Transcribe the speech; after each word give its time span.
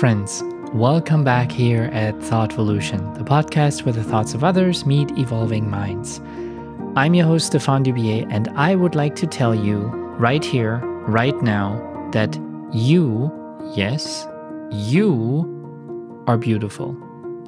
friends. 0.00 0.42
Welcome 0.72 1.24
back 1.24 1.52
here 1.52 1.90
at 1.92 2.14
Thoughtvolution, 2.20 3.18
the 3.18 3.22
podcast 3.22 3.84
where 3.84 3.92
the 3.92 4.02
thoughts 4.02 4.32
of 4.32 4.42
others 4.42 4.86
meet 4.86 5.10
evolving 5.18 5.68
minds. 5.68 6.22
I'm 6.96 7.12
your 7.12 7.26
host, 7.26 7.48
Stefan 7.48 7.84
Dubier, 7.84 8.26
and 8.30 8.48
I 8.56 8.76
would 8.76 8.94
like 8.94 9.14
to 9.16 9.26
tell 9.26 9.54
you 9.54 9.88
right 10.18 10.42
here, 10.42 10.78
right 11.06 11.38
now, 11.42 11.76
that 12.12 12.34
you, 12.72 13.30
yes, 13.76 14.26
you 14.70 15.44
are 16.26 16.38
beautiful. 16.38 16.96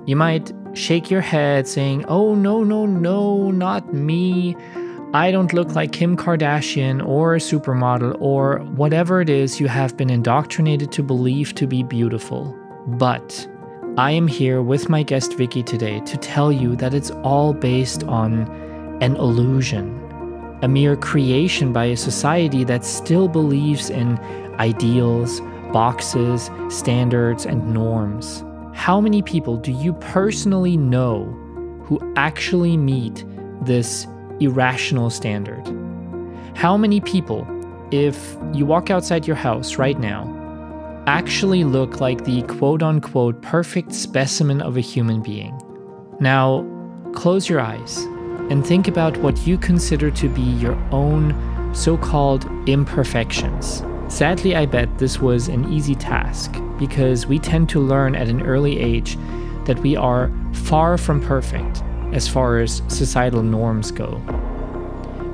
You 0.05 0.17
might 0.17 0.53
shake 0.75 1.11
your 1.11 1.23
head 1.23 1.67
saying, 1.67 2.05
Oh, 2.07 2.35
no, 2.35 2.63
no, 2.63 2.85
no, 2.85 3.51
not 3.51 3.95
me. 3.95 4.57
I 5.15 5.31
don't 5.31 5.53
look 5.53 5.75
like 5.75 5.93
Kim 5.93 6.17
Kardashian 6.17 7.07
or 7.07 7.35
a 7.35 7.39
supermodel 7.39 8.17
or 8.19 8.61
whatever 8.61 9.21
it 9.21 9.29
is 9.29 9.61
you 9.61 9.69
have 9.69 9.95
been 9.95 10.09
indoctrinated 10.09 10.91
to 10.93 11.03
believe 11.03 11.55
to 11.57 11.67
be 11.67 11.83
beautiful. 11.83 12.57
But 12.87 13.47
I 13.99 14.13
am 14.13 14.27
here 14.27 14.63
with 14.63 14.89
my 14.89 15.03
guest 15.03 15.33
Vickie 15.33 15.67
today 15.67 16.01
to 16.01 16.17
tell 16.17 16.51
you 16.51 16.77
that 16.77 16.95
it's 16.95 17.11
all 17.25 17.53
based 17.53 18.05
on 18.05 18.49
an 19.03 19.17
illusion, 19.17 20.01
a 20.63 20.69
mere 20.69 20.97
creation 20.97 21.75
by 21.75 21.85
a 21.85 21.97
society 21.99 22.65
that 22.65 22.83
still 22.83 23.29
believes 23.29 23.91
in 23.91 24.19
ideals, 24.61 25.43
boxes, 25.75 26.51
standards, 26.71 27.45
and 27.45 27.75
norms. 27.75 28.43
How 28.73 28.99
many 28.99 29.21
people 29.21 29.59
do 29.59 29.73
you 29.73 29.93
personally 29.93 30.79
know 30.79 31.25
who 31.85 32.01
actually 32.17 32.79
meet 32.79 33.27
this 33.61 34.07
irrational 34.45 35.11
standard? 35.11 35.63
How 36.55 36.77
many 36.77 37.01
people, 37.01 37.47
if 37.91 38.37
you 38.53 38.67
walk 38.67 38.91
outside 38.91 39.27
your 39.27 39.37
house 39.37 39.77
right 39.77 39.99
now, 39.99 40.29
actually 41.07 41.65
look 41.65 42.01
like 42.01 42.25
the 42.25 42.43
quote 42.43 42.83
unquote 42.83 43.41
perfect 43.43 43.93
specimen 43.93 44.61
of 44.61 44.77
a 44.77 44.81
human 44.81 45.23
being? 45.23 45.59
Now, 46.21 46.67
close 47.15 47.49
your 47.49 47.61
eyes 47.61 47.99
and 48.51 48.67
think 48.67 48.89
about 48.89 49.17
what 49.19 49.47
you 49.47 49.57
consider 49.59 50.11
to 50.11 50.29
be 50.29 50.43
your 50.43 50.77
own 50.93 51.35
so 51.75 51.97
called 51.97 52.45
imperfections. 52.69 53.83
Sadly, 54.09 54.55
I 54.55 54.67
bet 54.67 54.99
this 54.99 55.21
was 55.21 55.49
an 55.49 55.73
easy 55.73 55.95
task 55.95 56.55
because 56.79 57.27
we 57.27 57.39
tend 57.39 57.69
to 57.71 57.81
learn 57.81 58.15
at 58.15 58.29
an 58.29 58.43
early 58.43 58.79
age 58.79 59.17
that 59.65 59.79
we 59.79 59.97
are 59.97 60.31
far 60.53 60.99
from 60.99 61.21
perfect 61.21 61.83
as 62.13 62.29
far 62.29 62.61
as 62.61 62.83
societal 62.89 63.43
norms 63.43 63.91
go. 63.91 64.21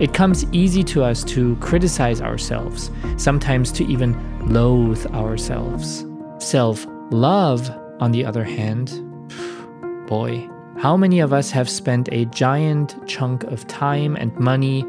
It 0.01 0.15
comes 0.15 0.45
easy 0.53 0.85
to 0.85 1.03
us 1.03 1.25
to 1.25 1.57
criticize 1.57 2.21
ourselves, 2.21 2.91
sometimes 3.17 3.73
to 3.73 3.85
even 3.87 4.17
loathe 4.49 5.05
ourselves. 5.07 6.07
Self 6.39 6.87
love, 7.11 7.69
on 8.01 8.13
the 8.13 8.25
other 8.25 8.45
hand, 8.45 8.91
boy, 10.07 10.49
how 10.79 10.97
many 10.97 11.19
of 11.19 11.33
us 11.33 11.51
have 11.51 11.69
spent 11.69 12.09
a 12.13 12.27
giant 12.27 12.95
chunk 13.09 13.43
of 13.45 13.67
time 13.67 14.15
and 14.15 14.35
money 14.39 14.85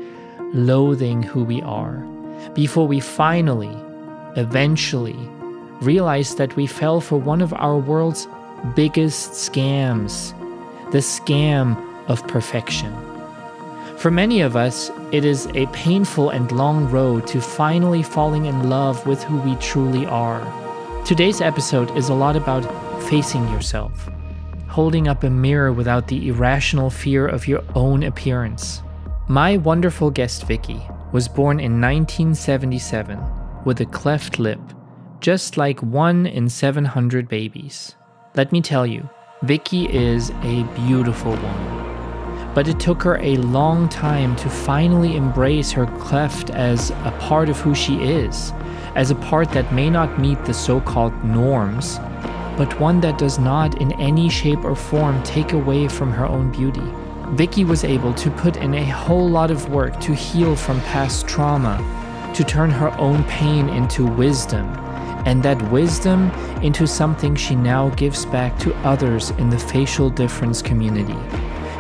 loathing 0.54 1.24
who 1.24 1.44
we 1.44 1.62
are 1.64 1.98
before 2.54 2.88
we 2.88 3.00
finally, 3.00 3.76
eventually, 4.36 5.18
realize 5.82 6.36
that 6.36 6.56
we 6.56 6.68
fell 6.68 7.02
for 7.02 7.18
one 7.18 7.42
of 7.42 7.54
our 7.56 7.78
world's 7.78 8.28
biggest 8.76 9.32
scams 9.32 10.36
the 10.92 11.00
scam 11.00 11.78
of 12.08 12.28
perfection. 12.28 12.92
For 13.98 14.10
many 14.10 14.42
of 14.42 14.56
us, 14.56 14.90
it 15.12 15.26
is 15.26 15.46
a 15.56 15.68
painful 15.68 16.30
and 16.30 16.52
long 16.52 16.90
road 16.90 17.28
to 17.28 17.42
finally 17.42 18.02
falling 18.02 18.46
in 18.46 18.70
love 18.70 19.06
with 19.06 19.22
who 19.24 19.38
we 19.42 19.56
truly 19.58 20.06
are. 20.06 20.42
Today's 21.06 21.42
episode 21.42 21.96
is 21.98 22.10
a 22.10 22.14
lot 22.14 22.36
about 22.36 22.64
facing 23.04 23.48
yourself, 23.50 24.10
holding 24.68 25.08
up 25.08 25.24
a 25.24 25.30
mirror 25.30 25.74
without 25.74 26.08
the 26.08 26.30
irrational 26.30 26.90
fear 26.90 27.28
of 27.28 27.48
your 27.48 27.64
own 27.76 28.04
appearance. 28.04 28.82
My 29.28 29.58
wonderful 29.58 30.10
guest 30.10 30.48
Vickie 30.48 30.82
was 31.12 31.28
born 31.28 31.60
in 31.60 31.82
1977 31.82 33.20
with 33.66 33.82
a 33.82 33.86
cleft 33.86 34.40
lip, 34.40 34.60
just 35.20 35.58
like 35.58 35.84
one 35.84 36.26
in 36.26 36.50
700 36.50 37.28
babies. 37.28 37.96
Let 38.36 38.52
me 38.52 38.62
tell 38.62 38.88
you, 38.88 39.10
Vickie 39.46 39.88
is 39.90 40.32
a 40.44 40.64
beautiful 40.76 41.32
woman. 41.32 42.54
But 42.54 42.68
it 42.68 42.78
took 42.78 43.02
her 43.04 43.18
a 43.20 43.38
long 43.38 43.88
time 43.88 44.36
to 44.36 44.50
finally 44.50 45.16
embrace 45.16 45.72
her 45.72 45.86
cleft 45.98 46.50
as 46.50 46.90
a 46.90 47.16
part 47.22 47.48
of 47.48 47.58
who 47.58 47.74
she 47.74 48.04
is, 48.04 48.52
as 48.96 49.12
a 49.12 49.16
part 49.16 49.50
that 49.52 49.74
may 49.74 49.90
not 49.90 50.20
meet 50.20 50.44
the 50.44 50.54
so 50.54 50.82
called 50.82 51.14
norms, 51.24 52.00
but 52.58 52.78
one 52.82 53.00
that 53.00 53.18
does 53.18 53.40
not 53.40 53.80
in 53.80 53.94
any 53.94 54.28
shape 54.28 54.66
or 54.66 54.76
form 54.76 55.24
take 55.24 55.54
away 55.54 55.88
from 55.88 56.12
her 56.12 56.26
own 56.26 56.52
beauty. 56.52 56.82
Vickie 57.38 57.66
was 57.66 57.86
able 57.86 58.14
to 58.16 58.30
put 58.32 58.58
in 58.58 58.74
a 58.74 58.90
whole 58.90 59.30
lot 59.30 59.52
of 59.52 59.70
work 59.70 59.98
to 60.02 60.14
heal 60.14 60.54
from 60.54 60.82
past 60.82 61.30
trauma, 61.30 61.78
to 62.36 62.44
turn 62.44 62.70
her 62.70 62.92
own 62.98 63.24
pain 63.24 63.70
into 63.70 64.06
wisdom, 64.06 64.68
and 65.26 65.44
that 65.44 65.62
wisdom 65.72 66.30
into 66.62 66.88
something 66.88 67.36
she 67.36 67.56
now 67.56 67.90
gives 67.90 68.26
back 68.26 68.58
to 68.60 68.76
others 68.78 69.32
in 69.32 69.50
the 69.50 69.60
facial 69.60 70.10
difference 70.10 70.62
community. 70.62 71.18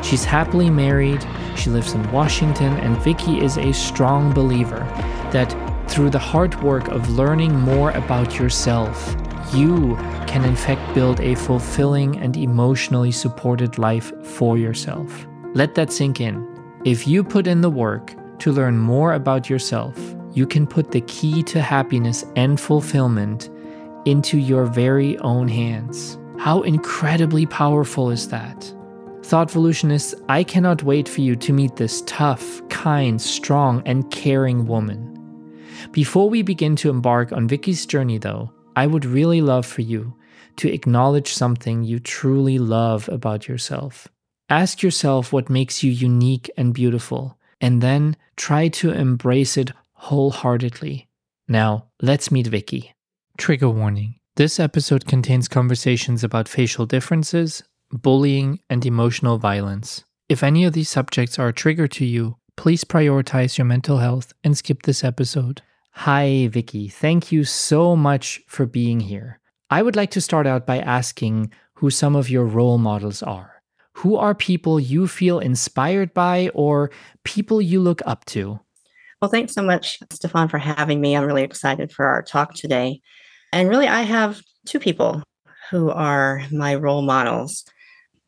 She's 0.01 0.23
happily 0.23 0.69
married, 0.69 1.25
she 1.55 1.69
lives 1.69 1.94
in 1.94 2.11
Washington, 2.11 2.73
and 2.77 2.95
Vickie 2.97 3.41
is 3.41 3.57
a 3.57 3.73
strong 3.73 4.33
believer 4.33 4.79
that 5.31 5.50
through 5.89 6.09
the 6.09 6.19
hard 6.19 6.61
work 6.63 6.88
of 6.89 7.09
learning 7.09 7.53
more 7.59 7.91
about 7.91 8.38
yourself, 8.38 9.16
you 9.53 9.95
can 10.27 10.45
in 10.45 10.56
fact 10.56 10.94
build 10.94 11.19
a 11.19 11.35
fulfilling 11.35 12.17
and 12.17 12.38
emotionally 12.38 13.11
supported 13.11 13.77
life 13.77 14.13
for 14.23 14.57
yourself. 14.57 15.27
Let 15.53 15.75
that 15.75 15.91
sink 15.91 16.21
in. 16.21 16.47
If 16.85 17.07
you 17.07 17.23
put 17.23 17.47
in 17.47 17.61
the 17.61 17.69
work 17.69 18.13
to 18.39 18.51
learn 18.51 18.77
more 18.77 19.13
about 19.13 19.50
yourself, 19.50 19.97
you 20.39 20.47
can 20.47 20.66
put 20.66 20.91
the 20.91 21.01
key 21.01 21.44
to 21.44 21.61
happiness 21.61 22.23
and 22.38 22.61
fulfillment 22.61 23.50
into 24.05 24.38
your 24.38 24.66
very 24.66 25.17
own 25.17 25.50
hands. 25.50 26.17
How 26.38 26.61
incredibly 26.61 27.45
powerful 27.45 28.09
is 28.09 28.29
that? 28.29 28.73
Thoughtvolutionists, 29.19 30.16
I 30.29 30.45
cannot 30.45 30.81
wait 30.81 31.09
for 31.09 31.19
you 31.19 31.35
to 31.35 31.51
meet 31.51 31.75
this 31.75 32.03
tough, 32.05 32.66
kind, 32.69 33.22
strong, 33.22 33.83
and 33.85 34.09
caring 34.11 34.66
woman. 34.66 35.01
Before 35.91 36.29
we 36.29 36.41
begin 36.41 36.77
to 36.77 36.89
embark 36.89 37.33
on 37.33 37.50
Vickie's 37.50 37.85
journey, 37.85 38.17
though, 38.17 38.50
I 38.77 38.88
would 38.88 39.03
really 39.03 39.41
love 39.41 39.66
for 39.66 39.81
you 39.81 40.16
to 40.56 40.71
acknowledge 40.71 41.33
something 41.33 41.83
you 41.83 42.00
truly 42.00 42.59
love 42.59 43.09
about 43.09 43.50
yourself. 43.50 44.07
Ask 44.50 44.81
yourself 44.81 45.33
what 45.33 45.50
makes 45.50 45.83
you 45.83 45.91
unique 45.91 46.50
and 46.56 46.73
beautiful, 46.73 47.38
and 47.59 47.81
then 47.81 48.16
try 48.38 48.69
to 48.69 48.91
embrace 48.91 49.57
it 49.57 49.73
wholeheartedly. 50.00 51.08
Now, 51.48 51.88
let's 52.02 52.32
meet 52.32 52.48
Vickie. 52.48 52.92
Trigger 53.38 53.70
warning 53.70 54.16
this 54.40 54.58
episode 54.58 55.06
contains 55.06 55.50
conversations 55.50 56.24
about 56.24 56.48
facial 56.48 56.86
differences, 56.86 57.62
bullying, 57.92 58.62
and 58.70 58.86
emotional 58.86 59.38
violence. 59.38 60.06
If 60.30 60.44
any 60.44 60.64
of 60.64 60.72
these 60.72 60.90
subjects 60.90 61.38
are 61.38 61.50
a 61.50 61.54
trigger 61.54 61.90
to 61.90 62.06
you, 62.06 62.38
please 62.56 62.86
prioritize 62.86 63.58
your 63.58 63.66
mental 63.66 63.98
health 63.98 64.32
and 64.42 64.58
skip 64.58 64.84
this 64.84 65.04
episode. 65.04 65.62
Hi, 65.92 66.48
Vickie. 66.50 66.90
Thank 66.90 67.34
you 67.34 67.44
so 67.44 67.98
much 67.98 68.42
for 68.48 68.66
being 68.66 69.02
here. 69.02 69.42
I 69.70 69.81
would 69.81 69.98
like 69.98 70.12
to 70.12 70.22
start 70.22 70.48
out 70.48 70.66
by 70.66 70.80
asking 70.80 71.52
who 71.74 71.90
some 71.90 72.16
of 72.16 72.30
your 72.30 72.46
role 72.46 72.78
models 72.78 73.22
are. 73.22 73.62
Who 73.96 74.16
are 74.16 74.34
people 74.34 74.80
you 74.80 75.06
feel 75.06 75.40
inspired 75.40 76.14
by 76.14 76.50
or 76.54 76.92
people 77.25 77.62
you 77.62 77.81
look 77.81 78.02
up 78.06 78.24
to? 78.25 78.62
Well, 79.21 79.30
thanks 79.30 79.54
so 79.54 79.62
much, 79.62 80.00
Stefan, 80.13 80.48
for 80.48 80.57
having 80.57 81.01
me. 81.01 81.16
I'm 81.16 81.25
really 81.25 81.44
excited 81.44 81.92
for 81.92 82.06
our 82.06 82.21
talk 82.21 82.54
today. 82.54 83.01
And 83.51 83.68
really, 83.68 83.88
I 83.88 84.04
have 84.04 84.42
two 84.66 84.80
people 84.80 85.21
who 85.69 85.89
are 85.89 86.44
my 86.51 86.75
role 86.75 87.01
models. 87.01 87.66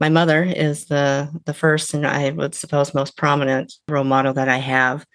My 0.01 0.09
mother 0.09 0.43
is 0.43 0.85
the, 0.85 1.29
the 1.45 1.53
first 1.53 1.93
and 1.93 2.05
I 2.05 2.31
would 2.31 2.55
suppose 2.55 2.93
most 2.93 3.15
prominent 3.15 3.73
role 3.87 4.03
model 4.03 4.33
that 4.33 4.49
I 4.49 4.57
have. 4.57 5.05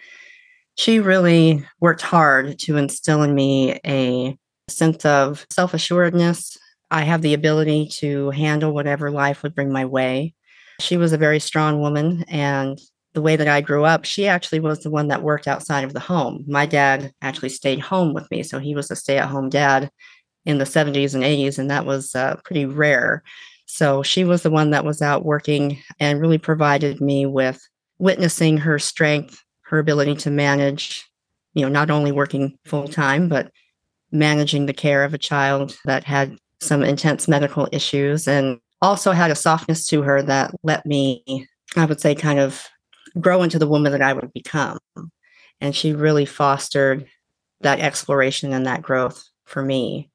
She 0.76 0.98
really 1.00 1.66
worked 1.80 2.02
hard 2.02 2.58
to 2.60 2.76
instill 2.76 3.22
in 3.22 3.34
me 3.34 3.78
a 3.84 4.38
sense 4.68 5.04
of 5.04 5.46
self 5.50 5.74
assuredness. 5.74 6.56
I 6.90 7.02
have 7.02 7.20
the 7.20 7.34
ability 7.34 7.88
to 7.98 8.30
handle 8.30 8.72
whatever 8.72 9.10
life 9.10 9.42
would 9.42 9.54
bring 9.54 9.72
my 9.72 9.84
way. 9.84 10.34
She 10.80 10.96
was 10.96 11.12
a 11.12 11.18
very 11.18 11.40
strong 11.40 11.80
woman 11.80 12.24
and 12.28 12.78
the 13.16 13.22
way 13.22 13.34
that 13.34 13.48
I 13.48 13.62
grew 13.62 13.86
up, 13.86 14.04
she 14.04 14.28
actually 14.28 14.60
was 14.60 14.80
the 14.80 14.90
one 14.90 15.08
that 15.08 15.22
worked 15.22 15.48
outside 15.48 15.84
of 15.84 15.94
the 15.94 16.00
home. 16.00 16.44
My 16.46 16.66
dad 16.66 17.14
actually 17.22 17.48
stayed 17.48 17.80
home 17.80 18.12
with 18.12 18.30
me. 18.30 18.42
So 18.42 18.58
he 18.58 18.74
was 18.74 18.90
a 18.90 18.96
stay 18.96 19.16
at 19.16 19.30
home 19.30 19.48
dad 19.48 19.90
in 20.44 20.58
the 20.58 20.64
70s 20.64 21.14
and 21.14 21.24
80s, 21.24 21.58
and 21.58 21.70
that 21.70 21.86
was 21.86 22.14
uh, 22.14 22.36
pretty 22.44 22.66
rare. 22.66 23.22
So 23.64 24.02
she 24.02 24.22
was 24.22 24.42
the 24.42 24.50
one 24.50 24.68
that 24.70 24.84
was 24.84 25.00
out 25.00 25.24
working 25.24 25.78
and 25.98 26.20
really 26.20 26.36
provided 26.36 27.00
me 27.00 27.24
with 27.24 27.58
witnessing 27.98 28.58
her 28.58 28.78
strength, 28.78 29.42
her 29.62 29.78
ability 29.78 30.16
to 30.16 30.30
manage, 30.30 31.02
you 31.54 31.62
know, 31.62 31.70
not 31.70 31.90
only 31.90 32.12
working 32.12 32.58
full 32.66 32.86
time, 32.86 33.30
but 33.30 33.50
managing 34.12 34.66
the 34.66 34.74
care 34.74 35.04
of 35.04 35.14
a 35.14 35.18
child 35.18 35.78
that 35.86 36.04
had 36.04 36.36
some 36.60 36.82
intense 36.82 37.28
medical 37.28 37.66
issues 37.72 38.28
and 38.28 38.58
also 38.82 39.12
had 39.12 39.30
a 39.30 39.34
softness 39.34 39.86
to 39.86 40.02
her 40.02 40.20
that 40.20 40.54
let 40.62 40.84
me, 40.84 41.48
I 41.76 41.86
would 41.86 41.98
say, 41.98 42.14
kind 42.14 42.38
of 42.38 42.68
grow 43.20 43.42
into 43.42 43.58
the 43.58 43.68
woman 43.68 43.92
that 43.92 44.02
I 44.02 44.12
would 44.12 44.32
become. 44.32 44.78
And 45.60 45.74
she 45.74 45.92
really 45.92 46.26
fostered 46.26 47.06
that 47.60 47.80
exploration 47.80 48.52
and 48.52 48.66
that 48.66 48.82
growth 48.82 49.24
for 49.44 49.62
me. 49.62 50.10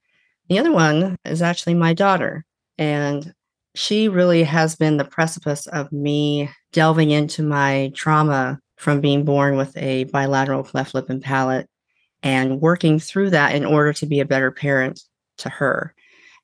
The 0.50 0.60
other 0.60 0.72
one 0.72 1.18
is 1.26 1.42
actually 1.42 1.74
my 1.74 1.94
daughter. 1.94 2.46
And 2.78 3.34
she 3.74 4.10
really 4.10 4.44
has 4.44 4.76
been 4.76 4.98
the 4.98 5.06
precipice 5.06 5.66
of 5.68 5.92
me 5.92 6.50
delving 6.74 7.12
into 7.12 7.42
my 7.44 7.92
trauma 7.96 8.60
from 8.78 9.02
being 9.02 9.24
born 9.24 9.56
with 9.56 9.76
a 9.78 10.06
bilateral 10.06 10.64
cleft 10.64 10.94
lip 10.94 11.10
and 11.10 11.22
palate 11.22 11.68
and 12.24 12.60
working 12.60 13.00
through 13.00 13.30
that 13.32 13.56
in 13.56 13.66
order 13.66 13.94
to 13.94 14.06
be 14.06 14.20
a 14.20 14.26
better 14.26 14.52
parent 14.52 15.02
to 15.38 15.50
her. 15.50 15.94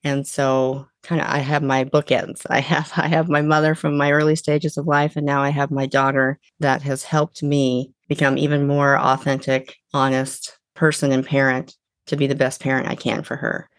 And 0.04 0.26
so 0.26 0.88
kind 1.08 1.22
of 1.22 1.28
I 1.28 1.40
have 1.40 1.64
my 1.64 1.86
bookends. 1.86 2.46
I 2.50 2.60
have 2.60 2.92
I 2.98 3.08
have 3.08 3.30
my 3.30 3.42
mother 3.42 3.74
from 3.74 3.98
my 3.98 4.12
early 4.12 4.36
stages 4.36 4.78
of 4.78 4.86
life 4.86 5.16
and 5.16 5.26
now 5.26 5.42
I 5.42 5.50
have 5.50 5.72
my 5.72 5.86
daughter 5.86 6.40
that 6.60 6.82
has 6.82 7.04
helped 7.04 7.42
me 7.42 7.94
become 8.08 8.38
even 8.38 8.68
more 8.68 9.00
authentic, 9.00 9.78
honest 9.94 10.58
person 10.76 11.12
and 11.12 11.26
parent 11.26 11.76
to 12.08 12.18
be 12.18 12.28
the 12.28 12.36
best 12.36 12.62
parent 12.62 12.88
I 12.88 12.96
can 12.96 13.24
for 13.24 13.38
her. 13.38 13.70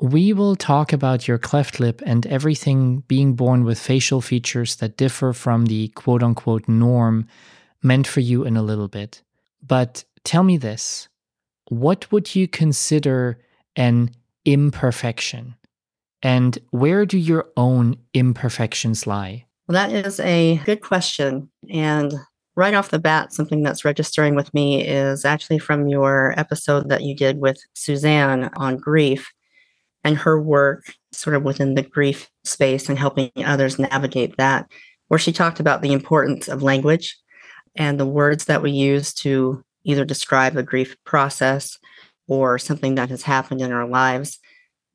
We 0.00 0.32
will 0.32 0.56
talk 0.56 0.92
about 0.92 1.28
your 1.28 1.38
cleft 1.38 1.78
lip 1.78 2.02
and 2.04 2.26
everything 2.26 3.00
being 3.06 3.34
born 3.34 3.64
with 3.64 3.78
facial 3.78 4.20
features 4.20 4.76
that 4.76 4.96
differ 4.96 5.32
from 5.32 5.66
the 5.66 5.88
quote 5.88 6.22
unquote 6.22 6.66
norm 6.68 7.28
meant 7.82 8.06
for 8.06 8.20
you 8.20 8.44
in 8.44 8.56
a 8.56 8.62
little 8.62 8.88
bit. 8.88 9.22
But 9.62 10.04
tell 10.24 10.42
me 10.42 10.56
this 10.56 11.08
what 11.68 12.10
would 12.10 12.34
you 12.34 12.48
consider 12.48 13.38
an 13.76 14.10
imperfection? 14.44 15.54
And 16.22 16.58
where 16.70 17.04
do 17.04 17.18
your 17.18 17.46
own 17.56 17.96
imperfections 18.14 19.06
lie? 19.06 19.46
Well, 19.66 19.74
that 19.74 19.92
is 19.92 20.20
a 20.20 20.58
good 20.64 20.80
question. 20.80 21.50
And 21.70 22.12
right 22.54 22.74
off 22.74 22.90
the 22.90 22.98
bat, 22.98 23.32
something 23.32 23.62
that's 23.62 23.84
registering 23.84 24.34
with 24.34 24.52
me 24.52 24.86
is 24.86 25.24
actually 25.24 25.58
from 25.58 25.88
your 25.88 26.34
episode 26.38 26.88
that 26.90 27.02
you 27.02 27.16
did 27.16 27.38
with 27.38 27.58
Suzanne 27.74 28.50
on 28.56 28.76
grief 28.76 29.30
and 30.04 30.16
her 30.16 30.40
work 30.40 30.94
sort 31.12 31.36
of 31.36 31.42
within 31.42 31.74
the 31.74 31.82
grief 31.82 32.28
space 32.44 32.88
and 32.88 32.98
helping 32.98 33.30
others 33.44 33.78
navigate 33.78 34.36
that, 34.36 34.70
where 35.08 35.18
she 35.18 35.32
talked 35.32 35.60
about 35.60 35.82
the 35.82 35.92
importance 35.92 36.48
of 36.48 36.62
language 36.62 37.16
and 37.76 37.98
the 37.98 38.06
words 38.06 38.46
that 38.46 38.62
we 38.62 38.70
use 38.70 39.14
to 39.14 39.62
either 39.84 40.04
describe 40.04 40.54
the 40.54 40.62
grief 40.62 40.96
process 41.04 41.78
or 42.28 42.58
something 42.58 42.94
that 42.96 43.10
has 43.10 43.22
happened 43.22 43.60
in 43.60 43.72
our 43.72 43.86
lives. 43.86 44.38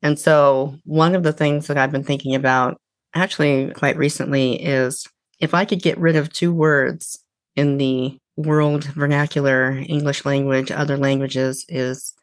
And 0.02 0.18
so, 0.18 0.76
one 0.84 1.14
of 1.14 1.22
the 1.22 1.32
things 1.32 1.66
that 1.66 1.76
I've 1.76 1.92
been 1.92 2.04
thinking 2.04 2.34
about 2.34 2.80
actually 3.14 3.72
quite 3.72 3.96
recently 3.96 4.62
is 4.62 5.06
if 5.40 5.54
I 5.54 5.64
could 5.64 5.82
get 5.82 5.98
rid 5.98 6.16
of 6.16 6.32
two 6.32 6.52
words 6.52 7.18
in 7.56 7.78
the 7.78 8.18
world 8.36 8.84
vernacular, 8.84 9.72
English 9.88 10.24
language, 10.24 10.70
other 10.70 10.96
languages, 10.96 11.64
is 11.68 12.14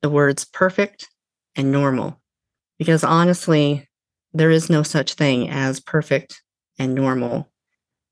the 0.00 0.10
words 0.10 0.44
perfect 0.44 1.08
and 1.54 1.70
normal. 1.70 2.20
Because 2.78 3.04
honestly, 3.04 3.88
there 4.32 4.50
is 4.50 4.68
no 4.68 4.82
such 4.82 5.14
thing 5.14 5.48
as 5.48 5.78
perfect 5.78 6.42
and 6.78 6.94
normal, 6.94 7.48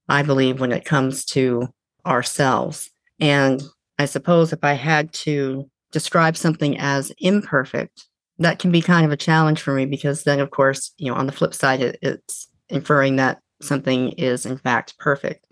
I 0.09 0.23
believe, 0.23 0.61
when 0.61 0.73
it 0.73 0.85
comes 0.85 1.25
to 1.27 1.69
ourselves. 2.07 2.91
And 3.19 3.63
I 3.99 4.05
suppose 4.05 4.53
if 4.53 4.63
I 4.63 4.75
had 4.75 5.13
to 5.13 5.69
describe 5.91 6.37
something 6.37 6.79
as 6.79 7.13
imperfect, 7.19 8.07
that 8.41 8.59
can 8.59 8.73
be 8.73 8.81
kind 8.81 9.05
of 9.05 9.13
a 9.13 9.17
challenge 9.17 9.61
for 9.61 9.75
me 9.75 9.85
because 9.85 10.25
then, 10.25 10.41
of 10.41 10.51
course, 10.51 10.93
you 10.97 11.11
know, 11.11 11.17
on 11.17 11.27
the 11.27 11.33
flip 11.33 11.55
side, 11.55 11.81
it, 11.81 11.99
it's 12.03 12.49
inferring 12.71 13.17
that 13.17 13.39
something 13.61 14.13
is 14.13 14.47
in 14.47 14.57
fact 14.57 14.99
perfect. 14.99 15.47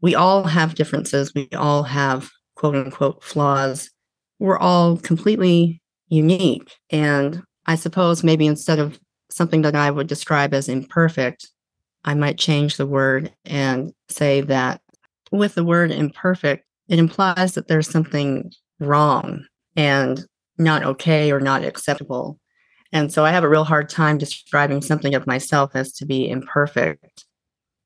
We 0.00 0.14
all 0.14 0.44
have 0.44 0.74
differences. 0.74 1.32
We 1.34 1.48
all 1.54 1.82
have 1.84 2.30
quote 2.56 2.74
unquote 2.74 3.22
flaws. 3.22 3.90
We're 4.38 4.58
all 4.58 4.96
completely 4.96 5.82
unique. 6.08 6.72
And 6.90 7.42
I 7.66 7.74
suppose 7.74 8.24
maybe 8.24 8.46
instead 8.46 8.78
of 8.78 8.98
something 9.30 9.62
that 9.62 9.76
I 9.76 9.90
would 9.90 10.06
describe 10.06 10.54
as 10.54 10.68
imperfect, 10.68 11.48
I 12.04 12.14
might 12.14 12.38
change 12.38 12.76
the 12.76 12.86
word 12.86 13.32
and 13.44 13.92
say 14.08 14.40
that 14.40 14.80
with 15.30 15.54
the 15.54 15.64
word 15.64 15.90
imperfect, 15.90 16.64
it 16.88 16.98
implies 16.98 17.54
that 17.54 17.68
there's 17.68 17.88
something 17.88 18.50
wrong 18.80 19.44
and 19.76 20.26
not 20.62 20.84
okay 20.84 21.32
or 21.32 21.40
not 21.40 21.64
acceptable. 21.64 22.38
And 22.92 23.12
so 23.12 23.24
I 23.24 23.30
have 23.30 23.44
a 23.44 23.48
real 23.48 23.64
hard 23.64 23.88
time 23.88 24.18
describing 24.18 24.82
something 24.82 25.14
of 25.14 25.26
myself 25.26 25.72
as 25.74 25.92
to 25.94 26.06
be 26.06 26.28
imperfect 26.28 27.24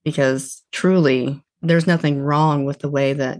because 0.05 0.63
truly 0.73 1.43
there's 1.63 1.87
nothing 1.87 2.21
wrong 2.21 2.65
with 2.65 2.81
the 2.81 2.91
way 2.91 3.13
that 3.13 3.39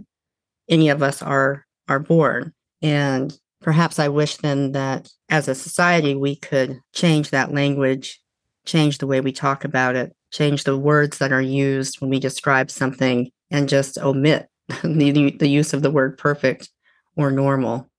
any 0.69 0.89
of 0.89 1.01
us 1.01 1.21
are 1.21 1.65
are 1.87 1.99
born. 1.99 2.53
And 2.81 3.37
perhaps 3.61 3.99
I 3.99 4.09
wish 4.09 4.37
then 4.37 4.73
that 4.73 5.09
as 5.29 5.47
a 5.47 5.55
society 5.55 6.15
we 6.15 6.35
could 6.35 6.79
change 6.93 7.29
that 7.31 7.53
language, 7.53 8.19
change 8.65 8.97
the 8.97 9.07
way 9.07 9.21
we 9.21 9.31
talk 9.31 9.63
about 9.63 9.95
it, 9.95 10.13
change 10.31 10.63
the 10.63 10.77
words 10.77 11.17
that 11.19 11.31
are 11.31 11.41
used 11.41 12.01
when 12.01 12.09
we 12.09 12.19
describe 12.19 12.69
something 12.69 13.31
and 13.49 13.69
just 13.69 13.97
omit 13.97 14.47
the, 14.83 15.35
the 15.39 15.49
use 15.49 15.73
of 15.73 15.81
the 15.81 15.91
word 15.91 16.17
perfect 16.17 16.69
or 17.15 17.31
normal. 17.31 17.89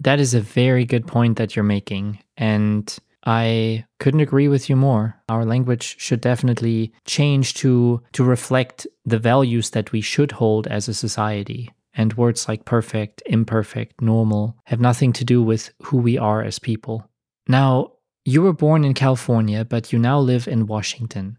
That 0.00 0.20
is 0.20 0.34
a 0.34 0.40
very 0.40 0.84
good 0.84 1.06
point 1.06 1.36
that 1.36 1.54
you're 1.54 1.62
making. 1.62 2.18
And 2.36 2.98
I 3.24 3.84
couldn't 3.98 4.20
agree 4.20 4.48
with 4.48 4.70
you 4.70 4.76
more. 4.76 5.16
Our 5.28 5.44
language 5.44 5.96
should 5.98 6.22
definitely 6.22 6.92
change 7.04 7.54
to 7.54 8.02
to 8.12 8.24
reflect 8.24 8.86
the 9.04 9.18
values 9.18 9.70
that 9.70 9.92
we 9.92 10.00
should 10.00 10.32
hold 10.32 10.66
as 10.66 10.88
a 10.88 10.94
society. 10.94 11.70
And 11.92 12.14
words 12.14 12.48
like 12.48 12.64
perfect, 12.64 13.22
imperfect, 13.26 14.00
normal 14.00 14.56
have 14.64 14.80
nothing 14.80 15.12
to 15.14 15.24
do 15.24 15.42
with 15.42 15.72
who 15.82 15.98
we 15.98 16.16
are 16.16 16.42
as 16.42 16.58
people. 16.58 17.06
Now, 17.46 17.92
you 18.24 18.42
were 18.42 18.52
born 18.52 18.84
in 18.84 18.94
California, 18.94 19.64
but 19.64 19.92
you 19.92 19.98
now 19.98 20.18
live 20.18 20.46
in 20.46 20.66
Washington. 20.66 21.36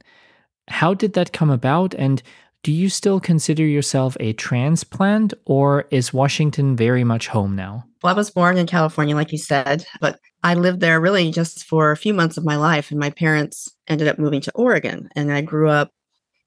How 0.67 0.93
did 0.93 1.13
that 1.13 1.33
come 1.33 1.49
about 1.49 1.95
and 1.95 2.21
do 2.63 2.71
you 2.71 2.89
still 2.89 3.19
consider 3.19 3.65
yourself 3.65 4.15
a 4.19 4.33
transplant 4.33 5.33
or 5.45 5.85
is 5.89 6.13
Washington 6.13 6.75
very 6.75 7.03
much 7.03 7.27
home 7.27 7.55
now? 7.55 7.85
Well, 8.03 8.13
I 8.13 8.17
was 8.17 8.29
born 8.29 8.57
in 8.57 8.67
California, 8.67 9.15
like 9.15 9.31
you 9.31 9.37
said, 9.37 9.85
but 9.99 10.19
I 10.43 10.53
lived 10.53 10.79
there 10.79 10.99
really 10.99 11.31
just 11.31 11.65
for 11.65 11.91
a 11.91 11.97
few 11.97 12.13
months 12.13 12.37
of 12.37 12.45
my 12.45 12.55
life. 12.55 12.91
And 12.91 12.99
my 12.99 13.09
parents 13.09 13.69
ended 13.87 14.07
up 14.07 14.19
moving 14.19 14.41
to 14.41 14.51
Oregon. 14.53 15.09
And 15.15 15.31
I 15.31 15.41
grew 15.41 15.69
up 15.69 15.91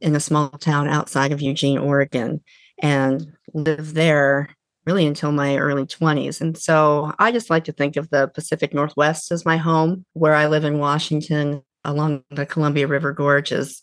in 0.00 0.14
a 0.14 0.20
small 0.20 0.50
town 0.50 0.88
outside 0.88 1.32
of 1.32 1.40
Eugene, 1.40 1.78
Oregon, 1.78 2.42
and 2.80 3.26
lived 3.52 3.94
there 3.94 4.50
really 4.86 5.06
until 5.06 5.32
my 5.32 5.56
early 5.56 5.86
20s. 5.86 6.40
And 6.40 6.56
so 6.58 7.12
I 7.18 7.32
just 7.32 7.50
like 7.50 7.64
to 7.64 7.72
think 7.72 7.96
of 7.96 8.10
the 8.10 8.28
Pacific 8.28 8.74
Northwest 8.74 9.32
as 9.32 9.46
my 9.46 9.56
home, 9.56 10.04
where 10.12 10.34
I 10.34 10.46
live 10.46 10.64
in 10.64 10.78
Washington 10.78 11.62
along 11.84 12.22
the 12.30 12.46
Columbia 12.46 12.86
River 12.86 13.12
Gorges 13.12 13.80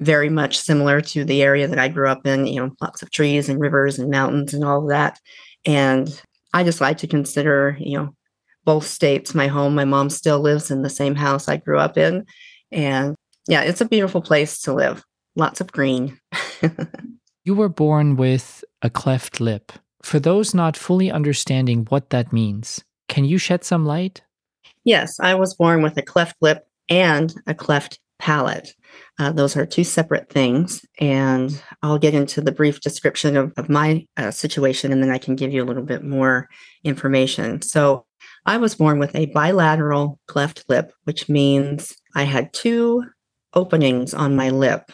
very 0.00 0.28
much 0.28 0.58
similar 0.58 1.00
to 1.00 1.24
the 1.24 1.42
area 1.42 1.66
that 1.66 1.78
I 1.78 1.88
grew 1.88 2.08
up 2.08 2.26
in, 2.26 2.46
you 2.46 2.60
know, 2.60 2.70
lots 2.80 3.02
of 3.02 3.10
trees 3.10 3.48
and 3.48 3.60
rivers 3.60 3.98
and 3.98 4.10
mountains 4.10 4.54
and 4.54 4.64
all 4.64 4.82
of 4.82 4.88
that. 4.90 5.18
And 5.64 6.22
I 6.52 6.64
just 6.64 6.80
like 6.80 6.98
to 6.98 7.06
consider, 7.06 7.76
you 7.80 7.98
know, 7.98 8.14
both 8.64 8.86
states 8.86 9.34
my 9.34 9.46
home. 9.46 9.74
My 9.74 9.84
mom 9.84 10.10
still 10.10 10.40
lives 10.40 10.70
in 10.70 10.82
the 10.82 10.90
same 10.90 11.14
house 11.14 11.48
I 11.48 11.56
grew 11.56 11.78
up 11.78 11.96
in. 11.96 12.26
And 12.70 13.16
yeah, 13.48 13.62
it's 13.62 13.80
a 13.80 13.88
beautiful 13.88 14.20
place 14.20 14.60
to 14.62 14.74
live. 14.74 15.04
Lots 15.36 15.60
of 15.60 15.72
green. 15.72 16.18
you 17.44 17.54
were 17.54 17.68
born 17.68 18.16
with 18.16 18.64
a 18.82 18.90
cleft 18.90 19.40
lip. 19.40 19.72
For 20.02 20.20
those 20.20 20.54
not 20.54 20.76
fully 20.76 21.10
understanding 21.10 21.86
what 21.88 22.10
that 22.10 22.32
means, 22.32 22.84
can 23.08 23.24
you 23.24 23.38
shed 23.38 23.64
some 23.64 23.84
light? 23.84 24.22
Yes, 24.84 25.18
I 25.20 25.34
was 25.34 25.54
born 25.54 25.82
with 25.82 25.96
a 25.96 26.02
cleft 26.02 26.36
lip 26.40 26.66
and 26.88 27.34
a 27.46 27.54
cleft 27.54 27.98
palate. 28.18 28.74
Uh, 29.18 29.32
those 29.32 29.56
are 29.56 29.66
two 29.66 29.84
separate 29.84 30.30
things. 30.30 30.84
And 31.00 31.62
I'll 31.82 31.98
get 31.98 32.14
into 32.14 32.40
the 32.40 32.52
brief 32.52 32.80
description 32.80 33.36
of, 33.36 33.52
of 33.56 33.68
my 33.68 34.06
uh, 34.16 34.30
situation 34.30 34.92
and 34.92 35.02
then 35.02 35.10
I 35.10 35.18
can 35.18 35.36
give 35.36 35.52
you 35.52 35.62
a 35.62 35.66
little 35.66 35.82
bit 35.82 36.04
more 36.04 36.48
information. 36.84 37.62
So, 37.62 38.04
I 38.46 38.56
was 38.56 38.74
born 38.74 38.98
with 38.98 39.14
a 39.14 39.26
bilateral 39.26 40.18
cleft 40.26 40.64
lip, 40.68 40.92
which 41.04 41.28
means 41.28 41.94
I 42.14 42.22
had 42.22 42.52
two 42.54 43.04
openings 43.52 44.14
on 44.14 44.36
my 44.36 44.48
lip. 44.48 44.90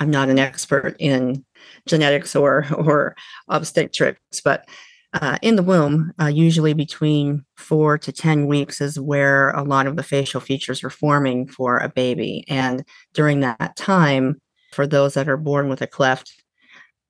I'm 0.00 0.10
not 0.10 0.30
an 0.30 0.38
expert 0.38 0.96
in 0.98 1.44
genetics 1.86 2.34
or, 2.34 2.64
or 2.74 3.14
obstetrics, 3.48 4.40
but 4.42 4.66
uh, 5.14 5.38
in 5.42 5.56
the 5.56 5.62
womb, 5.62 6.12
uh, 6.20 6.26
usually 6.26 6.74
between 6.74 7.44
four 7.56 7.96
to 7.98 8.12
10 8.12 8.46
weeks 8.46 8.80
is 8.80 8.98
where 8.98 9.50
a 9.50 9.62
lot 9.62 9.86
of 9.86 9.96
the 9.96 10.02
facial 10.02 10.40
features 10.40 10.84
are 10.84 10.90
forming 10.90 11.46
for 11.46 11.78
a 11.78 11.88
baby. 11.88 12.44
And 12.48 12.84
during 13.12 13.40
that 13.40 13.76
time, 13.76 14.40
for 14.72 14.86
those 14.86 15.14
that 15.14 15.28
are 15.28 15.36
born 15.36 15.68
with 15.68 15.80
a 15.82 15.86
cleft, 15.86 16.32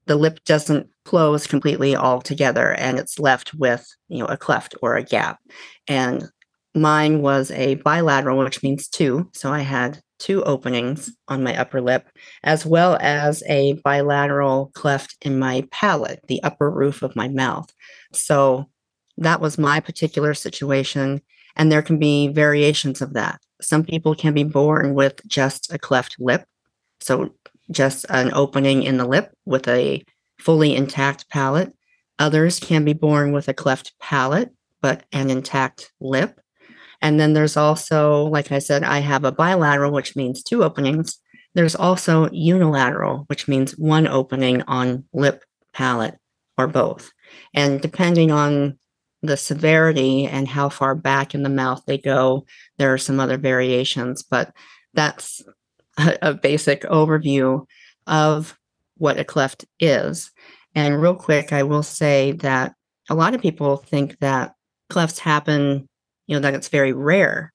the 0.06 0.16
lip 0.16 0.38
doesn't 0.44 0.88
close 1.06 1.46
completely 1.46 1.96
all 1.96 2.20
together 2.20 2.72
and 2.74 2.98
it's 2.98 3.18
left 3.18 3.54
with 3.54 3.86
you 4.08 4.18
know 4.18 4.26
a 4.26 4.36
cleft 4.36 4.74
or 4.82 4.96
a 4.96 5.02
gap 5.02 5.38
and 5.88 6.24
mine 6.74 7.22
was 7.22 7.50
a 7.52 7.76
bilateral, 7.76 8.38
which 8.38 8.62
means 8.62 8.88
two. 8.88 9.30
So 9.32 9.52
I 9.52 9.60
had 9.60 10.00
two 10.18 10.42
openings 10.44 11.10
on 11.28 11.42
my 11.42 11.56
upper 11.56 11.80
lip, 11.80 12.08
as 12.42 12.64
well 12.64 12.96
as 13.00 13.42
a 13.48 13.74
bilateral 13.84 14.70
cleft 14.74 15.16
in 15.22 15.38
my 15.38 15.66
palate, 15.70 16.20
the 16.28 16.42
upper 16.42 16.70
roof 16.70 17.02
of 17.02 17.16
my 17.16 17.28
mouth. 17.28 17.70
So 18.12 18.68
that 19.18 19.40
was 19.40 19.58
my 19.58 19.80
particular 19.80 20.34
situation. 20.34 21.20
And 21.56 21.70
there 21.70 21.82
can 21.82 21.98
be 21.98 22.28
variations 22.28 23.00
of 23.00 23.12
that. 23.12 23.40
Some 23.60 23.84
people 23.84 24.14
can 24.14 24.34
be 24.34 24.44
born 24.44 24.94
with 24.94 25.20
just 25.26 25.72
a 25.72 25.78
cleft 25.78 26.16
lip. 26.18 26.44
So 27.00 27.34
just 27.70 28.04
an 28.08 28.32
opening 28.34 28.82
in 28.82 28.96
the 28.96 29.06
lip 29.06 29.32
with 29.44 29.68
a 29.68 30.04
fully 30.38 30.74
intact 30.74 31.28
palate. 31.30 31.72
Others 32.18 32.60
can 32.60 32.84
be 32.84 32.92
born 32.92 33.32
with 33.32 33.48
a 33.48 33.54
cleft 33.54 33.94
palate, 34.00 34.50
but 34.80 35.04
an 35.12 35.30
intact 35.30 35.92
lip. 36.00 36.40
And 37.02 37.18
then 37.18 37.32
there's 37.32 37.56
also, 37.56 38.24
like 38.24 38.52
I 38.52 38.58
said, 38.58 38.84
I 38.84 38.98
have 39.00 39.24
a 39.24 39.32
bilateral, 39.32 39.92
which 39.92 40.16
means 40.16 40.42
two 40.42 40.64
openings. 40.64 41.18
There's 41.54 41.76
also 41.76 42.28
unilateral, 42.30 43.24
which 43.28 43.46
means 43.46 43.78
one 43.78 44.06
opening 44.06 44.62
on 44.62 45.04
lip, 45.12 45.44
palate, 45.72 46.16
or 46.58 46.66
both. 46.66 47.12
And 47.52 47.80
depending 47.80 48.30
on 48.30 48.78
the 49.22 49.36
severity 49.36 50.26
and 50.26 50.46
how 50.46 50.68
far 50.68 50.94
back 50.94 51.34
in 51.34 51.42
the 51.42 51.48
mouth 51.48 51.82
they 51.86 51.98
go, 51.98 52.44
there 52.78 52.92
are 52.92 52.98
some 52.98 53.20
other 53.20 53.38
variations, 53.38 54.22
but 54.22 54.52
that's 54.92 55.42
a, 55.98 56.18
a 56.22 56.34
basic 56.34 56.82
overview 56.82 57.66
of 58.06 58.58
what 58.96 59.18
a 59.18 59.24
cleft 59.24 59.64
is. 59.80 60.30
And 60.74 61.00
real 61.00 61.14
quick, 61.14 61.52
I 61.52 61.62
will 61.62 61.82
say 61.82 62.32
that 62.32 62.74
a 63.08 63.14
lot 63.14 63.34
of 63.34 63.40
people 63.40 63.76
think 63.76 64.18
that 64.18 64.54
clefts 64.90 65.18
happen, 65.18 65.88
you 66.26 66.34
know, 66.34 66.40
that 66.40 66.54
it's 66.54 66.68
very 66.68 66.92
rare. 66.92 67.52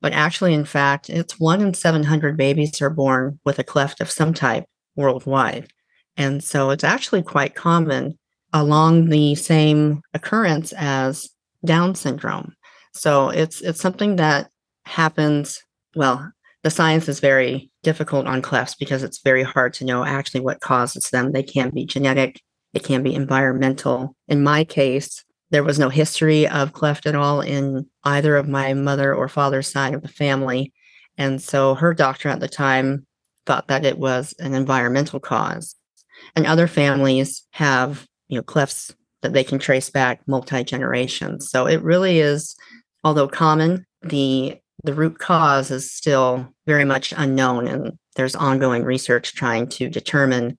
But 0.00 0.12
actually, 0.12 0.54
in 0.54 0.64
fact, 0.64 1.08
it's 1.08 1.40
one 1.40 1.60
in 1.60 1.74
700 1.74 2.36
babies 2.36 2.82
are 2.82 2.90
born 2.90 3.40
with 3.44 3.58
a 3.58 3.64
cleft 3.64 4.00
of 4.00 4.10
some 4.10 4.34
type 4.34 4.64
worldwide. 4.96 5.68
And 6.16 6.44
so 6.44 6.70
it's 6.70 6.84
actually 6.84 7.22
quite 7.22 7.54
common 7.54 8.18
along 8.52 9.08
the 9.08 9.34
same 9.34 10.02
occurrence 10.12 10.72
as 10.74 11.28
Down 11.64 11.94
syndrome. 11.94 12.54
So 12.92 13.30
it's 13.30 13.62
it's 13.62 13.80
something 13.80 14.16
that 14.16 14.50
happens. 14.84 15.62
Well, 15.96 16.30
the 16.62 16.70
science 16.70 17.08
is 17.08 17.20
very 17.20 17.70
difficult 17.82 18.26
on 18.26 18.42
clefts 18.42 18.76
because 18.78 19.02
it's 19.02 19.22
very 19.22 19.42
hard 19.42 19.74
to 19.74 19.84
know 19.84 20.04
actually 20.04 20.40
what 20.40 20.60
causes 20.60 21.08
them. 21.10 21.32
They 21.32 21.42
can 21.42 21.70
be 21.70 21.86
genetic, 21.86 22.40
it 22.74 22.84
can 22.84 23.02
be 23.02 23.14
environmental. 23.14 24.14
In 24.28 24.42
my 24.42 24.64
case, 24.64 25.24
there 25.54 25.62
was 25.62 25.78
no 25.78 25.88
history 25.88 26.48
of 26.48 26.72
cleft 26.72 27.06
at 27.06 27.14
all 27.14 27.40
in 27.40 27.86
either 28.02 28.36
of 28.36 28.48
my 28.48 28.74
mother 28.74 29.14
or 29.14 29.28
father's 29.28 29.70
side 29.70 29.94
of 29.94 30.02
the 30.02 30.08
family. 30.08 30.72
And 31.16 31.40
so 31.40 31.76
her 31.76 31.94
doctor 31.94 32.28
at 32.28 32.40
the 32.40 32.48
time 32.48 33.06
thought 33.46 33.68
that 33.68 33.84
it 33.84 33.96
was 33.96 34.34
an 34.40 34.52
environmental 34.52 35.20
cause. 35.20 35.76
And 36.34 36.44
other 36.44 36.66
families 36.66 37.46
have 37.52 38.04
you 38.26 38.36
know 38.36 38.42
clefts 38.42 38.96
that 39.22 39.32
they 39.32 39.44
can 39.44 39.60
trace 39.60 39.90
back 39.90 40.22
multi 40.26 40.64
generations. 40.64 41.48
So 41.50 41.66
it 41.66 41.80
really 41.82 42.18
is, 42.18 42.56
although 43.04 43.28
common, 43.28 43.86
the 44.02 44.58
the 44.82 44.92
root 44.92 45.20
cause 45.20 45.70
is 45.70 45.88
still 45.88 46.52
very 46.66 46.84
much 46.84 47.14
unknown, 47.16 47.68
and 47.68 47.92
there's 48.16 48.34
ongoing 48.34 48.82
research 48.82 49.36
trying 49.36 49.68
to 49.68 49.88
determine, 49.88 50.58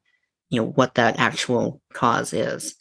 you 0.49 0.61
know, 0.61 0.69
what 0.69 0.95
that 0.95 1.19
actual 1.19 1.81
cause 1.93 2.31
is. 2.31 2.75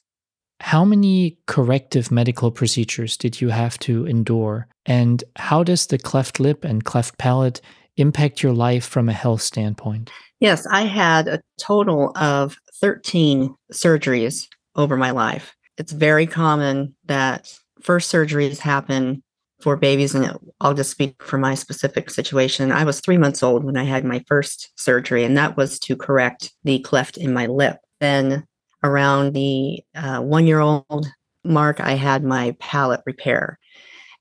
How 0.61 0.85
many 0.85 1.39
corrective 1.47 2.11
medical 2.11 2.51
procedures 2.51 3.17
did 3.17 3.41
you 3.41 3.51
have 3.51 3.79
to 3.81 4.07
endure? 4.07 4.67
And 4.87 5.23
how 5.37 5.63
does 5.63 5.87
the 5.87 5.99
cleft 5.99 6.41
lip 6.41 6.65
and 6.65 6.85
cleft 6.85 7.19
palate 7.19 7.61
impact 7.97 8.43
your 8.43 8.53
life 8.53 8.85
from 8.85 9.09
a 9.09 9.13
health 9.13 9.43
standpoint? 9.43 10.11
Yes, 10.41 10.67
I 10.67 10.83
had 10.83 11.29
a 11.29 11.41
total 11.59 12.13
of 12.17 12.57
13 12.81 13.55
surgeries 13.73 14.47
over 14.77 14.97
my 14.97 15.11
life. 15.11 15.55
It's 15.79 15.93
very 15.93 16.27
common 16.27 16.95
that 17.07 17.53
first 17.83 18.13
surgeries 18.13 18.59
happen 18.59 19.23
for 19.61 19.77
babies, 19.77 20.15
and 20.15 20.37
I'll 20.61 20.75
just 20.75 20.91
speak 20.91 21.23
for 21.23 21.39
my 21.39 21.55
specific 21.55 22.11
situation. 22.11 22.73
I 22.73 22.85
was 22.85 23.01
three 23.01 23.17
months 23.17 23.43
old 23.43 23.65
when 23.65 23.77
I 23.77 23.85
had 23.85 24.05
my 24.05 24.23
first 24.27 24.71
surgery, 24.77 25.25
and 25.25 25.37
that 25.37 25.57
was 25.57 25.79
to 25.81 25.97
correct 25.97 26.53
the 26.65 26.81
cleft 26.81 27.17
in 27.17 27.33
my 27.33 27.47
lip. 27.47 27.79
Then, 28.01 28.45
around 28.85 29.33
the 29.33 29.83
uh, 29.97 30.21
one 30.21 30.47
year 30.47 30.61
old 30.61 31.07
mark, 31.43 31.81
I 31.81 31.93
had 31.93 32.23
my 32.23 32.55
palate 32.61 33.03
repair. 33.07 33.59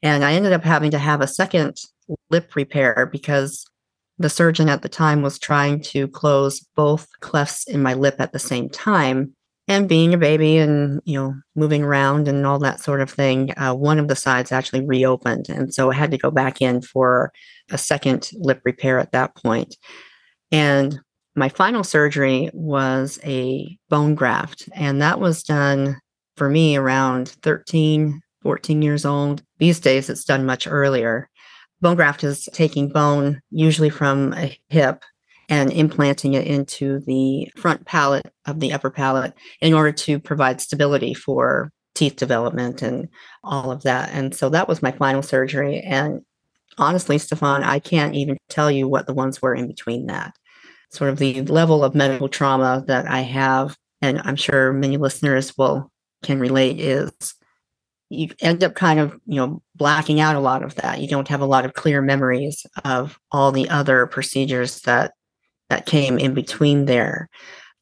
And 0.02 0.24
I 0.26 0.34
ended 0.34 0.54
up 0.54 0.64
having 0.64 0.92
to 0.92 1.00
have 1.00 1.22
a 1.22 1.28
second 1.28 1.78
lip 2.30 2.56
repair 2.56 3.10
because 3.12 3.66
the 4.18 4.30
surgeon 4.30 4.70
at 4.70 4.82
the 4.82 4.90
time 4.90 5.22
was 5.22 5.40
trying 5.40 5.82
to 5.82 6.08
close 6.08 6.60
both 6.76 7.08
clefts 7.22 7.68
in 7.68 7.82
my 7.82 7.94
lip 7.94 8.16
at 8.20 8.32
the 8.32 8.40
same 8.40 8.70
time 8.70 9.34
and 9.68 9.88
being 9.88 10.14
a 10.14 10.18
baby 10.18 10.58
and 10.58 11.02
you 11.06 11.18
know 11.18 11.34
moving 11.56 11.84
around 11.84 12.28
and 12.28 12.46
all 12.46 12.60
that 12.60 12.82
sort 12.82 13.02
of 13.02 13.10
thing 13.10 13.52
uh, 13.58 13.74
one 13.74 13.98
of 13.98 14.08
the 14.08 14.16
sides 14.16 14.52
actually 14.52 14.86
reopened 14.86 15.48
and 15.50 15.74
so 15.74 15.90
i 15.90 15.96
had 15.96 16.12
to 16.12 16.18
go 16.18 16.30
back 16.30 16.62
in 16.62 16.82
for 16.82 17.32
a 17.72 17.78
second 17.78 18.30
lip 18.34 18.62
repair 18.66 19.00
at 19.00 19.14
that 19.14 19.34
point. 19.36 19.44
point 19.44 19.78
and 20.52 21.00
my 21.36 21.50
final 21.50 21.84
surgery 21.84 22.50
was 22.54 23.20
a 23.24 23.78
bone 23.90 24.16
graft 24.16 24.70
and 24.74 25.02
that 25.02 25.20
was 25.20 25.44
done 25.44 26.00
for 26.38 26.50
me 26.50 26.76
around 26.76 27.30
13 27.42 28.22
14 28.42 28.82
years 28.82 29.06
old 29.06 29.44
these 29.58 29.80
days 29.80 30.10
it's 30.10 30.26
done 30.26 30.46
much 30.46 30.68
earlier 30.68 31.30
bone 31.82 31.96
graft 31.96 32.24
is 32.24 32.48
taking 32.54 32.90
bone 32.90 33.42
usually 33.52 33.90
from 33.90 34.34
a 34.34 34.58
hip 34.70 35.04
and 35.50 35.72
implanting 35.72 36.34
it 36.34 36.48
into 36.48 37.00
the 37.02 37.50
front 37.58 37.86
palate 37.86 38.32
of 38.46 38.60
the 38.60 38.74
upper 38.74 38.90
palate 38.90 39.34
in 39.62 39.74
order 39.74 39.92
to 39.92 40.20
provide 40.20 40.62
stability 40.62 41.14
for 41.14 41.72
teeth 41.96 42.16
development 42.16 42.82
and 42.82 43.08
all 43.44 43.72
of 43.72 43.84
that. 43.84 44.10
And 44.14 44.34
so 44.34 44.50
that 44.50 44.68
was 44.68 44.82
my 44.82 44.92
final 44.92 45.22
surgery. 45.22 45.80
And 45.80 46.22
honestly, 46.78 47.18
Stefan, 47.18 47.64
I 47.64 47.80
can't 47.80 48.16
even 48.16 48.38
tell 48.50 48.72
you 48.72 48.88
what 48.88 49.06
the 49.06 49.14
ones 49.14 49.42
were 49.42 49.54
in 49.54 49.68
between 49.68 50.08
that. 50.08 50.34
Sort 50.94 51.10
of 51.10 51.18
the 51.18 51.42
level 51.44 51.84
of 51.84 51.96
medical 51.96 52.30
trauma 52.30 52.84
that 52.88 53.08
I 53.10 53.22
have, 53.22 53.76
and 54.02 54.22
I'm 54.24 54.36
sure 54.36 54.72
many 54.72 54.98
listeners 54.98 55.58
will 55.58 55.92
can 56.22 56.40
relate, 56.40 56.80
is 56.80 57.12
you 58.10 58.30
end 58.42 58.64
up 58.64 58.76
kind 58.76 59.00
of 59.00 59.20
you 59.26 59.36
know 59.36 59.62
blacking 59.76 60.20
out 60.20 60.36
a 60.36 60.40
lot 60.40 60.62
of 60.62 60.76
that 60.76 61.02
you 61.02 61.08
don't 61.08 61.28
have 61.28 61.42
a 61.42 61.48
lot 61.48 61.66
of 61.66 61.74
clear 61.74 62.02
memories 62.02 62.66
of 62.86 63.20
all 63.32 63.52
the 63.52 63.68
other 63.70 64.06
procedures 64.06 64.82
that 64.82 65.14
that 65.70 65.86
came 65.86 66.20
in 66.20 66.34
between 66.34 66.86
there. 66.86 67.30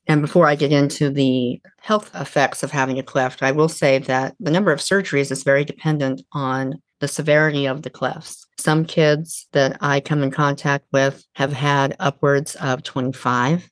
And 0.08 0.22
before 0.22 0.48
I 0.48 0.56
get 0.56 0.72
into 0.72 1.10
the 1.10 1.62
health 1.80 2.12
effects 2.16 2.64
of 2.64 2.72
having 2.72 2.98
a 2.98 3.04
cleft, 3.04 3.44
I 3.44 3.52
will 3.52 3.70
say 3.70 4.00
that 4.00 4.36
the 4.40 4.52
number 4.52 4.72
of 4.72 4.80
surgeries 4.80 5.32
is 5.32 5.44
very 5.44 5.66
dependent 5.66 6.22
on 6.32 6.82
the 7.02 7.08
severity 7.08 7.66
of 7.66 7.82
the 7.82 7.90
clefts. 7.90 8.46
Some 8.58 8.86
kids 8.86 9.48
that 9.52 9.78
I 9.82 10.00
come 10.00 10.24
in 10.24 10.32
contact 10.32 10.86
with 10.94 11.26
have 11.36 11.52
had 11.52 11.96
upwards 12.00 12.56
of 12.56 12.84
25, 12.84 13.68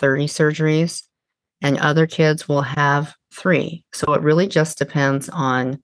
30 0.00 0.26
surgeries, 0.26 1.02
and 1.62 1.78
other 1.78 2.06
kids 2.06 2.46
will 2.46 2.60
have 2.62 3.14
three. 3.34 3.84
So 3.92 4.12
it 4.12 4.22
really 4.22 4.46
just 4.46 4.78
depends 4.78 5.30
on, 5.30 5.82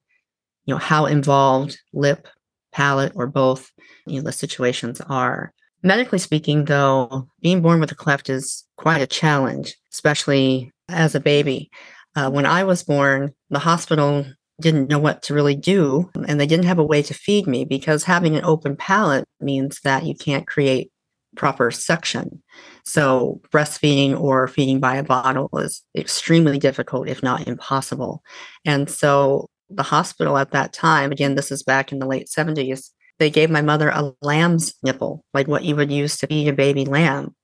you 0.65 0.75
know, 0.75 0.77
how 0.77 1.07
involved 1.07 1.77
lip, 1.91 2.27
palate, 2.71 3.13
or 3.15 3.25
both, 3.25 3.71
you 4.05 4.17
know, 4.17 4.25
the 4.25 4.31
situations 4.31 5.01
are. 5.01 5.51
Medically 5.83 6.19
speaking, 6.19 6.65
though, 6.65 7.27
being 7.41 7.63
born 7.63 7.79
with 7.79 7.91
a 7.91 7.95
cleft 7.95 8.29
is 8.29 8.63
quite 8.77 9.01
a 9.01 9.07
challenge, 9.07 9.75
especially 9.91 10.71
as 10.87 11.15
a 11.15 11.19
baby. 11.19 11.71
Uh, 12.15 12.29
when 12.29 12.45
I 12.45 12.63
was 12.63 12.83
born, 12.83 13.33
the 13.49 13.57
hospital 13.57 14.25
didn't 14.61 14.89
know 14.89 14.99
what 14.99 15.23
to 15.23 15.33
really 15.33 15.55
do, 15.55 16.09
and 16.27 16.39
they 16.39 16.47
didn't 16.47 16.65
have 16.65 16.79
a 16.79 16.85
way 16.85 17.01
to 17.03 17.13
feed 17.13 17.47
me 17.47 17.65
because 17.65 18.03
having 18.03 18.35
an 18.35 18.45
open 18.45 18.75
palate 18.75 19.25
means 19.39 19.79
that 19.83 20.05
you 20.05 20.15
can't 20.15 20.47
create 20.47 20.91
proper 21.35 21.71
suction. 21.71 22.41
So, 22.85 23.41
breastfeeding 23.51 24.19
or 24.19 24.47
feeding 24.47 24.79
by 24.79 24.95
a 24.95 25.03
bottle 25.03 25.49
is 25.57 25.81
extremely 25.95 26.57
difficult, 26.57 27.07
if 27.07 27.23
not 27.23 27.47
impossible. 27.47 28.23
And 28.65 28.89
so, 28.89 29.49
the 29.69 29.83
hospital 29.83 30.37
at 30.37 30.51
that 30.51 30.73
time, 30.73 31.11
again, 31.11 31.35
this 31.35 31.51
is 31.51 31.63
back 31.63 31.91
in 31.91 31.99
the 31.99 32.07
late 32.07 32.27
70s, 32.27 32.89
they 33.19 33.29
gave 33.29 33.49
my 33.49 33.61
mother 33.61 33.89
a 33.89 34.13
lamb's 34.21 34.73
nipple, 34.83 35.23
like 35.33 35.47
what 35.47 35.63
you 35.63 35.75
would 35.75 35.91
use 35.91 36.17
to 36.17 36.27
feed 36.27 36.47
a 36.47 36.53
baby 36.53 36.85
lamb, 36.85 37.35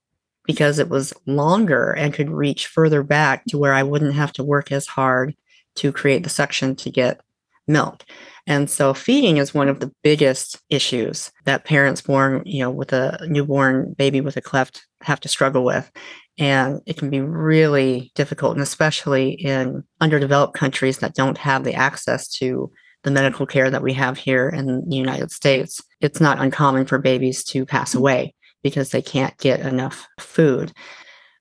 because 0.43 0.79
it 0.79 0.89
was 0.89 1.13
longer 1.25 1.91
and 1.91 2.13
could 2.13 2.29
reach 2.29 2.67
further 2.67 3.03
back 3.03 3.45
to 3.45 3.57
where 3.57 3.73
I 3.73 3.83
wouldn't 3.83 4.15
have 4.15 4.33
to 4.33 4.43
work 4.43 4.71
as 4.71 4.87
hard 4.87 5.35
to 5.77 5.91
create 5.91 6.23
the 6.23 6.29
suction 6.29 6.75
to 6.77 6.89
get 6.89 7.21
milk. 7.67 8.03
And 8.45 8.69
so 8.69 8.93
feeding 8.93 9.37
is 9.37 9.53
one 9.53 9.67
of 9.67 9.81
the 9.81 9.91
biggest 10.03 10.59
issues 10.69 11.31
that 11.45 11.65
parents 11.65 12.01
born, 12.01 12.43
you 12.45 12.59
know, 12.59 12.71
with 12.71 12.93
a 12.93 13.27
newborn 13.27 13.93
baby 13.97 14.21
with 14.21 14.37
a 14.37 14.41
cleft 14.41 14.85
have 15.01 15.19
to 15.21 15.27
struggle 15.27 15.65
with. 15.65 15.91
And 16.37 16.81
it 16.85 16.97
can 16.97 17.09
be 17.09 17.19
really 17.19 18.11
difficult, 18.15 18.53
and 18.53 18.61
especially 18.61 19.31
in 19.31 19.83
underdeveloped 19.99 20.53
countries 20.53 20.99
that 20.99 21.15
don't 21.15 21.37
have 21.37 21.63
the 21.63 21.73
access 21.73 22.29
to 22.33 22.71
the 23.03 23.11
medical 23.11 23.45
care 23.45 23.69
that 23.69 23.83
we 23.83 23.93
have 23.93 24.17
here 24.17 24.49
in 24.49 24.87
the 24.87 24.95
United 24.95 25.31
States, 25.31 25.81
it's 25.99 26.21
not 26.21 26.39
uncommon 26.39 26.85
for 26.85 26.99
babies 26.99 27.43
to 27.45 27.65
pass 27.65 27.95
away 27.95 28.33
because 28.63 28.89
they 28.89 29.01
can't 29.01 29.37
get 29.37 29.59
enough 29.61 30.07
food. 30.19 30.71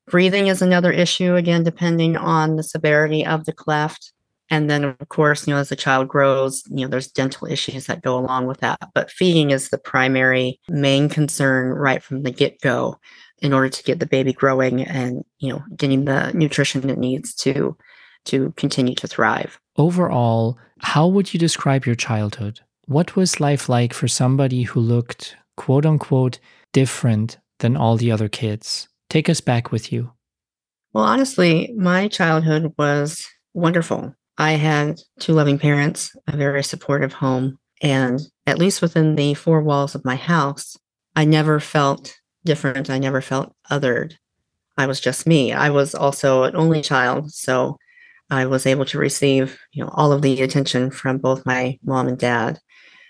Breathing 0.09 0.47
is 0.47 0.63
another 0.63 0.93
issue, 0.93 1.35
again, 1.35 1.65
depending 1.65 2.17
on 2.17 2.57
the 2.57 2.63
severity 2.63 3.27
of 3.27 3.45
the 3.45 3.53
cleft. 3.53 4.13
And 4.49 4.71
then, 4.71 4.85
of 4.85 5.09
course, 5.09 5.47
you 5.47 5.55
know, 5.55 5.61
as 5.61 5.71
the 5.71 5.77
child 5.77 6.09
grows, 6.09 6.63
you 6.69 6.83
know, 6.85 6.89
there's 6.89 7.11
dental 7.11 7.49
issues 7.49 7.87
that 7.87 8.03
go 8.03 8.17
along 8.19 8.47
with 8.47 8.61
that. 8.61 8.79
But 8.95 9.11
feeding 9.11 9.51
is 9.51 9.69
the 9.69 9.79
primary 9.79 10.61
main 10.69 11.09
concern 11.09 11.73
right 11.73 12.03
from 12.03 12.23
the 12.23 12.31
get 12.31 12.61
go 12.61 12.99
in 13.43 13.53
order 13.53 13.69
to 13.69 13.83
get 13.83 13.99
the 13.99 14.07
baby 14.07 14.33
growing 14.33 14.83
and, 14.83 15.25
you 15.39 15.53
know, 15.53 15.63
getting 15.77 16.05
the 16.05 16.33
nutrition 16.33 16.89
it 16.89 16.99
needs 16.99 17.35
to 17.35 17.77
to 18.27 18.53
continue 18.57 18.95
to 18.97 19.07
thrive. 19.07 19.59
Overall, 19.77 20.59
how 20.81 21.07
would 21.07 21.33
you 21.33 21.41
describe 21.41 21.87
your 21.87 21.95
childhood? 21.95 22.61
What 22.87 23.17
was 23.17 23.41
life 23.41 23.69
like 23.69 23.93
for 23.93 24.09
somebody 24.09 24.63
who 24.63 24.81
looked 24.81 25.37
quote 25.57 25.87
unquote 25.87 26.39
different 26.73 27.39
than 27.59 27.77
all 27.77 27.97
the 27.97 28.11
other 28.13 28.29
kids? 28.29 28.89
Take 29.09 29.29
us 29.29 29.41
back 29.41 29.73
with 29.73 29.93
you. 29.93 30.13
Well, 30.93 31.05
honestly, 31.05 31.73
my 31.77 32.09
childhood 32.09 32.75
was 32.79 33.27
wonderful. 33.55 34.15
I 34.39 34.53
had 34.53 35.01
two 35.19 35.33
loving 35.33 35.59
parents, 35.59 36.15
a 36.27 36.37
very 36.37 36.63
supportive 36.63 37.15
home, 37.15 37.59
and 37.83 38.21
at 38.47 38.59
least 38.59 38.83
within 38.83 39.17
the 39.17 39.35
four 39.35 39.63
walls 39.63 39.95
of 39.95 40.05
my 40.05 40.17
house, 40.17 40.77
I 41.15 41.25
never 41.25 41.61
felt 41.61 42.15
different. 42.45 42.91
I 42.91 42.99
never 42.99 43.21
felt 43.21 43.55
othered. 43.71 44.15
I 44.77 44.87
was 44.87 45.01
just 45.01 45.27
me. 45.27 45.53
I 45.53 45.71
was 45.71 45.95
also 45.95 46.43
an 46.43 46.55
only 46.55 46.83
child, 46.83 47.33
so 47.33 47.79
I 48.31 48.45
was 48.47 48.67
able 48.67 48.85
to 48.87 48.99
receive, 48.99 49.59
you 49.73 49.83
know, 49.83 49.91
all 49.95 50.13
of 50.13 50.21
the 50.23 50.43
attention 50.43 50.91
from 50.91 51.19
both 51.19 51.47
my 51.47 51.79
mom 51.83 52.09
and 52.09 52.19
dad. 52.19 52.59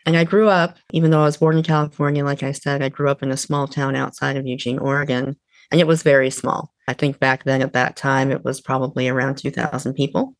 And 0.04 0.16
I 0.16 0.22
grew 0.22 0.48
up, 0.48 0.76
even 0.92 1.10
though 1.10 1.22
I 1.22 1.24
was 1.24 1.38
born 1.38 1.56
in 1.56 1.64
California, 1.64 2.24
like 2.24 2.44
I 2.44 2.52
said, 2.52 2.82
I 2.82 2.88
grew 2.88 3.10
up 3.10 3.22
in 3.22 3.32
a 3.32 3.36
small 3.36 3.66
town 3.66 3.96
outside 3.96 4.36
of 4.36 4.46
Eugene, 4.46 4.78
Oregon, 4.78 5.36
and 5.72 5.80
it 5.80 5.86
was 5.86 6.04
very 6.04 6.30
small. 6.30 6.72
I 6.86 6.92
think 6.92 7.18
back 7.18 7.42
then 7.42 7.62
at 7.62 7.72
that 7.72 7.96
time, 7.96 8.30
it 8.30 8.44
was 8.44 8.60
probably 8.60 9.08
around 9.08 9.38
2,000 9.38 9.94
people. 9.94 10.36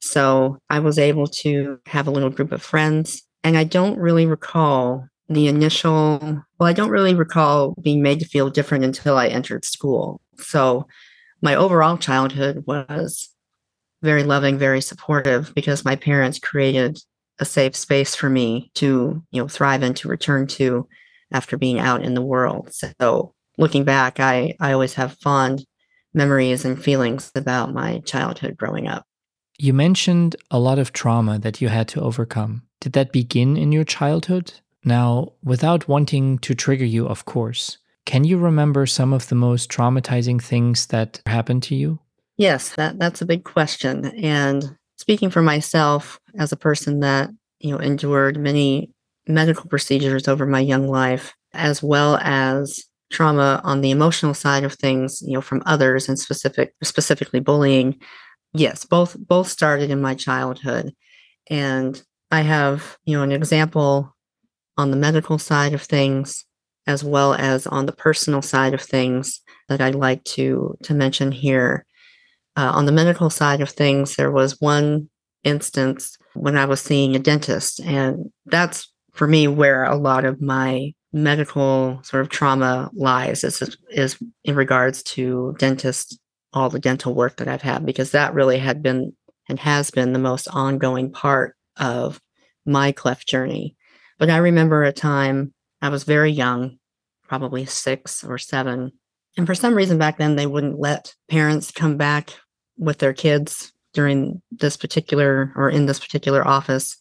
So 0.00 0.58
I 0.70 0.78
was 0.80 0.98
able 0.98 1.26
to 1.26 1.78
have 1.86 2.06
a 2.06 2.10
little 2.10 2.30
group 2.30 2.52
of 2.52 2.62
friends. 2.62 3.22
And 3.42 3.56
I 3.56 3.64
don't 3.64 3.98
really 3.98 4.26
recall 4.26 5.06
the 5.28 5.48
initial, 5.48 6.18
well, 6.58 6.68
I 6.68 6.72
don't 6.72 6.90
really 6.90 7.14
recall 7.14 7.74
being 7.80 8.02
made 8.02 8.20
to 8.20 8.26
feel 8.26 8.50
different 8.50 8.84
until 8.84 9.16
I 9.16 9.28
entered 9.28 9.64
school. 9.64 10.20
So 10.38 10.86
my 11.42 11.54
overall 11.54 11.98
childhood 11.98 12.64
was 12.66 13.28
very 14.02 14.24
loving, 14.24 14.58
very 14.58 14.80
supportive 14.80 15.52
because 15.54 15.84
my 15.84 15.96
parents 15.96 16.38
created 16.38 16.98
a 17.38 17.44
safe 17.44 17.76
space 17.76 18.14
for 18.14 18.30
me 18.30 18.70
to, 18.74 19.22
you 19.30 19.42
know, 19.42 19.48
thrive 19.48 19.82
and 19.82 19.96
to 19.96 20.08
return 20.08 20.46
to 20.46 20.88
after 21.32 21.56
being 21.56 21.78
out 21.78 22.02
in 22.02 22.14
the 22.14 22.22
world. 22.22 22.72
So 22.72 23.34
looking 23.58 23.84
back, 23.84 24.20
I, 24.20 24.54
I 24.60 24.72
always 24.72 24.94
have 24.94 25.18
fond 25.18 25.64
memories 26.14 26.64
and 26.64 26.82
feelings 26.82 27.30
about 27.34 27.74
my 27.74 27.98
childhood 28.00 28.56
growing 28.56 28.88
up. 28.88 29.04
You 29.58 29.72
mentioned 29.72 30.36
a 30.50 30.58
lot 30.58 30.78
of 30.78 30.92
trauma 30.92 31.38
that 31.38 31.60
you 31.60 31.68
had 31.68 31.88
to 31.88 32.00
overcome. 32.00 32.62
Did 32.80 32.92
that 32.92 33.12
begin 33.12 33.56
in 33.56 33.72
your 33.72 33.84
childhood? 33.84 34.52
Now, 34.84 35.32
without 35.42 35.88
wanting 35.88 36.38
to 36.38 36.54
trigger 36.54 36.84
you, 36.84 37.08
of 37.08 37.24
course, 37.24 37.78
can 38.04 38.24
you 38.24 38.38
remember 38.38 38.86
some 38.86 39.12
of 39.12 39.28
the 39.28 39.34
most 39.34 39.70
traumatizing 39.70 40.40
things 40.40 40.86
that 40.86 41.20
happened 41.26 41.62
to 41.64 41.74
you? 41.74 41.98
Yes, 42.36 42.74
that, 42.76 42.98
that's 42.98 43.22
a 43.22 43.26
big 43.26 43.44
question. 43.44 44.06
And 44.22 44.76
speaking 44.96 45.30
for 45.30 45.42
myself 45.42 46.20
as 46.38 46.52
a 46.52 46.56
person 46.56 47.00
that, 47.00 47.30
you 47.58 47.70
know, 47.70 47.78
endured 47.78 48.38
many 48.38 48.92
medical 49.26 49.68
procedures 49.68 50.28
over 50.28 50.46
my 50.46 50.60
young 50.60 50.86
life, 50.86 51.34
as 51.54 51.82
well 51.82 52.18
as 52.22 52.84
trauma 53.10 53.60
on 53.64 53.80
the 53.80 53.90
emotional 53.90 54.34
side 54.34 54.64
of 54.64 54.74
things, 54.74 55.22
you 55.22 55.32
know, 55.32 55.40
from 55.40 55.62
others 55.66 56.08
and 56.08 56.18
specific 56.18 56.74
specifically 56.82 57.40
bullying. 57.40 57.98
Yes, 58.56 58.84
both 58.84 59.16
both 59.18 59.48
started 59.48 59.90
in 59.90 60.00
my 60.00 60.14
childhood. 60.14 60.94
And 61.48 62.02
I 62.30 62.40
have, 62.40 62.96
you 63.04 63.16
know, 63.16 63.22
an 63.22 63.32
example 63.32 64.14
on 64.76 64.90
the 64.90 64.96
medical 64.96 65.38
side 65.38 65.74
of 65.74 65.82
things 65.82 66.44
as 66.86 67.02
well 67.02 67.34
as 67.34 67.66
on 67.66 67.86
the 67.86 67.92
personal 67.92 68.42
side 68.42 68.72
of 68.72 68.80
things 68.80 69.40
that 69.68 69.80
I'd 69.80 69.94
like 69.94 70.24
to 70.24 70.76
to 70.84 70.94
mention 70.94 71.32
here. 71.32 71.84
Uh, 72.56 72.72
on 72.74 72.86
the 72.86 72.92
medical 72.92 73.28
side 73.28 73.60
of 73.60 73.68
things, 73.68 74.16
there 74.16 74.30
was 74.30 74.60
one 74.60 75.10
instance 75.44 76.16
when 76.34 76.56
I 76.56 76.64
was 76.64 76.80
seeing 76.80 77.14
a 77.14 77.18
dentist, 77.18 77.80
and 77.80 78.32
that's 78.46 78.90
for 79.12 79.26
me 79.26 79.48
where 79.48 79.84
a 79.84 79.96
lot 79.96 80.24
of 80.24 80.40
my 80.40 80.94
medical 81.12 82.00
sort 82.02 82.22
of 82.22 82.30
trauma 82.30 82.90
lies 82.94 83.44
is, 83.44 83.76
is 83.90 84.16
in 84.44 84.54
regards 84.54 85.02
to 85.02 85.54
dentists, 85.58 86.18
all 86.56 86.70
the 86.70 86.80
dental 86.80 87.14
work 87.14 87.36
that 87.36 87.48
I've 87.48 87.62
had, 87.62 87.84
because 87.84 88.12
that 88.12 88.34
really 88.34 88.58
had 88.58 88.82
been 88.82 89.12
and 89.48 89.60
has 89.60 89.90
been 89.90 90.12
the 90.12 90.18
most 90.18 90.48
ongoing 90.48 91.12
part 91.12 91.54
of 91.76 92.20
my 92.64 92.90
cleft 92.92 93.28
journey. 93.28 93.76
But 94.18 94.30
I 94.30 94.38
remember 94.38 94.82
a 94.82 94.92
time 94.92 95.52
I 95.82 95.90
was 95.90 96.04
very 96.04 96.30
young, 96.30 96.78
probably 97.28 97.66
six 97.66 98.24
or 98.24 98.38
seven. 98.38 98.92
And 99.36 99.46
for 99.46 99.54
some 99.54 99.74
reason 99.74 99.98
back 99.98 100.16
then, 100.16 100.36
they 100.36 100.46
wouldn't 100.46 100.80
let 100.80 101.14
parents 101.28 101.70
come 101.70 101.98
back 101.98 102.32
with 102.78 102.98
their 102.98 103.12
kids 103.12 103.72
during 103.92 104.40
this 104.50 104.76
particular 104.76 105.52
or 105.56 105.68
in 105.68 105.84
this 105.84 106.00
particular 106.00 106.46
office. 106.46 106.96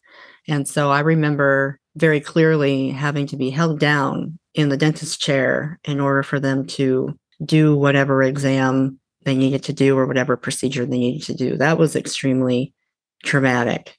And 0.47 0.67
so 0.67 0.91
I 0.91 0.99
remember 0.99 1.79
very 1.95 2.19
clearly 2.19 2.89
having 2.89 3.25
to 3.27 3.37
be 3.37 3.49
held 3.49 3.79
down 3.79 4.37
in 4.53 4.67
the 4.67 4.77
dentist 4.77 5.21
chair 5.21 5.79
in 5.85 6.01
order 6.01 6.23
for 6.23 6.39
them 6.41 6.67
to 6.67 7.17
do 7.43 7.75
whatever 7.75 8.21
exam 8.21 8.99
they 9.25 9.35
needed 9.35 9.63
to 9.63 9.73
do 9.73 9.97
or 9.97 10.05
whatever 10.05 10.37
procedure 10.37 10.85
they 10.85 10.97
needed 10.97 11.23
to 11.23 11.33
do. 11.33 11.57
That 11.57 11.77
was 11.77 11.95
extremely 11.95 12.73
traumatic. 13.23 13.97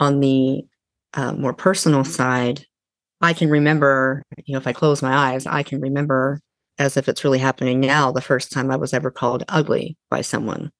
On 0.00 0.20
the 0.20 0.62
uh, 1.14 1.32
more 1.34 1.52
personal 1.52 2.04
side, 2.04 2.64
I 3.20 3.34
can 3.34 3.50
remember, 3.50 4.22
you 4.44 4.54
know, 4.54 4.58
if 4.58 4.66
I 4.66 4.72
close 4.72 5.02
my 5.02 5.12
eyes, 5.12 5.46
I 5.46 5.62
can 5.62 5.80
remember 5.80 6.40
as 6.78 6.96
if 6.96 7.08
it's 7.08 7.22
really 7.22 7.38
happening 7.38 7.80
now 7.80 8.10
the 8.10 8.20
first 8.20 8.50
time 8.50 8.70
I 8.70 8.76
was 8.76 8.94
ever 8.94 9.10
called 9.10 9.44
ugly 9.48 9.96
by 10.10 10.22
someone. 10.22 10.70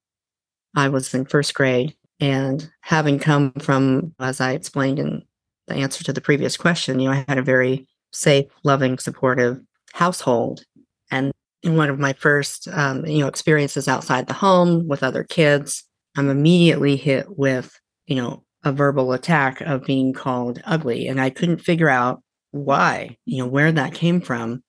I 0.75 0.89
was 0.89 1.13
in 1.13 1.27
first 1.27 1.55
grade 1.55 1.95
and 2.19 2.69
having 2.81 3.19
come 3.19 3.53
from, 3.53 4.15
as 4.19 4.41
I 4.41 4.53
explained 4.53 4.99
in 4.99 5.23
the 5.67 5.75
answer 5.75 6.03
to 6.05 6.13
the 6.13 6.21
previous 6.21 6.57
question, 6.57 6.99
you 6.99 7.09
know, 7.09 7.15
I 7.15 7.25
had 7.29 7.39
a 7.39 7.43
very 7.43 7.87
safe, 8.13 8.47
loving, 8.65 8.99
supportive 8.99 9.61
household. 9.93 10.65
And 11.11 11.33
one 11.65 11.91
of 11.91 11.99
my 11.99 12.13
first, 12.15 12.69
um, 12.69 13.07
you 13.07 13.19
know, 13.19 13.29
experiences 13.29 13.89
outside 13.89 14.27
the 14.27 14.35
home 14.35 14.89
with 14.89 15.03
other 15.03 15.25
kids, 15.25 15.85
I'm 16.17 16.29
immediately 16.29 16.97
hit 16.97 17.27
with, 17.39 17.79
you 18.07 18.17
know, 18.17 18.45
a 18.65 18.73
verbal 18.73 19.13
attack 19.13 19.61
of 19.61 19.85
being 19.85 20.13
called 20.13 20.61
ugly. 20.65 21.09
And 21.09 21.21
I 21.21 21.31
couldn't 21.31 21.59
figure 21.59 21.89
out 21.89 22.23
why, 22.51 23.17
you 23.25 23.39
know, 23.39 23.47
where 23.47 23.73
that 23.73 23.95
came 23.95 24.21
from, 24.21 24.63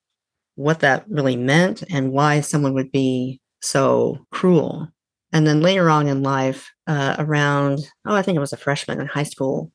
what 0.56 0.79
that 0.79 1.06
really 1.10 1.36
meant, 1.36 1.84
and 1.91 2.12
why 2.12 2.41
someone 2.41 2.73
would 2.73 2.91
be 2.91 3.39
so 3.62 4.25
cruel. 4.32 4.88
And 5.32 5.47
then 5.47 5.62
later 5.62 5.89
on 5.89 6.08
in 6.08 6.21
life, 6.23 6.71
uh, 6.88 7.15
around, 7.17 7.79
oh, 8.06 8.15
I 8.15 8.21
think 8.21 8.36
it 8.36 8.41
was 8.41 8.53
a 8.53 8.58
freshman 8.58 9.01
in 9.01 9.08
high 9.08 9.23
school, 9.23 9.71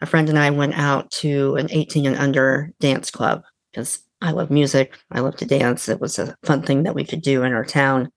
a 0.00 0.06
friend 0.06 0.28
and 0.28 0.38
I 0.38 0.50
went 0.50 0.74
out 0.78 1.10
to 1.12 1.56
an 1.56 1.68
18 1.70 2.06
and 2.06 2.16
under 2.16 2.70
dance 2.80 3.10
club 3.10 3.42
because 3.70 4.00
I 4.20 4.32
love 4.32 4.50
music. 4.50 4.98
I 5.10 5.20
love 5.20 5.36
to 5.36 5.46
dance. 5.46 5.88
It 5.88 6.00
was 6.00 6.18
a 6.18 6.34
fun 6.44 6.62
thing 6.62 6.82
that 6.82 6.94
we 6.94 7.04
could 7.04 7.22
do 7.22 7.44
in 7.44 7.52
our 7.52 7.64
town. 7.64 8.10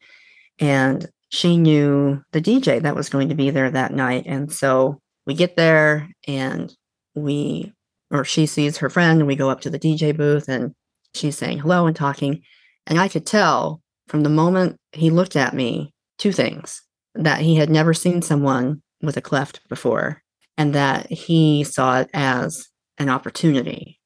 And 0.59 1.07
she 1.29 1.57
knew 1.57 2.21
the 2.31 2.41
DJ 2.41 2.81
that 2.81 2.95
was 2.95 3.09
going 3.09 3.29
to 3.29 3.35
be 3.35 3.49
there 3.51 3.69
that 3.69 3.93
night. 3.93 4.23
And 4.25 4.51
so 4.51 4.99
we 5.25 5.33
get 5.33 5.55
there 5.55 6.09
and 6.27 6.73
we, 7.15 7.71
or 8.09 8.25
she 8.25 8.45
sees 8.45 8.77
her 8.77 8.89
friend, 8.89 9.19
and 9.19 9.27
we 9.27 9.35
go 9.35 9.49
up 9.49 9.61
to 9.61 9.69
the 9.69 9.79
DJ 9.79 10.15
booth 10.15 10.49
and 10.49 10.73
she's 11.13 11.37
saying 11.37 11.59
hello 11.59 11.85
and 11.85 11.95
talking. 11.95 12.41
And 12.87 12.99
I 12.99 13.07
could 13.07 13.25
tell 13.25 13.81
from 14.07 14.21
the 14.23 14.29
moment 14.29 14.77
he 14.91 15.09
looked 15.09 15.35
at 15.35 15.53
me 15.53 15.93
two 16.17 16.31
things 16.31 16.81
that 17.15 17.41
he 17.41 17.55
had 17.55 17.69
never 17.69 17.93
seen 17.93 18.21
someone 18.21 18.81
with 19.01 19.17
a 19.17 19.21
cleft 19.21 19.61
before 19.69 20.21
and 20.57 20.75
that 20.75 21.11
he 21.11 21.63
saw 21.63 21.99
it 21.99 22.09
as 22.13 22.67
an 22.97 23.09
opportunity. 23.09 23.99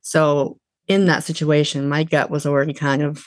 So 0.00 0.58
in 0.92 1.06
that 1.06 1.24
situation, 1.24 1.88
my 1.88 2.04
gut 2.04 2.30
was 2.30 2.46
already 2.46 2.74
kind 2.74 3.02
of, 3.02 3.26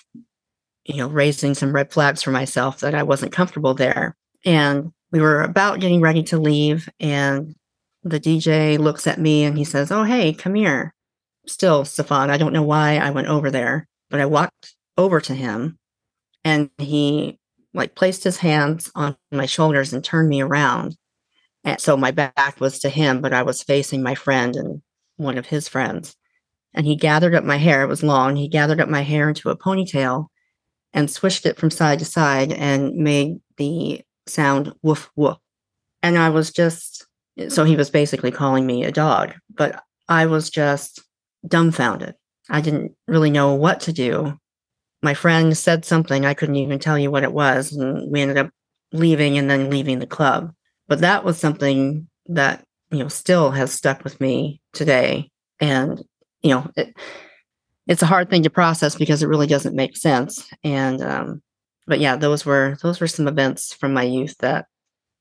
you 0.86 0.98
know, 0.98 1.08
raising 1.08 1.56
some 1.56 1.74
red 1.74 1.92
flags 1.92 2.22
for 2.24 2.32
myself 2.32 2.80
that 2.82 2.96
I 2.96 3.04
wasn't 3.04 3.32
comfortable 3.32 3.74
there. 3.74 4.16
And 4.46 4.92
we 5.12 5.22
were 5.22 5.42
about 5.42 5.80
getting 5.80 6.02
ready 6.02 6.24
to 6.24 6.38
leave, 6.38 6.90
and 7.00 7.56
the 8.04 8.20
DJ 8.20 8.78
looks 8.78 9.08
at 9.08 9.20
me 9.20 9.44
and 9.44 9.58
he 9.58 9.64
says, 9.64 9.92
Oh, 9.92 10.04
hey, 10.04 10.34
come 10.34 10.56
here. 10.56 10.94
Still, 11.48 11.86
Stefan, 11.86 12.30
I 12.30 12.38
don't 12.38 12.54
know 12.54 12.64
why 12.64 12.98
I 12.98 13.10
went 13.12 13.28
over 13.28 13.52
there, 13.52 13.88
but 14.10 14.22
I 14.22 14.26
walked 14.28 14.76
over 14.98 15.20
to 15.22 15.34
him 15.34 15.80
and 16.44 16.70
he 16.78 17.40
like 17.74 17.96
placed 17.96 18.24
his 18.24 18.38
hands 18.38 18.92
on 18.96 19.18
my 19.32 19.46
shoulders 19.48 19.94
and 19.94 20.04
turned 20.04 20.30
me 20.30 20.42
around 20.42 20.96
And 21.64 21.82
so 21.82 21.98
my 21.98 22.12
back 22.12 22.60
was 22.60 22.80
to 22.80 22.90
him, 22.90 23.22
but 23.22 23.34
I 23.34 23.44
was 23.44 23.64
facing 23.64 24.04
my 24.04 24.16
friend 24.16 24.56
and 24.56 24.82
one 25.18 25.38
of 25.38 25.48
his 25.48 25.68
friends. 25.68 26.16
And 26.76 26.86
he 26.86 26.96
gathered 26.96 27.34
up 27.34 27.44
my 27.44 27.58
hair. 27.58 27.82
It 27.82 27.88
was 27.88 28.04
long. 28.04 28.36
He 28.36 28.48
gathered 28.50 28.82
up 28.82 28.90
my 28.90 29.02
hair 29.02 29.30
into 29.30 29.50
a 29.50 29.58
ponytail 29.58 30.28
and 30.94 31.10
swished 31.10 31.46
it 31.46 31.58
from 31.58 31.72
side 31.72 32.00
to 32.00 32.06
side 32.06 32.52
and 32.52 32.94
made 32.96 33.40
the 33.58 34.02
sound 34.28 34.74
woof 34.84 35.10
woof. 35.16 35.38
And 36.04 36.18
I 36.18 36.30
was 36.30 36.52
just, 36.52 37.08
so 37.48 37.64
he 37.64 37.76
was 37.76 37.90
basically 37.90 38.30
calling 38.30 38.68
me 38.68 38.84
a 38.84 38.92
dog, 38.92 39.34
but 39.50 39.82
I 40.10 40.26
was 40.26 40.50
just 40.50 41.02
dumbfounded. 41.48 42.14
I 42.50 42.62
didn't 42.62 42.92
really 43.08 43.32
know 43.32 43.56
what 43.56 43.80
to 43.82 43.94
do. 43.94 44.38
My 45.02 45.14
friend 45.14 45.58
said 45.58 45.86
something, 45.86 46.26
I 46.26 46.34
couldn't 46.34 46.58
even 46.58 46.80
tell 46.80 47.00
you 47.00 47.10
what 47.10 47.24
it 47.24 47.34
was. 47.34 47.72
And 47.72 48.12
we 48.12 48.22
ended 48.22 48.38
up 48.38 48.50
leaving 48.92 49.38
and 49.38 49.50
then 49.50 49.70
leaving 49.70 50.00
the 50.00 50.08
club. 50.08 50.52
But 50.88 51.00
that 51.00 51.24
was 51.24 51.38
something 51.38 52.08
that, 52.28 52.64
you 52.92 53.00
know, 53.00 53.08
still 53.08 53.52
has 53.52 53.72
stuck 53.72 54.04
with 54.04 54.20
me 54.20 54.62
today. 54.74 55.32
And, 55.60 56.04
you 56.46 56.52
know, 56.52 56.70
it, 56.78 56.96
it's 57.88 58.04
a 58.04 58.08
hard 58.08 58.30
thing 58.30 58.44
to 58.44 58.50
process 58.52 58.96
because 58.96 59.24
it 59.24 59.28
really 59.28 59.48
doesn't 59.48 59.76
make 59.76 59.98
sense. 59.98 60.48
And, 60.64 61.02
um, 61.02 61.42
but 61.88 62.00
yeah, 62.00 62.16
those 62.16 62.46
were, 62.46 62.78
those 62.84 63.00
were 63.00 63.08
some 63.08 63.28
events 63.28 63.74
from 63.74 63.94
my 63.94 64.04
youth 64.04 64.38
that 64.40 64.68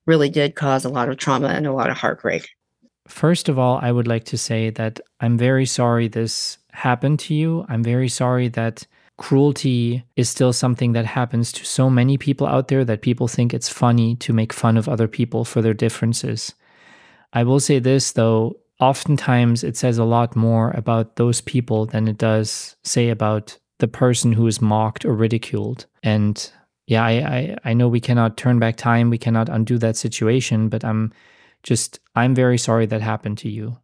really 0.05 0.29
did 0.29 0.53
cause 0.55 0.85
a 0.85 0.89
lot 0.89 1.09
of 1.09 1.17
trauma 1.17 1.47
and 1.47 1.65
a 1.65 1.73
lot 1.73 1.89
of 1.89 1.97
heartbreak. 1.97 2.47
First 3.07 3.49
of 3.49 3.57
all, 3.57 3.79
I 3.81 3.91
would 3.91 4.07
like 4.07 4.25
to 4.25 4.37
say 4.37 4.69
that 4.71 4.99
I'm 5.19 5.35
very 5.35 5.65
sorry 5.65 6.07
this 6.07 6.59
happened 6.71 7.19
to 7.21 7.33
you. 7.33 7.65
I'm 7.69 7.83
very 7.83 8.09
sorry 8.09 8.47
that 8.49 8.85
cruelty 9.17 10.03
is 10.15 10.29
still 10.29 10.53
something 10.53 10.91
that 10.91 11.05
happens 11.05 11.51
to 11.53 11.65
so 11.65 11.89
many 11.89 12.19
people 12.19 12.45
out 12.45 12.67
there 12.67 12.85
that 12.85 13.01
people 13.01 13.27
think 13.27 13.51
it's 13.51 13.69
funny 13.69 14.15
to 14.17 14.33
make 14.33 14.53
fun 14.53 14.77
of 14.77 14.87
other 14.87 15.07
people 15.07 15.43
for 15.43 15.63
their 15.63 15.73
differences. 15.73 16.53
I 17.33 17.43
will 17.43 17.59
say 17.59 17.79
this 17.79 18.11
though, 18.11 18.57
oftentimes 18.79 19.63
it 19.63 19.77
says 19.77 19.97
a 19.97 20.03
lot 20.03 20.35
more 20.35 20.71
about 20.71 21.15
those 21.15 21.41
people 21.41 21.85
than 21.85 22.07
it 22.07 22.17
does 22.17 22.75
say 22.83 23.09
about 23.09 23.57
the 23.79 23.87
person 23.87 24.33
who 24.33 24.47
is 24.47 24.61
mocked 24.61 25.05
or 25.05 25.13
ridiculed. 25.13 25.85
And 26.03 26.51
yeah, 26.87 27.03
I, 27.03 27.11
I, 27.11 27.57
I 27.65 27.73
know 27.73 27.87
we 27.87 27.99
cannot 27.99 28.37
turn 28.37 28.59
back 28.59 28.75
time, 28.75 29.09
we 29.09 29.17
cannot 29.17 29.49
undo 29.49 29.77
that 29.79 29.97
situation, 29.97 30.69
but 30.69 30.83
I'm 30.83 31.13
just 31.63 31.99
I'm 32.15 32.35
very 32.35 32.57
sorry 32.57 32.85
that 32.87 33.01
happened 33.01 33.37
to 33.39 33.49
you. 33.49 33.77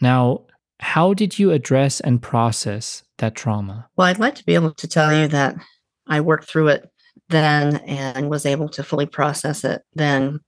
Now, 0.00 0.46
how 0.80 1.14
did 1.14 1.38
you 1.38 1.52
address 1.52 2.00
and 2.00 2.20
process 2.22 3.02
that 3.18 3.34
trauma? 3.34 3.88
Well, 3.96 4.06
I'd 4.06 4.18
like 4.18 4.34
to 4.36 4.44
be 4.44 4.54
able 4.54 4.72
to 4.74 4.88
tell 4.88 5.14
you 5.14 5.28
that 5.28 5.56
I 6.06 6.20
worked 6.20 6.48
through 6.48 6.68
it 6.68 6.90
then 7.28 7.76
and 7.78 8.30
was 8.30 8.46
able 8.46 8.68
to 8.70 8.82
fully 8.82 9.06
process 9.06 9.64
it 9.64 9.82
then. 9.94 10.40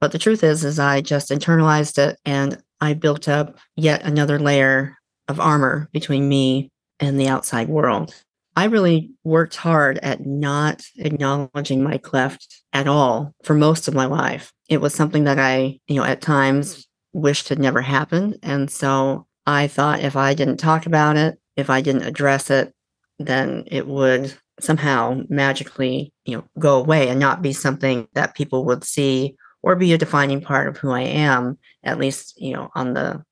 But 0.00 0.12
the 0.12 0.18
truth 0.18 0.42
is 0.42 0.64
is 0.64 0.78
I 0.78 1.00
just 1.00 1.30
internalized 1.30 1.98
it 1.98 2.18
and 2.24 2.62
I 2.80 2.94
built 2.94 3.28
up 3.28 3.58
yet 3.76 4.02
another 4.02 4.38
layer 4.38 4.96
of 5.28 5.40
armor 5.40 5.88
between 5.92 6.28
me 6.28 6.70
and 6.98 7.18
the 7.18 7.28
outside 7.28 7.68
world. 7.68 8.14
I 8.56 8.64
really 8.64 9.12
worked 9.24 9.56
hard 9.56 9.98
at 9.98 10.26
not 10.26 10.82
acknowledging 10.98 11.82
my 11.82 11.98
cleft 11.98 12.62
at 12.72 12.88
all 12.88 13.32
for 13.44 13.54
most 13.54 13.88
of 13.88 13.94
my 13.94 14.06
life. 14.06 14.52
It 14.68 14.80
was 14.80 14.94
something 14.94 15.24
that 15.24 15.38
I, 15.38 15.78
you 15.86 15.96
know, 15.96 16.04
at 16.04 16.20
times 16.20 16.86
wished 17.12 17.48
had 17.48 17.58
never 17.58 17.80
happened. 17.80 18.38
And 18.42 18.70
so 18.70 19.26
I 19.46 19.66
thought 19.66 20.00
if 20.00 20.16
I 20.16 20.34
didn't 20.34 20.58
talk 20.58 20.86
about 20.86 21.16
it, 21.16 21.38
if 21.56 21.70
I 21.70 21.80
didn't 21.80 22.02
address 22.02 22.50
it, 22.50 22.72
then 23.18 23.64
it 23.66 23.86
would 23.86 24.34
somehow 24.60 25.22
magically, 25.28 26.12
you 26.24 26.36
know, 26.36 26.44
go 26.58 26.78
away 26.78 27.08
and 27.08 27.18
not 27.18 27.42
be 27.42 27.52
something 27.52 28.08
that 28.14 28.34
people 28.34 28.64
would 28.66 28.84
see 28.84 29.36
or 29.62 29.76
be 29.76 29.92
a 29.92 29.98
defining 29.98 30.40
part 30.40 30.68
of 30.68 30.76
who 30.76 30.90
I 30.90 31.02
am, 31.02 31.58
at 31.84 31.98
least, 31.98 32.40
you 32.40 32.54
know, 32.54 32.70
on 32.74 32.94
the 32.94 33.22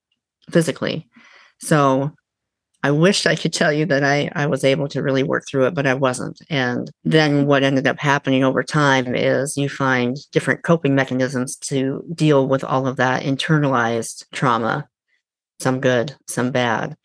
physically. 0.51 1.09
So 1.61 2.13
I 2.83 2.93
wish 2.93 3.27
I 3.27 3.35
could 3.35 3.53
tell 3.53 3.73
you 3.73 3.87
that 3.87 4.05
I, 4.05 4.31
I 4.35 4.47
was 4.47 4.63
able 4.63 4.87
to 4.89 5.03
really 5.03 5.25
work 5.25 5.45
through 5.49 5.67
it, 5.67 5.75
but 5.75 5.87
I 5.87 5.95
wasn't. 5.95 6.41
And 6.49 6.91
then 7.03 7.47
what 7.47 7.65
ended 7.65 7.89
up 7.89 7.99
happening 7.99 8.45
over 8.45 8.63
time 8.63 9.17
is 9.17 9.57
you 9.57 9.69
find 9.69 10.17
different 10.31 10.63
coping 10.63 10.95
mechanisms 10.95 11.57
to 11.57 12.05
deal 12.15 12.47
with 12.47 12.63
all 12.63 12.87
of 12.87 12.97
that 12.97 13.25
internalized 13.25 14.27
trauma, 14.33 14.89
some 15.59 15.81
good, 15.81 16.15
some 16.29 16.53
bad. 16.53 16.97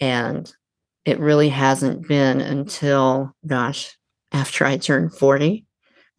And 0.00 0.52
it 1.06 1.18
really 1.18 1.48
hasn't 1.48 2.06
been 2.06 2.40
until, 2.40 3.34
gosh, 3.46 3.96
after 4.32 4.66
I 4.66 4.76
turned 4.76 5.14
40. 5.14 5.64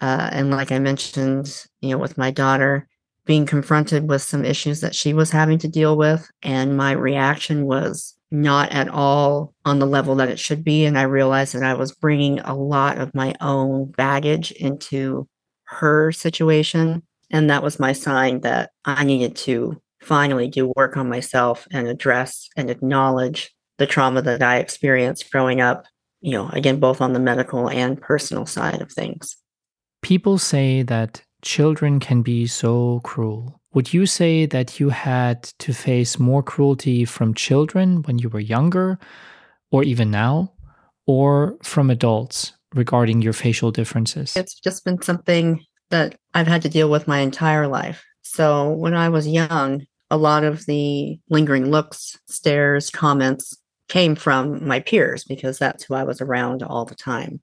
Uh, 0.04 0.30
and 0.34 0.52
like 0.52 0.70
I 0.70 0.80
mentioned, 0.80 1.66
you 1.80 1.92
know, 1.92 1.98
with 1.98 2.18
my 2.18 2.30
daughter, 2.30 2.90
being 3.26 3.46
confronted 3.46 4.10
with 4.10 4.22
some 4.22 4.44
issues 4.44 4.82
that 4.82 4.94
she 4.94 5.14
was 5.14 5.32
having 5.32 5.58
to 5.60 5.70
deal 5.70 5.96
with. 5.96 6.30
And 6.42 6.76
my 6.76 6.92
reaction 6.92 7.64
was 7.64 8.14
not 8.30 8.74
at 8.74 8.90
all 8.90 9.54
on 9.64 9.80
the 9.80 9.86
level 9.86 10.16
that 10.16 10.28
it 10.28 10.40
should 10.40 10.62
be. 10.62 10.84
And 10.84 10.98
I 10.98 11.04
realized 11.04 11.56
that 11.56 11.64
I 11.64 11.76
was 11.76 11.94
bringing 11.94 12.42
a 12.42 12.54
lot 12.54 12.98
of 12.98 13.16
my 13.16 13.34
own 13.40 13.92
baggage 13.92 14.52
into 14.52 15.26
her 15.68 16.12
situation. 16.12 17.04
And 17.32 17.50
that 17.50 17.64
was 17.64 17.80
my 17.80 17.94
sign 17.94 18.42
that 18.42 18.72
I 18.84 19.06
needed 19.06 19.38
to 19.38 19.82
finally 20.02 20.50
do 20.50 20.74
work 20.76 20.98
on 20.98 21.08
myself 21.08 21.66
and 21.72 21.88
address 21.88 22.50
and 22.58 22.70
acknowledge 22.70 23.56
the 23.78 23.88
trauma 23.88 24.22
that 24.24 24.44
I 24.44 24.58
experienced 24.58 25.32
growing 25.32 25.62
up, 25.62 25.86
you 26.20 26.34
know, 26.34 26.50
again, 26.50 26.82
both 26.82 27.00
on 27.00 27.14
the 27.14 27.22
medical 27.22 27.70
and 27.70 28.02
personal 28.02 28.46
side 28.46 28.82
of 28.82 28.92
things. 28.92 29.38
People 30.04 30.38
say 30.38 30.84
that 30.84 31.24
children 31.42 32.00
can 32.00 32.22
be 32.22 32.46
so 32.46 33.00
cruel. 33.06 33.62
Would 33.74 33.94
you 33.94 34.06
say 34.06 34.46
that 34.46 34.80
you 34.80 34.90
had 34.90 35.44
to 35.60 35.74
face 35.74 36.20
more 36.20 36.44
cruelty 36.44 37.06
from 37.06 37.34
children 37.34 38.04
when 38.04 38.20
you 38.20 38.28
were 38.30 38.42
younger, 38.42 39.00
or 39.72 39.82
even 39.84 40.12
now, 40.12 40.52
or 41.08 41.58
from 41.64 41.90
adults 41.90 42.52
regarding 42.76 43.22
your 43.22 43.34
facial 43.34 43.72
differences? 43.72 44.36
It's 44.36 44.60
just 44.60 44.84
been 44.84 45.02
something 45.02 45.66
that 45.90 46.16
I've 46.34 46.48
had 46.48 46.62
to 46.64 46.70
deal 46.70 46.90
with 46.90 47.08
my 47.08 47.20
entire 47.20 47.68
life. 47.68 48.04
So 48.22 48.72
when 48.72 48.94
I 48.94 49.08
was 49.08 49.28
young, 49.28 49.86
a 50.12 50.18
lot 50.18 50.44
of 50.44 50.66
the 50.66 51.18
lingering 51.30 51.72
looks, 51.72 52.20
stares, 52.28 52.90
comments 52.90 53.58
came 53.88 54.16
from 54.16 54.68
my 54.68 54.82
peers 54.82 55.24
because 55.24 55.58
that's 55.58 55.86
who 55.86 55.94
I 55.94 56.04
was 56.04 56.20
around 56.20 56.62
all 56.62 56.84
the 56.84 56.96
time. 56.96 57.42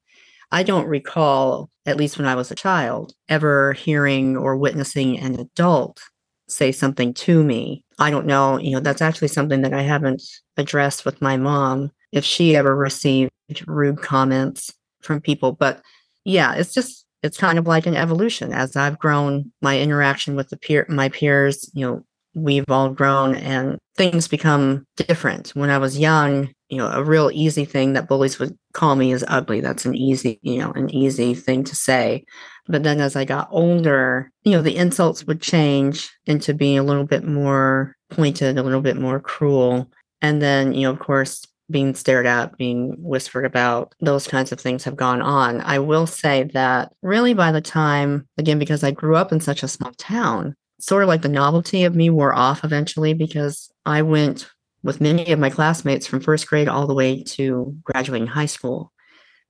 I 0.53 0.63
don't 0.63 0.87
recall, 0.87 1.71
at 1.87 1.97
least 1.97 2.19
when 2.19 2.27
I 2.27 2.35
was 2.35 2.51
a 2.51 2.57
child, 2.57 3.13
ever 3.29 3.73
hearing 3.75 4.37
or 4.37 4.57
witnessing 4.57 5.19
an 5.19 5.39
adult 5.39 6.01
say 6.49 6.73
something 6.73 7.15
to 7.15 7.43
me. 7.43 7.85
I 7.99 8.11
don't 8.11 8.27
know, 8.27 8.59
you 8.59 8.73
know, 8.73 8.81
that's 8.81 9.03
actually 9.03 9.29
something 9.29 9.63
that 9.63 9.75
I 9.75 9.83
haven't 9.83 10.23
addressed 10.57 11.05
with 11.05 11.23
my 11.23 11.37
mom 11.37 11.91
if 12.13 12.25
she 12.25 12.57
ever 12.57 12.75
received 12.75 13.31
rude 13.67 14.03
comments 14.03 14.73
from 15.03 15.21
people. 15.21 15.53
But 15.53 15.81
yeah, 16.25 16.55
it's 16.55 16.75
just 16.75 17.07
it's 17.23 17.39
kind 17.39 17.59
of 17.59 17.67
like 17.67 17.87
an 17.87 17.97
evolution 17.97 18.53
as 18.53 18.77
I've 18.77 18.99
grown 18.99 19.53
my 19.61 19.79
interaction 19.79 20.37
with 20.37 20.49
the 20.49 20.57
peer 20.57 20.87
my 20.89 21.09
peers, 21.11 21.71
you 21.75 21.87
know, 21.87 22.05
we've 22.35 22.69
all 22.69 22.91
grown 22.91 23.35
and 23.35 23.79
things 23.97 24.29
become 24.29 24.87
different. 24.97 25.51
When 25.51 25.71
I 25.71 25.79
was 25.79 25.99
young, 25.99 26.53
you 26.71 26.77
know, 26.77 26.91
a 26.91 27.03
real 27.03 27.31
easy 27.35 27.65
thing 27.65 27.95
that 27.95 28.09
bullies 28.09 28.39
would 28.39 28.57
call 28.73 28.95
me 28.95 29.13
is 29.13 29.25
ugly. 29.27 29.61
That's 29.61 29.85
an 29.85 29.95
easy, 29.95 30.39
you 30.43 30.59
know, 30.61 30.71
an 30.73 30.89
easy 30.95 31.35
thing 31.35 31.65
to 31.65 31.75
say. 31.75 32.25
But 32.69 32.85
then 32.85 33.01
as 33.01 33.17
I 33.17 33.25
got 33.25 33.49
older, 33.51 34.31
you 34.45 34.53
know, 34.53 34.63
the 34.63 34.77
insults 34.77 35.27
would 35.27 35.43
change 35.43 36.11
into 36.27 36.55
being 36.55 36.79
a 36.79 36.85
little 36.85 37.05
bit 37.05 37.25
more 37.25 37.97
pointed, 38.11 38.57
a 38.57 38.63
little 38.63 38.81
bit 38.81 38.97
more 38.97 39.19
cruel. 39.19 39.91
And 40.23 40.41
then, 40.41 40.73
you 40.73 40.83
know, 40.83 40.93
of 40.93 41.01
course, 41.01 41.45
being 41.71 41.95
stared 41.95 42.27
at, 42.27 42.57
being 42.57 42.95
whispered 42.99 43.45
about, 43.45 43.95
those 44.01 44.29
kinds 44.29 44.53
of 44.53 44.61
things 44.61 44.85
have 44.85 44.97
gone 44.97 45.21
on. 45.21 45.61
I 45.63 45.81
will 45.81 46.07
say 46.07 46.45
that 46.55 46.93
really 47.03 47.35
by 47.35 47.51
the 47.51 47.61
time, 47.61 48.29
again, 48.39 48.61
because 48.61 48.85
I 48.85 48.93
grew 48.93 49.17
up 49.17 49.33
in 49.33 49.41
such 49.41 49.65
a 49.65 49.69
small 49.69 49.93
town, 49.99 50.55
sort 50.79 51.03
of 51.03 51.09
like 51.09 51.23
the 51.23 51.29
novelty 51.29 51.83
of 51.83 51.97
me 51.97 52.11
wore 52.11 52.33
off 52.33 52.63
eventually 52.65 53.15
because 53.15 53.71
I 53.87 54.03
went 54.03 54.49
with 54.83 55.01
many 55.01 55.31
of 55.33 55.39
my 55.39 55.51
classmates 55.51 56.07
from 56.07 56.21
first 56.21 56.49
grade 56.49 56.69
all 56.69 56.87
the 56.87 56.95
way 56.95 57.23
to 57.23 57.77
graduating 57.85 58.27
high 58.27 58.47
school. 58.47 58.93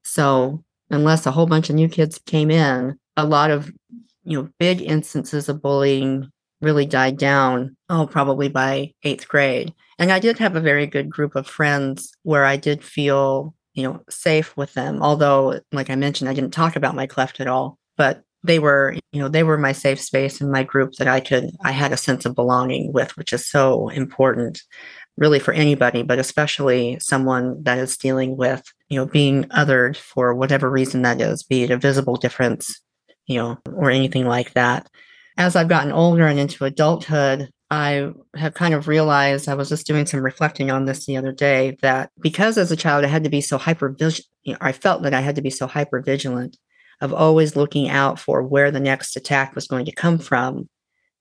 So, 0.02 0.64
unless 0.90 1.26
a 1.26 1.30
whole 1.30 1.46
bunch 1.46 1.70
of 1.70 1.76
new 1.76 1.88
kids 1.88 2.20
came 2.26 2.50
in, 2.50 2.98
a 3.16 3.24
lot 3.24 3.50
of 3.50 3.70
you 4.24 4.42
know 4.42 4.48
big 4.58 4.82
instances 4.82 5.48
of 5.48 5.62
bullying 5.62 6.30
really 6.60 6.84
died 6.84 7.16
down 7.16 7.74
oh 7.88 8.06
probably 8.06 8.48
by 8.48 8.92
8th 9.04 9.28
grade. 9.28 9.74
And 9.98 10.12
I 10.12 10.18
did 10.18 10.38
have 10.38 10.56
a 10.56 10.60
very 10.60 10.86
good 10.86 11.10
group 11.10 11.36
of 11.36 11.46
friends 11.46 12.12
where 12.22 12.44
I 12.44 12.56
did 12.56 12.82
feel, 12.82 13.54
you 13.74 13.82
know, 13.82 14.02
safe 14.08 14.56
with 14.56 14.72
them. 14.74 15.02
Although 15.02 15.60
like 15.72 15.90
I 15.90 15.96
mentioned 15.96 16.28
I 16.28 16.34
didn't 16.34 16.52
talk 16.52 16.76
about 16.76 16.94
my 16.94 17.06
cleft 17.06 17.40
at 17.40 17.46
all, 17.46 17.78
but 17.96 18.22
they 18.42 18.58
were 18.58 18.96
you 19.12 19.20
know 19.20 19.28
they 19.28 19.42
were 19.42 19.58
my 19.58 19.72
safe 19.72 20.00
space 20.00 20.40
and 20.40 20.50
my 20.50 20.62
group 20.62 20.94
that 20.94 21.08
i 21.08 21.20
could 21.20 21.50
i 21.62 21.72
had 21.72 21.92
a 21.92 21.96
sense 21.96 22.24
of 22.24 22.34
belonging 22.34 22.92
with 22.92 23.16
which 23.16 23.32
is 23.32 23.46
so 23.46 23.88
important 23.90 24.62
really 25.20 25.38
for 25.38 25.52
anybody 25.52 26.02
but 26.02 26.18
especially 26.18 26.98
someone 26.98 27.62
that 27.62 27.78
is 27.78 27.96
dealing 27.96 28.36
with 28.36 28.64
you 28.88 28.96
know 28.96 29.06
being 29.06 29.44
othered 29.44 29.96
for 29.96 30.34
whatever 30.34 30.68
reason 30.68 31.02
that 31.02 31.20
is 31.20 31.44
be 31.44 31.62
it 31.62 31.70
a 31.70 31.76
visible 31.76 32.16
difference 32.16 32.80
you 33.26 33.36
know 33.36 33.56
or 33.76 33.90
anything 33.90 34.26
like 34.26 34.52
that 34.54 34.88
as 35.40 35.56
I've 35.56 35.68
gotten 35.68 35.90
older 35.90 36.26
and 36.26 36.38
into 36.38 36.66
adulthood, 36.66 37.48
I 37.70 38.10
have 38.34 38.52
kind 38.52 38.74
of 38.74 38.88
realized 38.88 39.48
I 39.48 39.54
was 39.54 39.70
just 39.70 39.86
doing 39.86 40.04
some 40.04 40.20
reflecting 40.20 40.70
on 40.70 40.84
this 40.84 41.06
the 41.06 41.16
other 41.16 41.32
day 41.32 41.78
that 41.80 42.10
because 42.20 42.58
as 42.58 42.70
a 42.70 42.76
child 42.76 43.06
I 43.06 43.08
had 43.08 43.24
to 43.24 43.30
be 43.30 43.40
so 43.40 43.56
hyper 43.56 43.96
you 43.98 44.52
know, 44.52 44.58
I 44.60 44.72
felt 44.72 45.02
that 45.02 45.14
I 45.14 45.20
had 45.20 45.36
to 45.36 45.42
be 45.42 45.48
so 45.48 45.66
hyper 45.66 46.02
vigilant 46.02 46.58
of 47.00 47.14
always 47.14 47.56
looking 47.56 47.88
out 47.88 48.18
for 48.18 48.42
where 48.42 48.70
the 48.70 48.80
next 48.80 49.16
attack 49.16 49.54
was 49.54 49.66
going 49.66 49.86
to 49.86 49.92
come 49.92 50.18
from. 50.18 50.68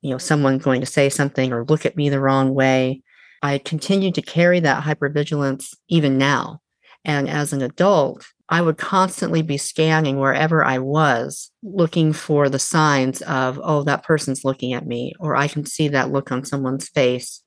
You 0.01 0.11
know, 0.11 0.17
someone 0.17 0.57
going 0.57 0.81
to 0.81 0.87
say 0.87 1.07
something 1.09 1.53
or 1.53 1.63
look 1.63 1.85
at 1.85 1.95
me 1.95 2.09
the 2.09 2.19
wrong 2.19 2.53
way. 2.53 3.01
I 3.41 3.57
continued 3.57 4.15
to 4.15 4.21
carry 4.21 4.59
that 4.61 4.83
hypervigilance 4.83 5.75
even 5.87 6.17
now. 6.17 6.61
And 7.05 7.29
as 7.29 7.53
an 7.53 7.61
adult, 7.61 8.27
I 8.49 8.61
would 8.61 8.77
constantly 8.77 9.41
be 9.41 9.57
scanning 9.57 10.19
wherever 10.19 10.65
I 10.65 10.79
was, 10.79 11.51
looking 11.61 12.13
for 12.13 12.49
the 12.49 12.59
signs 12.59 13.21
of, 13.21 13.59
oh, 13.63 13.83
that 13.83 14.03
person's 14.03 14.43
looking 14.43 14.73
at 14.73 14.87
me, 14.87 15.13
or 15.19 15.35
I 15.35 15.47
can 15.47 15.65
see 15.65 15.87
that 15.89 16.11
look 16.11 16.31
on 16.31 16.43
someone's 16.43 16.89
face. 16.89 17.43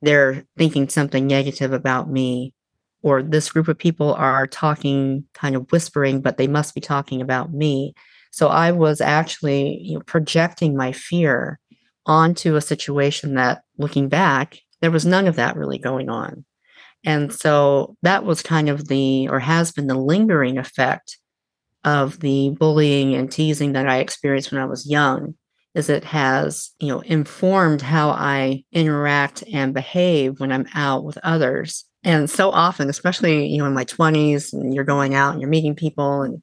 They're 0.00 0.44
thinking 0.56 0.88
something 0.88 1.26
negative 1.26 1.72
about 1.72 2.08
me, 2.08 2.54
or 3.02 3.22
this 3.22 3.50
group 3.50 3.68
of 3.68 3.78
people 3.78 4.14
are 4.14 4.46
talking, 4.46 5.24
kind 5.34 5.56
of 5.56 5.70
whispering, 5.72 6.20
but 6.20 6.36
they 6.38 6.46
must 6.46 6.74
be 6.74 6.80
talking 6.80 7.20
about 7.20 7.52
me. 7.52 7.94
So 8.30 8.48
I 8.48 8.72
was 8.72 9.00
actually 9.00 9.78
you 9.82 9.94
know, 9.94 10.02
projecting 10.06 10.76
my 10.76 10.92
fear 10.92 11.58
onto 12.06 12.54
a 12.54 12.60
situation 12.60 13.34
that, 13.34 13.62
looking 13.76 14.08
back, 14.08 14.60
there 14.84 14.90
was 14.90 15.06
none 15.06 15.26
of 15.26 15.36
that 15.36 15.56
really 15.56 15.78
going 15.78 16.10
on. 16.10 16.44
And 17.04 17.32
so 17.32 17.96
that 18.02 18.24
was 18.24 18.42
kind 18.42 18.68
of 18.68 18.86
the, 18.86 19.28
or 19.28 19.40
has 19.40 19.72
been 19.72 19.86
the 19.86 19.98
lingering 19.98 20.58
effect 20.58 21.18
of 21.84 22.20
the 22.20 22.50
bullying 22.50 23.14
and 23.14 23.32
teasing 23.32 23.72
that 23.72 23.88
I 23.88 23.98
experienced 23.98 24.52
when 24.52 24.60
I 24.60 24.66
was 24.66 24.86
young 24.86 25.36
is 25.74 25.88
it 25.88 26.04
has, 26.04 26.70
you 26.78 26.88
know, 26.88 27.00
informed 27.00 27.80
how 27.80 28.10
I 28.10 28.62
interact 28.72 29.42
and 29.52 29.72
behave 29.72 30.38
when 30.38 30.52
I'm 30.52 30.66
out 30.74 31.02
with 31.02 31.16
others. 31.22 31.84
And 32.04 32.28
so 32.28 32.50
often, 32.50 32.90
especially, 32.90 33.46
you 33.46 33.56
know, 33.56 33.64
in 33.64 33.72
my 33.72 33.86
20s 33.86 34.52
and 34.52 34.74
you're 34.74 34.84
going 34.84 35.14
out 35.14 35.32
and 35.32 35.40
you're 35.40 35.50
meeting 35.50 35.74
people 35.74 36.20
and 36.22 36.42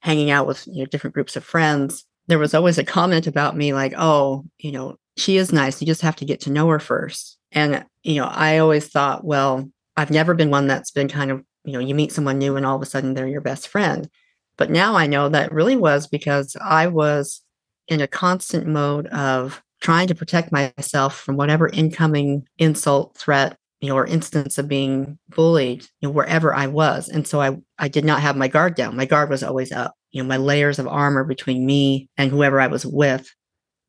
hanging 0.00 0.30
out 0.30 0.46
with, 0.46 0.66
you 0.66 0.80
know, 0.80 0.86
different 0.86 1.14
groups 1.14 1.36
of 1.36 1.44
friends, 1.44 2.04
there 2.26 2.38
was 2.38 2.52
always 2.52 2.76
a 2.76 2.84
comment 2.84 3.26
about 3.26 3.56
me 3.56 3.72
like, 3.72 3.94
oh, 3.96 4.44
you 4.58 4.72
know, 4.72 4.96
she 5.16 5.38
is 5.38 5.52
nice. 5.54 5.80
You 5.80 5.86
just 5.86 6.02
have 6.02 6.16
to 6.16 6.26
get 6.26 6.42
to 6.42 6.52
know 6.52 6.68
her 6.68 6.78
first. 6.78 7.37
And, 7.52 7.84
you 8.02 8.16
know, 8.16 8.26
I 8.26 8.58
always 8.58 8.88
thought, 8.88 9.24
well, 9.24 9.70
I've 9.96 10.10
never 10.10 10.34
been 10.34 10.50
one 10.50 10.66
that's 10.66 10.90
been 10.90 11.08
kind 11.08 11.30
of, 11.30 11.42
you 11.64 11.72
know, 11.72 11.78
you 11.78 11.94
meet 11.94 12.12
someone 12.12 12.38
new 12.38 12.56
and 12.56 12.64
all 12.64 12.76
of 12.76 12.82
a 12.82 12.86
sudden 12.86 13.14
they're 13.14 13.28
your 13.28 13.40
best 13.40 13.68
friend. 13.68 14.08
But 14.56 14.70
now 14.70 14.96
I 14.96 15.06
know 15.06 15.28
that 15.28 15.52
really 15.52 15.76
was 15.76 16.06
because 16.06 16.56
I 16.60 16.88
was 16.88 17.42
in 17.88 18.00
a 18.00 18.06
constant 18.06 18.66
mode 18.66 19.06
of 19.08 19.62
trying 19.80 20.08
to 20.08 20.14
protect 20.14 20.52
myself 20.52 21.18
from 21.18 21.36
whatever 21.36 21.68
incoming 21.68 22.46
insult, 22.58 23.16
threat, 23.16 23.56
you 23.80 23.88
know, 23.88 23.96
or 23.96 24.06
instance 24.06 24.58
of 24.58 24.68
being 24.68 25.18
bullied, 25.28 25.82
you 26.00 26.08
know, 26.08 26.10
wherever 26.10 26.54
I 26.54 26.66
was. 26.66 27.08
And 27.08 27.26
so 27.26 27.40
I, 27.40 27.56
I 27.78 27.88
did 27.88 28.04
not 28.04 28.20
have 28.20 28.36
my 28.36 28.48
guard 28.48 28.74
down. 28.74 28.96
My 28.96 29.06
guard 29.06 29.30
was 29.30 29.42
always 29.42 29.70
up. 29.72 29.94
You 30.10 30.22
know, 30.22 30.28
my 30.28 30.36
layers 30.36 30.78
of 30.78 30.88
armor 30.88 31.24
between 31.24 31.64
me 31.64 32.08
and 32.16 32.30
whoever 32.30 32.60
I 32.60 32.66
was 32.66 32.84
with 32.84 33.32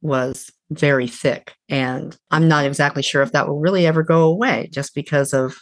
was 0.01 0.51
very 0.71 1.07
thick. 1.07 1.55
And 1.67 2.17
I'm 2.31 2.47
not 2.47 2.65
exactly 2.65 3.03
sure 3.03 3.21
if 3.21 3.31
that 3.31 3.47
will 3.47 3.59
really 3.59 3.87
ever 3.87 4.03
go 4.03 4.23
away 4.23 4.69
just 4.71 4.93
because 4.93 5.33
of 5.33 5.57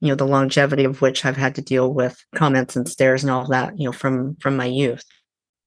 you 0.00 0.08
know 0.08 0.14
the 0.14 0.26
longevity 0.26 0.84
of 0.84 1.00
which 1.00 1.24
I've 1.24 1.36
had 1.36 1.54
to 1.54 1.62
deal 1.62 1.92
with 1.92 2.22
comments 2.34 2.76
and 2.76 2.88
stares 2.88 3.22
and 3.22 3.30
all 3.30 3.46
that 3.48 3.78
you 3.78 3.86
know 3.86 3.92
from 3.92 4.36
from 4.36 4.56
my 4.56 4.66
youth. 4.66 5.04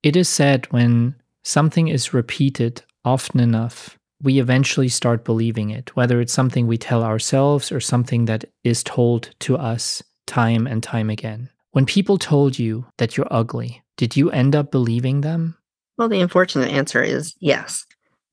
It 0.04 0.16
is 0.16 0.30
said 0.30 0.72
when 0.72 1.16
something 1.44 1.88
is 1.88 2.14
repeated 2.14 2.84
often 3.04 3.40
enough, 3.40 3.98
we 4.22 4.40
eventually 4.40 4.90
start 4.90 5.26
believing 5.26 5.70
it, 5.70 5.96
whether 5.96 6.22
it's 6.22 6.34
something 6.34 6.68
we 6.68 6.78
tell 6.78 7.04
ourselves 7.04 7.72
or 7.72 7.80
something 7.80 8.26
that 8.26 8.46
is 8.64 8.84
told 8.84 9.32
to 9.40 9.58
us 9.58 10.04
time 10.28 10.68
and 10.68 10.84
time 10.84 11.10
again. 11.10 11.50
When 11.72 11.86
people 11.86 12.18
told 12.18 12.60
you 12.60 12.86
that 12.98 13.16
you're 13.16 13.28
ugly, 13.32 13.82
did 13.98 14.16
you 14.16 14.30
end 14.32 14.56
up 14.56 14.72
believing 14.72 15.22
them? 15.22 15.58
Well, 15.98 16.10
the 16.10 16.22
unfortunate 16.22 16.72
answer 16.72 17.02
is 17.02 17.36
yes. 17.40 17.86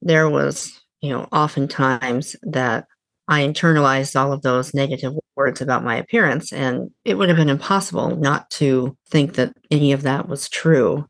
There 0.03 0.29
was, 0.29 0.81
you 1.01 1.11
know, 1.11 1.29
oftentimes 1.33 2.37
that 2.43 2.87
I 3.29 3.43
internalized 3.43 4.19
all 4.19 4.33
of 4.33 4.43
those 4.43 4.73
negative 4.73 5.15
words 5.35 5.61
about 5.61 5.85
my 5.85 5.97
appearance. 5.97 6.53
And 6.53 6.91
it 7.05 7.15
would 7.15 7.29
have 7.29 7.37
been 7.37 7.49
impossible 7.49 8.17
not 8.17 8.49
to 8.51 8.97
think 9.11 9.35
that 9.35 9.53
any 9.71 9.93
of 9.93 10.03
that 10.03 10.29
was 10.29 10.49
true, 10.49 11.07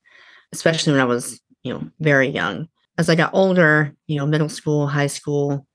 especially 0.52 0.92
when 0.92 1.02
I 1.02 1.06
was, 1.06 1.40
you 1.62 1.74
know, 1.74 1.90
very 2.00 2.28
young. 2.28 2.68
As 2.98 3.10
I 3.10 3.14
got 3.14 3.34
older, 3.34 3.94
you 4.06 4.16
know, 4.16 4.26
middle 4.26 4.48
school, 4.48 4.86
high 4.86 5.08
school, 5.08 5.66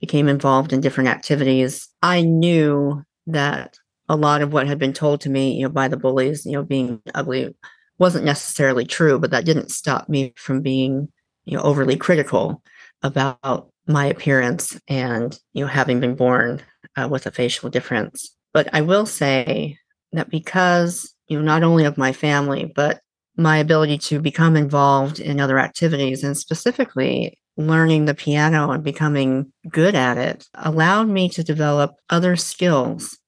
became 0.00 0.28
involved 0.28 0.72
in 0.72 0.80
different 0.80 1.10
activities, 1.10 1.86
I 2.02 2.22
knew 2.22 3.02
that 3.26 3.76
a 4.08 4.16
lot 4.16 4.40
of 4.40 4.52
what 4.52 4.66
had 4.66 4.78
been 4.78 4.94
told 4.94 5.20
to 5.20 5.30
me, 5.30 5.52
you 5.52 5.62
know, 5.64 5.68
by 5.68 5.88
the 5.88 5.98
bullies, 5.98 6.46
you 6.46 6.52
know, 6.52 6.62
being 6.62 7.02
ugly 7.14 7.54
wasn't 7.98 8.24
necessarily 8.24 8.86
true, 8.86 9.18
but 9.18 9.30
that 9.30 9.44
didn't 9.44 9.70
stop 9.70 10.08
me 10.08 10.32
from 10.36 10.62
being, 10.62 11.08
you 11.50 11.56
know, 11.56 11.62
overly 11.62 11.96
critical 11.96 12.62
about 13.02 13.70
my 13.86 14.06
appearance 14.06 14.78
and 14.88 15.38
you 15.52 15.64
know 15.64 15.68
having 15.68 15.98
been 15.98 16.14
born 16.14 16.62
uh, 16.96 17.08
with 17.10 17.26
a 17.26 17.30
facial 17.30 17.68
difference. 17.68 18.34
But 18.52 18.68
i 18.72 18.80
will 18.80 19.06
say 19.06 19.76
that 20.12 20.30
because 20.30 21.12
you 21.28 21.36
know 21.36 21.44
not 21.44 21.62
only 21.62 21.84
of 21.84 21.98
my 21.98 22.12
family 22.12 22.72
but 22.74 23.00
my 23.36 23.58
ability 23.58 23.98
to 23.98 24.20
become 24.20 24.56
involved 24.56 25.18
in 25.18 25.40
other 25.40 25.58
activities 25.58 26.22
and 26.22 26.36
specifically 26.36 27.38
learning 27.56 28.04
the 28.04 28.14
piano 28.14 28.70
and 28.70 28.84
becoming 28.84 29.52
good 29.68 29.94
at 29.94 30.18
it 30.18 30.46
allowed 30.54 31.08
me 31.08 31.28
to 31.28 31.42
develop 31.42 31.94
other 32.10 32.36
skills 32.36 33.18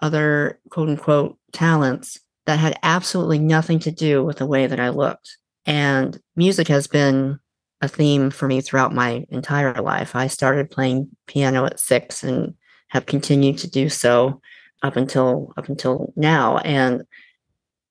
other 0.00 0.60
quote 0.70 0.88
unquote 0.88 1.36
talents 1.52 2.18
that 2.46 2.58
had 2.58 2.78
absolutely 2.82 3.38
nothing 3.38 3.78
to 3.78 3.90
do 3.90 4.24
with 4.24 4.38
the 4.38 4.46
way 4.46 4.66
that 4.66 4.80
i 4.80 4.88
looked. 4.88 5.36
And 5.64 6.18
music 6.34 6.68
has 6.68 6.86
been 6.86 7.38
a 7.82 7.88
theme 7.88 8.30
for 8.30 8.46
me 8.46 8.60
throughout 8.60 8.94
my 8.94 9.26
entire 9.28 9.74
life. 9.82 10.14
I 10.16 10.28
started 10.28 10.70
playing 10.70 11.10
piano 11.26 11.66
at 11.66 11.80
six 11.80 12.22
and 12.22 12.54
have 12.88 13.06
continued 13.06 13.58
to 13.58 13.70
do 13.70 13.88
so 13.88 14.40
up 14.82 14.96
until 14.96 15.52
up 15.56 15.68
until 15.68 16.12
now. 16.16 16.58
And 16.58 17.02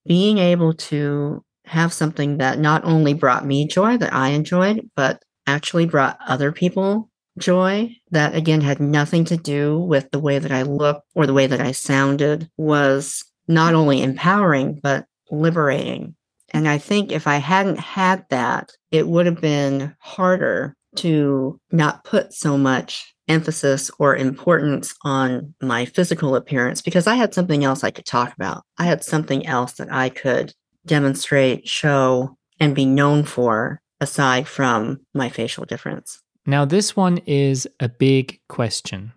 being 0.07 0.37
able 0.37 0.73
to 0.73 1.43
have 1.65 1.93
something 1.93 2.37
that 2.37 2.57
not 2.57 2.83
only 2.85 3.13
brought 3.13 3.45
me 3.45 3.67
joy 3.67 3.97
that 3.97 4.13
I 4.13 4.29
enjoyed, 4.29 4.89
but 4.95 5.21
actually 5.45 5.85
brought 5.85 6.17
other 6.25 6.51
people 6.51 7.09
joy 7.37 7.95
that 8.11 8.35
again 8.35 8.61
had 8.61 8.79
nothing 8.79 9.25
to 9.25 9.37
do 9.37 9.79
with 9.79 10.09
the 10.11 10.19
way 10.19 10.39
that 10.39 10.51
I 10.51 10.63
looked 10.63 11.05
or 11.15 11.25
the 11.25 11.33
way 11.33 11.47
that 11.47 11.61
I 11.61 11.71
sounded 11.71 12.49
was 12.57 13.23
not 13.47 13.73
only 13.73 14.01
empowering, 14.01 14.79
but 14.81 15.05
liberating. 15.29 16.15
And 16.53 16.67
I 16.67 16.77
think 16.77 17.11
if 17.11 17.27
I 17.27 17.37
hadn't 17.37 17.79
had 17.79 18.25
that, 18.29 18.71
it 18.91 19.07
would 19.07 19.25
have 19.25 19.41
been 19.41 19.95
harder 19.99 20.75
to 20.97 21.59
not 21.71 22.03
put 22.03 22.33
so 22.33 22.57
much 22.57 23.15
emphasis 23.27 23.89
or 23.97 24.15
importance 24.15 24.93
on 25.03 25.53
my 25.61 25.85
physical 25.85 26.35
appearance 26.35 26.81
because 26.81 27.07
I 27.07 27.15
had 27.15 27.33
something 27.33 27.63
else 27.63 27.83
I 27.83 27.91
could 27.91 28.05
talk 28.05 28.33
about. 28.33 28.63
I 28.77 28.83
had 28.85 29.03
something 29.03 29.45
else 29.45 29.73
that 29.73 29.91
I 29.91 30.09
could 30.09 30.53
demonstrate, 30.85 31.67
show, 31.67 32.37
and 32.59 32.75
be 32.75 32.85
known 32.85 33.23
for 33.23 33.81
aside 34.01 34.47
from 34.47 34.99
my 35.13 35.29
facial 35.29 35.63
difference. 35.63 36.21
Now, 36.45 36.65
this 36.65 36.95
one 36.95 37.19
is 37.19 37.67
a 37.79 37.87
big 37.87 38.39
question. 38.49 39.13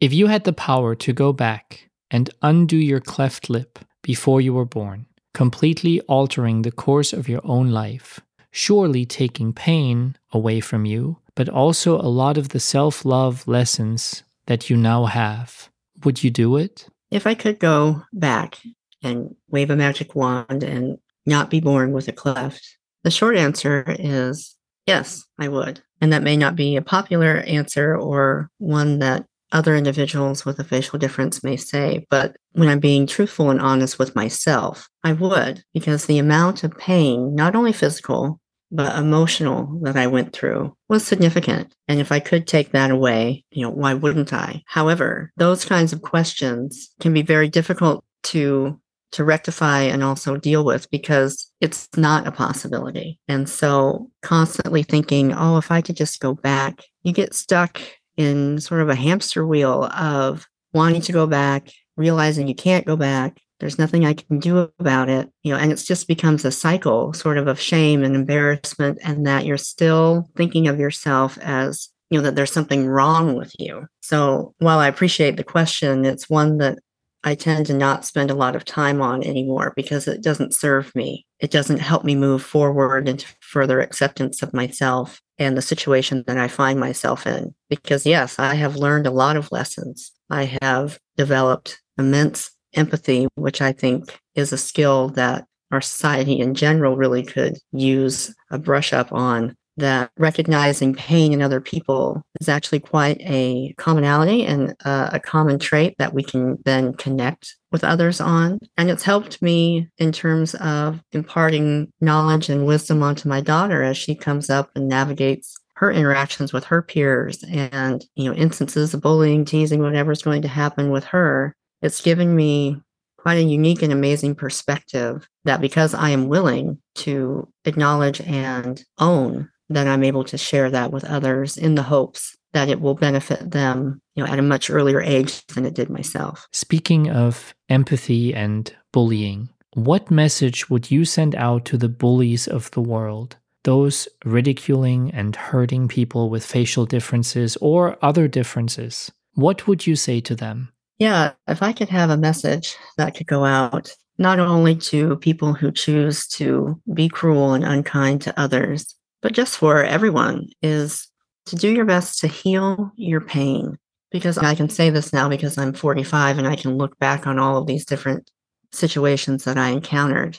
If 0.00 0.14
you 0.14 0.28
had 0.28 0.44
the 0.44 0.52
power 0.52 0.94
to 0.94 1.12
go 1.12 1.32
back 1.32 1.90
and 2.10 2.30
undo 2.40 2.76
your 2.76 3.00
cleft 3.00 3.50
lip 3.50 3.78
before 4.02 4.40
you 4.40 4.54
were 4.54 4.64
born, 4.64 5.06
completely 5.34 6.00
altering 6.02 6.62
the 6.62 6.72
course 6.72 7.12
of 7.12 7.28
your 7.28 7.40
own 7.44 7.70
life, 7.70 8.20
surely 8.50 9.04
taking 9.04 9.52
pain 9.52 10.16
away 10.32 10.60
from 10.60 10.84
you, 10.84 11.18
but 11.34 11.48
also 11.48 12.00
a 12.00 12.08
lot 12.08 12.36
of 12.36 12.50
the 12.50 12.60
self 12.60 13.04
love 13.04 13.46
lessons 13.46 14.22
that 14.46 14.68
you 14.68 14.76
now 14.76 15.06
have. 15.06 15.68
Would 16.04 16.24
you 16.24 16.30
do 16.30 16.56
it? 16.56 16.88
If 17.10 17.26
I 17.26 17.34
could 17.34 17.58
go 17.58 18.02
back 18.12 18.58
and 19.02 19.34
wave 19.48 19.70
a 19.70 19.76
magic 19.76 20.14
wand 20.14 20.62
and 20.62 20.98
not 21.26 21.50
be 21.50 21.60
born 21.60 21.92
with 21.92 22.08
a 22.08 22.12
cleft, 22.12 22.76
the 23.02 23.10
short 23.10 23.36
answer 23.36 23.84
is 23.98 24.56
yes, 24.86 25.24
I 25.38 25.48
would. 25.48 25.82
And 26.00 26.12
that 26.12 26.22
may 26.22 26.36
not 26.36 26.56
be 26.56 26.76
a 26.76 26.82
popular 26.82 27.38
answer 27.38 27.96
or 27.96 28.50
one 28.58 28.98
that 29.00 29.26
other 29.52 29.76
individuals 29.76 30.44
with 30.44 30.58
a 30.58 30.64
facial 30.64 30.98
difference 30.98 31.42
may 31.42 31.56
say, 31.56 32.06
but 32.10 32.36
when 32.52 32.68
I'm 32.68 32.80
being 32.80 33.06
truthful 33.06 33.50
and 33.50 33.60
honest 33.60 33.98
with 33.98 34.14
myself, 34.14 34.88
I 35.02 35.12
would, 35.12 35.62
because 35.74 36.06
the 36.06 36.18
amount 36.18 36.64
of 36.64 36.76
pain, 36.78 37.34
not 37.34 37.54
only 37.54 37.72
physical, 37.72 38.40
but 38.72 38.96
emotional 38.96 39.80
that 39.82 39.96
I 39.96 40.06
went 40.06 40.32
through 40.32 40.76
was 40.88 41.04
significant. 41.04 41.74
And 41.88 42.00
if 42.00 42.12
I 42.12 42.20
could 42.20 42.46
take 42.46 42.72
that 42.72 42.90
away, 42.90 43.44
you 43.50 43.62
know, 43.62 43.70
why 43.70 43.94
wouldn't 43.94 44.32
I? 44.32 44.62
However, 44.66 45.32
those 45.36 45.64
kinds 45.64 45.92
of 45.92 46.02
questions 46.02 46.90
can 47.00 47.12
be 47.12 47.22
very 47.22 47.48
difficult 47.48 48.04
to 48.24 48.80
to 49.12 49.24
rectify 49.24 49.80
and 49.80 50.04
also 50.04 50.36
deal 50.36 50.64
with 50.64 50.88
because 50.90 51.50
it's 51.60 51.88
not 51.96 52.28
a 52.28 52.32
possibility. 52.32 53.18
And 53.26 53.48
so 53.48 54.08
constantly 54.22 54.84
thinking, 54.84 55.32
oh, 55.32 55.56
if 55.58 55.72
I 55.72 55.80
could 55.80 55.96
just 55.96 56.20
go 56.20 56.34
back, 56.34 56.84
you 57.02 57.12
get 57.12 57.34
stuck 57.34 57.80
in 58.20 58.60
sort 58.60 58.82
of 58.82 58.88
a 58.88 58.94
hamster 58.94 59.46
wheel 59.46 59.84
of 59.84 60.46
wanting 60.74 61.00
to 61.02 61.12
go 61.12 61.26
back, 61.26 61.72
realizing 61.96 62.46
you 62.46 62.54
can't 62.54 62.86
go 62.86 62.96
back. 62.96 63.40
There's 63.60 63.78
nothing 63.78 64.04
I 64.04 64.14
can 64.14 64.38
do 64.38 64.70
about 64.78 65.08
it, 65.08 65.30
you 65.42 65.52
know, 65.52 65.58
and 65.58 65.72
it 65.72 65.76
just 65.76 66.08
becomes 66.08 66.44
a 66.44 66.50
cycle 66.50 67.12
sort 67.12 67.38
of 67.38 67.46
of 67.46 67.60
shame 67.60 68.02
and 68.02 68.14
embarrassment, 68.14 68.98
and 69.02 69.26
that 69.26 69.44
you're 69.44 69.58
still 69.58 70.28
thinking 70.36 70.68
of 70.68 70.78
yourself 70.78 71.38
as 71.38 71.88
you 72.10 72.18
know 72.18 72.24
that 72.24 72.34
there's 72.34 72.52
something 72.52 72.86
wrong 72.86 73.36
with 73.36 73.52
you 73.58 73.86
so 74.00 74.52
while 74.58 74.80
i 74.80 74.88
appreciate 74.88 75.36
the 75.36 75.44
question 75.44 76.04
it's 76.04 76.28
one 76.28 76.58
that 76.58 76.76
i 77.22 77.34
tend 77.36 77.66
to 77.66 77.72
not 77.72 78.04
spend 78.04 78.30
a 78.30 78.34
lot 78.34 78.56
of 78.56 78.64
time 78.64 79.00
on 79.00 79.22
anymore 79.22 79.72
because 79.76 80.08
it 80.08 80.20
doesn't 80.20 80.52
serve 80.52 80.92
me 80.94 81.24
it 81.38 81.52
doesn't 81.52 81.78
help 81.78 82.04
me 82.04 82.16
move 82.16 82.42
forward 82.42 83.08
into 83.08 83.26
further 83.40 83.80
acceptance 83.80 84.42
of 84.42 84.52
myself 84.52 85.20
and 85.40 85.56
the 85.56 85.62
situation 85.62 86.22
that 86.28 86.38
i 86.38 86.46
find 86.46 86.78
myself 86.78 87.26
in. 87.26 87.52
Because 87.68 88.06
yes 88.06 88.38
i 88.38 88.54
have 88.54 88.76
learned 88.76 89.06
a 89.06 89.10
lot 89.10 89.36
of 89.36 89.50
lessons. 89.50 90.12
I 90.30 90.56
have 90.62 91.00
developed 91.16 91.80
immense 91.98 92.52
empathy 92.74 93.26
which 93.34 93.60
i 93.60 93.72
think 93.72 94.20
is 94.36 94.52
a 94.52 94.58
skill 94.58 95.08
that 95.08 95.44
our 95.72 95.80
society 95.80 96.38
in 96.38 96.54
general 96.54 96.96
really 96.96 97.24
could 97.24 97.58
use 97.72 98.34
a 98.50 98.58
brush 98.58 98.92
up 98.92 99.12
on 99.12 99.56
that 99.80 100.10
recognizing 100.16 100.94
pain 100.94 101.32
in 101.32 101.42
other 101.42 101.60
people 101.60 102.22
is 102.40 102.48
actually 102.48 102.80
quite 102.80 103.20
a 103.20 103.74
commonality 103.76 104.46
and 104.46 104.74
uh, 104.84 105.10
a 105.12 105.20
common 105.20 105.58
trait 105.58 105.94
that 105.98 106.14
we 106.14 106.22
can 106.22 106.58
then 106.64 106.94
connect 106.94 107.56
with 107.72 107.84
others 107.84 108.20
on. 108.20 108.58
And 108.76 108.90
it's 108.90 109.02
helped 109.02 109.42
me 109.42 109.88
in 109.98 110.12
terms 110.12 110.54
of 110.56 111.02
imparting 111.12 111.92
knowledge 112.00 112.48
and 112.48 112.66
wisdom 112.66 113.02
onto 113.02 113.28
my 113.28 113.40
daughter 113.40 113.82
as 113.82 113.96
she 113.96 114.14
comes 114.14 114.50
up 114.50 114.70
and 114.74 114.88
navigates 114.88 115.56
her 115.74 115.90
interactions 115.90 116.52
with 116.52 116.64
her 116.64 116.82
peers 116.82 117.42
and 117.44 118.04
you 118.14 118.26
know 118.26 118.36
instances 118.36 118.92
of 118.92 119.00
bullying 119.00 119.46
teasing 119.46 119.80
whatever's 119.80 120.20
going 120.20 120.42
to 120.42 120.48
happen 120.48 120.90
with 120.90 121.04
her 121.04 121.54
it's 121.80 122.02
given 122.02 122.36
me 122.36 122.76
quite 123.16 123.38
a 123.38 123.42
unique 123.42 123.82
and 123.82 123.92
amazing 123.92 124.34
perspective 124.34 125.28
that 125.44 125.60
because 125.60 125.94
I 125.94 126.10
am 126.10 126.28
willing 126.28 126.78
to 126.96 127.48
acknowledge 127.64 128.20
and 128.22 128.82
own 128.98 129.48
then 129.76 129.88
I'm 129.88 130.04
able 130.04 130.24
to 130.24 130.38
share 130.38 130.70
that 130.70 130.92
with 130.92 131.04
others 131.04 131.56
in 131.56 131.74
the 131.74 131.82
hopes 131.82 132.36
that 132.52 132.68
it 132.68 132.80
will 132.80 132.94
benefit 132.94 133.52
them, 133.52 134.00
you 134.14 134.24
know, 134.24 134.30
at 134.30 134.38
a 134.38 134.42
much 134.42 134.70
earlier 134.70 135.00
age 135.00 135.46
than 135.46 135.64
it 135.64 135.74
did 135.74 135.88
myself. 135.88 136.48
Speaking 136.52 137.08
of 137.08 137.54
empathy 137.68 138.34
and 138.34 138.74
bullying, 138.92 139.48
what 139.74 140.10
message 140.10 140.68
would 140.68 140.90
you 140.90 141.04
send 141.04 141.36
out 141.36 141.64
to 141.66 141.78
the 141.78 141.88
bullies 141.88 142.48
of 142.48 142.70
the 142.72 142.80
world? 142.80 143.36
Those 143.62 144.08
ridiculing 144.24 145.12
and 145.12 145.36
hurting 145.36 145.86
people 145.86 146.28
with 146.28 146.44
facial 146.44 146.86
differences 146.86 147.56
or 147.58 147.96
other 148.02 148.26
differences. 148.26 149.12
What 149.34 149.68
would 149.68 149.86
you 149.86 149.94
say 149.94 150.20
to 150.22 150.34
them? 150.34 150.72
Yeah, 150.98 151.32
if 151.46 151.62
I 151.62 151.72
could 151.72 151.88
have 151.88 152.10
a 152.10 152.16
message 152.16 152.76
that 152.96 153.14
could 153.14 153.26
go 153.26 153.44
out 153.44 153.94
not 154.18 154.38
only 154.38 154.74
to 154.76 155.16
people 155.16 155.54
who 155.54 155.72
choose 155.72 156.26
to 156.28 156.80
be 156.92 157.08
cruel 157.08 157.54
and 157.54 157.64
unkind 157.64 158.20
to 158.22 158.38
others, 158.38 158.94
but 159.22 159.32
just 159.32 159.58
for 159.58 159.82
everyone 159.84 160.48
is 160.62 161.08
to 161.46 161.56
do 161.56 161.72
your 161.72 161.84
best 161.84 162.20
to 162.20 162.28
heal 162.28 162.92
your 162.96 163.20
pain. 163.20 163.78
Because 164.10 164.38
I 164.38 164.54
can 164.56 164.68
say 164.68 164.90
this 164.90 165.12
now 165.12 165.28
because 165.28 165.56
I'm 165.56 165.72
45 165.72 166.38
and 166.38 166.46
I 166.46 166.56
can 166.56 166.76
look 166.76 166.98
back 166.98 167.26
on 167.26 167.38
all 167.38 167.56
of 167.56 167.66
these 167.66 167.84
different 167.84 168.30
situations 168.72 169.44
that 169.44 169.56
I 169.56 169.68
encountered. 169.68 170.38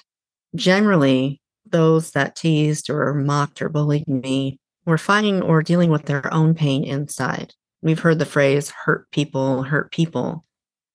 Generally, 0.56 1.42
those 1.66 2.12
that 2.12 2.36
teased 2.36 2.90
or 2.90 3.14
mocked 3.14 3.62
or 3.62 3.70
bullied 3.70 4.08
me 4.08 4.60
were 4.86 4.98
fighting 4.98 5.42
or 5.42 5.64
dealing 5.64 5.90
with 5.90 6.06
their 6.06 6.34
own 6.34 6.54
pain 6.54 6.84
inside. 6.84 7.54
We've 7.82 8.00
heard 8.00 8.20
the 8.20 8.26
phrase 8.26 8.70
hurt 8.70 9.10
people, 9.12 9.64
hurt 9.64 9.92
people. 9.92 10.46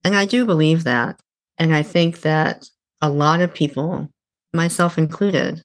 And 0.05 0.15
I 0.15 0.25
do 0.25 0.45
believe 0.45 0.85
that. 0.85 1.19
And 1.59 1.75
I 1.75 1.83
think 1.83 2.21
that 2.21 2.69
a 3.01 3.09
lot 3.09 3.41
of 3.41 3.55
people, 3.55 4.09
myself 4.53 4.99
included, 4.99 5.63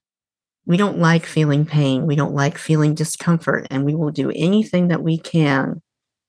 we 0.66 0.78
don't 0.78 1.00
like 1.00 1.26
feeling 1.26 1.66
pain. 1.66 2.06
We 2.06 2.16
don't 2.16 2.36
like 2.36 2.58
feeling 2.58 2.94
discomfort. 2.94 3.68
And 3.72 3.86
we 3.86 3.96
will 3.96 4.12
do 4.12 4.32
anything 4.36 4.90
that 4.90 5.04
we 5.04 5.18
can 5.18 5.82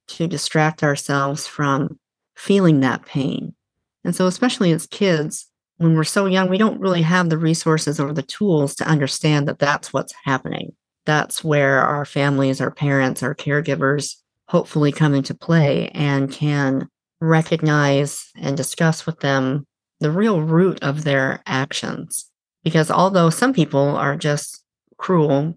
to 0.08 0.26
distract 0.26 0.82
ourselves 0.82 1.46
from 1.46 1.98
feeling 2.36 2.80
that 2.80 3.04
pain. 3.06 3.54
And 4.04 4.16
so, 4.16 4.26
especially 4.26 4.72
as 4.72 4.86
kids, 4.86 5.48
when 5.76 5.94
we're 5.94 6.04
so 6.04 6.26
young, 6.26 6.48
we 6.48 6.58
don't 6.58 6.80
really 6.80 7.02
have 7.02 7.28
the 7.28 7.38
resources 7.38 8.00
or 8.00 8.12
the 8.12 8.22
tools 8.22 8.74
to 8.76 8.88
understand 8.88 9.46
that 9.48 9.58
that's 9.58 9.92
what's 9.92 10.14
happening. 10.24 10.72
That's 11.06 11.42
where 11.42 11.80
our 11.80 12.04
families, 12.04 12.60
our 12.60 12.70
parents, 12.70 13.22
our 13.22 13.34
caregivers 13.34 14.16
hopefully 14.48 14.92
come 14.92 15.14
into 15.14 15.34
play 15.34 15.88
and 15.94 16.30
can 16.30 16.88
recognize 17.20 18.30
and 18.36 18.56
discuss 18.56 19.06
with 19.06 19.20
them 19.20 19.66
the 20.00 20.10
real 20.10 20.42
root 20.42 20.82
of 20.82 21.04
their 21.04 21.42
actions. 21.46 22.31
Because 22.64 22.90
although 22.90 23.30
some 23.30 23.52
people 23.52 23.96
are 23.96 24.16
just 24.16 24.62
cruel 24.96 25.54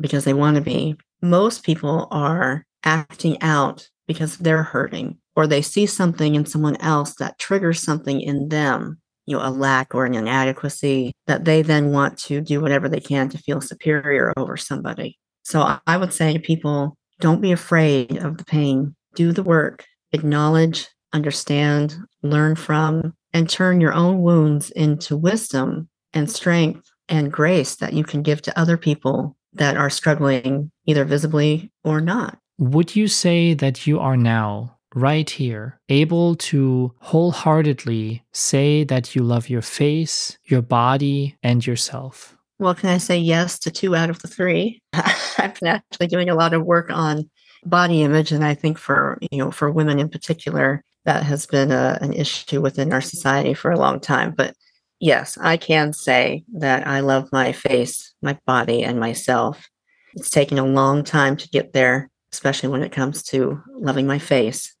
because 0.00 0.24
they 0.24 0.32
want 0.32 0.56
to 0.56 0.62
be, 0.62 0.96
most 1.20 1.64
people 1.64 2.08
are 2.10 2.64
acting 2.84 3.40
out 3.42 3.88
because 4.06 4.38
they're 4.38 4.62
hurting 4.62 5.18
or 5.36 5.46
they 5.46 5.62
see 5.62 5.86
something 5.86 6.34
in 6.34 6.46
someone 6.46 6.76
else 6.76 7.14
that 7.16 7.38
triggers 7.38 7.82
something 7.82 8.20
in 8.20 8.48
them, 8.48 8.98
you 9.26 9.36
know, 9.36 9.46
a 9.46 9.50
lack 9.50 9.94
or 9.94 10.06
an 10.06 10.14
inadequacy 10.14 11.12
that 11.26 11.44
they 11.44 11.62
then 11.62 11.92
want 11.92 12.18
to 12.18 12.40
do 12.40 12.60
whatever 12.60 12.88
they 12.88 13.00
can 13.00 13.28
to 13.28 13.38
feel 13.38 13.60
superior 13.60 14.32
over 14.36 14.56
somebody. 14.56 15.18
So 15.42 15.78
I 15.86 15.96
would 15.96 16.12
say 16.12 16.32
to 16.32 16.38
people, 16.38 16.96
don't 17.20 17.40
be 17.40 17.52
afraid 17.52 18.16
of 18.16 18.38
the 18.38 18.44
pain. 18.44 18.94
Do 19.14 19.32
the 19.32 19.42
work, 19.42 19.84
acknowledge, 20.12 20.88
understand, 21.12 21.96
learn 22.22 22.56
from, 22.56 23.14
and 23.32 23.48
turn 23.48 23.80
your 23.80 23.92
own 23.92 24.22
wounds 24.22 24.70
into 24.70 25.16
wisdom 25.16 25.88
and 26.12 26.30
strength 26.30 26.90
and 27.08 27.32
grace 27.32 27.76
that 27.76 27.92
you 27.92 28.04
can 28.04 28.22
give 28.22 28.42
to 28.42 28.58
other 28.58 28.76
people 28.76 29.36
that 29.52 29.76
are 29.76 29.90
struggling 29.90 30.70
either 30.86 31.04
visibly 31.04 31.72
or 31.84 32.00
not. 32.00 32.38
Would 32.58 32.94
you 32.94 33.08
say 33.08 33.54
that 33.54 33.86
you 33.86 33.98
are 33.98 34.16
now, 34.16 34.76
right 34.94 35.28
here, 35.28 35.80
able 35.88 36.36
to 36.36 36.94
wholeheartedly 36.98 38.22
say 38.32 38.84
that 38.84 39.14
you 39.14 39.22
love 39.22 39.48
your 39.48 39.62
face, 39.62 40.38
your 40.44 40.62
body, 40.62 41.36
and 41.42 41.66
yourself? 41.66 42.36
Well, 42.58 42.74
can 42.74 42.90
I 42.90 42.98
say 42.98 43.18
yes 43.18 43.58
to 43.60 43.70
two 43.70 43.96
out 43.96 44.10
of 44.10 44.20
the 44.20 44.28
three? 44.28 44.82
I've 44.92 45.58
been 45.58 45.68
actually 45.68 46.08
doing 46.08 46.28
a 46.28 46.34
lot 46.34 46.52
of 46.52 46.66
work 46.66 46.90
on 46.90 47.30
body 47.64 48.02
image, 48.02 48.32
and 48.32 48.44
I 48.44 48.54
think 48.54 48.76
for 48.76 49.18
you 49.30 49.38
know 49.38 49.50
for 49.50 49.70
women 49.70 49.98
in 49.98 50.10
particular, 50.10 50.84
that 51.06 51.22
has 51.22 51.46
been 51.46 51.72
a, 51.72 51.98
an 52.02 52.12
issue 52.12 52.60
within 52.60 52.92
our 52.92 53.00
society 53.00 53.54
for 53.54 53.70
a 53.70 53.78
long 53.78 54.00
time. 54.00 54.34
But 54.36 54.54
yes, 55.00 55.38
I 55.40 55.56
can 55.56 55.92
say 55.92 56.44
that 56.54 56.86
I 56.86 57.00
love 57.00 57.28
my 57.32 57.52
face, 57.52 58.14
my 58.22 58.38
body, 58.46 58.84
and 58.84 59.00
myself. 59.00 59.68
It's 60.14 60.30
taken 60.30 60.58
a 60.58 60.64
long 60.64 61.02
time 61.02 61.36
to 61.38 61.48
get 61.48 61.72
there, 61.72 62.10
especially 62.32 62.68
when 62.68 62.82
it 62.82 62.92
comes 62.92 63.22
to 63.24 63.60
loving 63.72 64.06
my 64.06 64.18
face. 64.18 64.74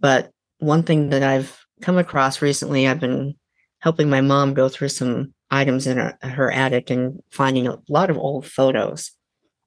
But 0.00 0.30
one 0.58 0.82
thing 0.82 1.10
that 1.10 1.22
I've 1.22 1.58
come 1.80 1.98
across 1.98 2.40
recently, 2.40 2.86
I've 2.86 3.00
been 3.00 3.34
helping 3.80 4.08
my 4.08 4.20
mom 4.20 4.54
go 4.54 4.68
through 4.68 4.88
some 4.88 5.34
items 5.50 5.86
in 5.86 5.98
her, 5.98 6.16
her 6.22 6.50
attic 6.50 6.90
and 6.90 7.20
finding 7.30 7.66
a 7.66 7.78
lot 7.88 8.10
of 8.10 8.16
old 8.16 8.46
photos 8.46 9.10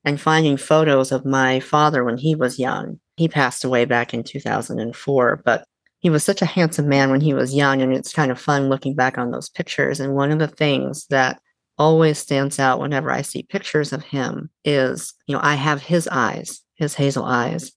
and 0.04 0.22
finding 0.22 0.56
photos 0.56 1.12
of 1.12 1.26
my 1.26 1.60
father 1.60 2.04
when 2.04 2.18
he 2.18 2.36
was 2.36 2.60
young. 2.60 3.00
He 3.18 3.28
passed 3.28 3.64
away 3.64 3.86
back 3.86 4.14
in 4.14 4.24
2004, 4.24 5.42
but 5.44 5.66
he 6.06 6.12
was 6.12 6.24
such 6.24 6.44
a 6.44 6.46
handsome 6.46 6.88
man 6.88 7.10
when 7.10 7.20
he 7.20 7.34
was 7.34 7.56
young 7.56 7.82
and 7.82 7.92
it's 7.92 8.14
kind 8.14 8.30
of 8.30 8.40
fun 8.40 8.70
looking 8.70 8.94
back 8.94 9.18
on 9.18 9.32
those 9.32 9.50
pictures. 9.50 10.00
And 10.00 10.14
one 10.14 10.32
of 10.32 10.38
the 10.38 10.48
things 10.48 11.08
that 11.08 11.42
always 11.80 12.20
stands 12.20 12.60
out 12.60 12.80
whenever 12.80 13.10
i 13.10 13.24
see 13.24 13.42
pictures 13.42 13.92
of 13.92 14.04
him 14.04 14.52
is 14.64 15.16
you 15.26 15.36
know 15.36 15.42
i 15.44 15.56
have 15.56 15.82
his 15.82 16.08
eyes 16.10 16.62
his 16.76 16.94
hazel 16.94 17.24
eyes. 17.24 17.72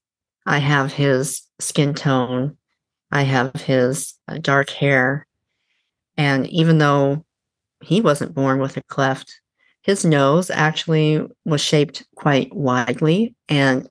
I 0.45 0.59
have 0.59 0.93
his 0.93 1.41
skin 1.59 1.95
tone. 1.95 2.57
I 3.11 3.23
have 3.23 3.53
his 3.55 4.13
uh, 4.27 4.37
dark 4.37 4.69
hair. 4.69 5.25
And 6.15 6.45
even 6.49 6.77
though 6.77 7.25
he 7.81 7.99
wasn't 7.99 8.35
born 8.35 8.59
with 8.59 8.77
a 8.77 8.83
cleft 8.83 9.41
his 9.81 10.05
nose 10.05 10.51
actually 10.51 11.25
was 11.45 11.61
shaped 11.61 12.05
quite 12.15 12.53
widely 12.53 13.33
and 13.47 13.89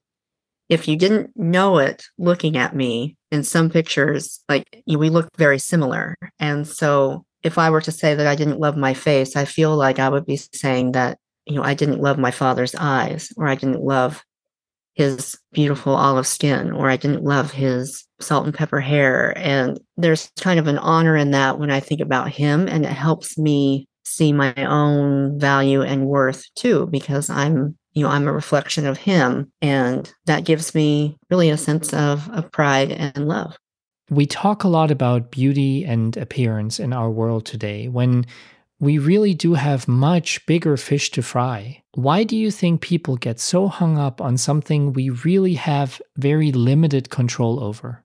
if 0.69 0.87
you 0.87 0.97
didn't 0.97 1.31
know 1.37 1.79
it 1.79 2.05
looking 2.19 2.57
at 2.57 2.77
me 2.77 3.17
in 3.31 3.43
some 3.43 3.71
pictures, 3.71 4.41
like 4.49 4.83
we 4.87 5.11
look 5.11 5.29
very 5.37 5.59
similar. 5.59 6.17
And 6.39 6.67
so 6.67 7.25
if 7.43 7.59
I 7.59 7.71
were 7.71 7.81
to 7.81 7.93
say 7.93 8.15
that 8.15 8.27
I 8.27 8.35
didn't 8.35 8.61
love 8.61 8.77
my 8.77 8.95
face, 8.95 9.37
I 9.37 9.45
feel 9.45 9.77
like 9.77 9.99
I 9.99 10.09
would 10.09 10.27
be 10.27 10.37
saying 10.37 10.93
that, 10.93 11.19
you 11.47 11.55
know, 11.55 11.63
I 11.63 11.75
didn't 11.75 12.03
love 12.03 12.19
my 12.19 12.31
father's 12.31 12.75
eyes 12.75 13.33
or 13.37 13.47
I 13.47 13.55
didn't 13.55 13.83
love 13.83 14.23
his 14.95 15.39
beautiful 15.53 15.95
olive 15.95 16.27
skin 16.27 16.73
or 16.73 16.91
I 16.91 16.97
didn't 16.97 17.23
love 17.23 17.53
his 17.53 18.05
salt 18.21 18.47
and 18.47 18.55
pepper 18.55 18.81
hair. 18.81 19.33
And 19.39 19.79
there's 19.97 20.31
kind 20.41 20.59
of 20.59 20.67
an 20.67 20.79
honor 20.79 21.17
in 21.17 21.31
that 21.31 21.59
when 21.59 21.71
I 21.71 21.81
think 21.81 22.01
about 22.01 22.31
him, 22.31 22.67
and 22.67 22.85
it 22.85 22.93
helps 22.93 23.39
me 23.39 23.87
see 24.05 24.33
my 24.33 24.53
own 24.65 25.39
value 25.39 25.83
and 25.83 26.07
worth 26.07 26.45
too, 26.57 26.87
because 26.87 27.31
I'm 27.31 27.79
you 27.99 28.05
know, 28.05 28.11
I'm 28.11 28.29
a 28.29 28.33
reflection 28.33 28.87
of 28.87 28.97
him. 28.97 29.51
And 29.61 30.13
that 30.27 30.45
gives 30.45 30.73
me 30.73 31.19
really 31.31 31.51
a 31.51 31.57
sense 31.57 31.93
of, 31.93 32.31
of 32.31 32.51
pride 32.53 32.93
and 32.93 33.27
love. 33.27 33.59
We 34.09 34.25
talk 34.25 34.63
a 34.63 34.69
lot 34.69 34.93
about 34.93 35.33
beauty 35.33 35.85
and 35.85 36.17
appearance 36.17 36.79
in 36.79 36.93
our 36.93 37.11
world 37.11 37.45
today 37.45 37.89
when 37.89 38.25
we 38.79 38.99
really 38.99 39.35
do 39.35 39.55
have 39.55 39.89
much 39.89 40.47
bigger 40.47 40.77
fish 40.77 41.11
to 41.11 41.23
fry. 41.23 41.83
Why 41.95 42.23
do 42.23 42.37
you 42.37 42.53
think 42.53 42.83
people 42.83 43.17
get 43.17 43.41
so 43.41 43.67
hung 43.67 43.99
up 43.99 44.21
on 44.21 44.37
something 44.37 44.93
we 44.93 45.11
really 45.11 45.55
have 45.55 46.01
very 46.17 46.53
limited 46.53 47.11
control 47.11 47.63
over? 47.63 48.05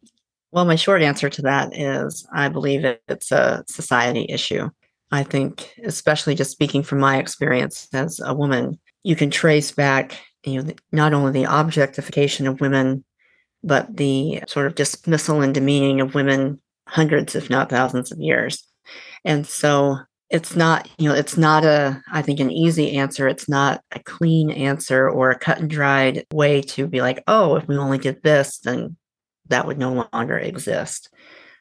Well, 0.51 0.65
my 0.65 0.75
short 0.75 1.03
answer 1.03 1.29
to 1.29 1.41
that 1.43 1.77
is 1.77 2.27
I 2.33 2.49
believe 2.49 2.83
it's 3.07 3.31
a 3.31 3.63
society 3.67 4.25
issue. 4.27 4.69
I 5.11 5.21
think, 5.21 5.75
especially 5.83 6.33
just 6.33 6.49
speaking 6.49 6.81
from 6.81 6.99
my 6.99 7.19
experience 7.19 7.87
as 7.93 8.19
a 8.19 8.33
woman, 8.33 8.79
you 9.03 9.15
can 9.15 9.29
trace 9.29 9.71
back 9.71 10.19
you 10.43 10.61
know 10.61 10.73
not 10.91 11.13
only 11.13 11.31
the 11.31 11.45
objectification 11.45 12.47
of 12.47 12.61
women 12.61 13.03
but 13.63 13.95
the 13.95 14.43
sort 14.47 14.67
of 14.67 14.75
dismissal 14.75 15.41
and 15.41 15.53
demeaning 15.53 16.01
of 16.01 16.13
women 16.13 16.61
hundreds 16.87 17.35
if 17.35 17.49
not 17.49 17.69
thousands 17.69 18.11
of 18.11 18.19
years. 18.19 18.67
And 19.23 19.47
so 19.47 19.97
it's 20.29 20.55
not 20.55 20.89
you 20.97 21.07
know 21.07 21.15
it's 21.15 21.37
not 21.37 21.63
a 21.63 22.01
i 22.11 22.21
think 22.21 22.39
an 22.39 22.51
easy 22.51 22.97
answer. 22.97 23.27
It's 23.27 23.47
not 23.47 23.81
a 23.91 23.99
clean 23.99 24.51
answer 24.51 25.09
or 25.09 25.31
a 25.31 25.39
cut 25.39 25.59
and 25.59 25.69
dried 25.69 26.25
way 26.33 26.61
to 26.61 26.87
be 26.87 27.01
like 27.01 27.23
oh 27.27 27.55
if 27.55 27.67
we 27.67 27.77
only 27.77 27.97
did 27.97 28.21
this 28.23 28.59
then 28.59 28.97
that 29.47 29.67
would 29.67 29.77
no 29.77 30.07
longer 30.13 30.37
exist. 30.37 31.09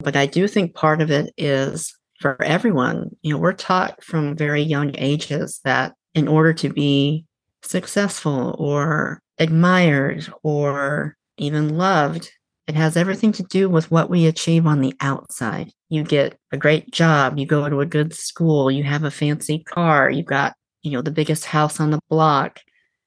But 0.00 0.16
i 0.16 0.26
do 0.26 0.48
think 0.48 0.74
part 0.74 1.00
of 1.00 1.10
it 1.10 1.32
is 1.36 1.96
for 2.20 2.40
everyone 2.42 3.16
you 3.22 3.34
know 3.34 3.40
we're 3.40 3.52
taught 3.52 4.02
from 4.02 4.36
very 4.36 4.62
young 4.62 4.92
ages 4.96 5.60
that 5.64 5.94
in 6.14 6.28
order 6.28 6.52
to 6.52 6.68
be 6.68 7.24
successful 7.62 8.54
or 8.58 9.20
admired 9.38 10.32
or 10.42 11.16
even 11.38 11.76
loved. 11.76 12.30
It 12.66 12.74
has 12.74 12.96
everything 12.96 13.32
to 13.32 13.42
do 13.42 13.68
with 13.68 13.90
what 13.90 14.08
we 14.08 14.26
achieve 14.26 14.66
on 14.66 14.80
the 14.80 14.94
outside. 15.00 15.72
You 15.88 16.04
get 16.04 16.38
a 16.52 16.56
great 16.56 16.90
job, 16.90 17.38
you 17.38 17.46
go 17.46 17.68
to 17.68 17.80
a 17.80 17.86
good 17.86 18.14
school, 18.14 18.70
you 18.70 18.84
have 18.84 19.04
a 19.04 19.10
fancy 19.10 19.58
car, 19.60 20.10
you 20.10 20.22
got, 20.22 20.54
you 20.82 20.92
know, 20.92 21.02
the 21.02 21.10
biggest 21.10 21.44
house 21.44 21.80
on 21.80 21.90
the 21.90 22.00
block, 22.08 22.60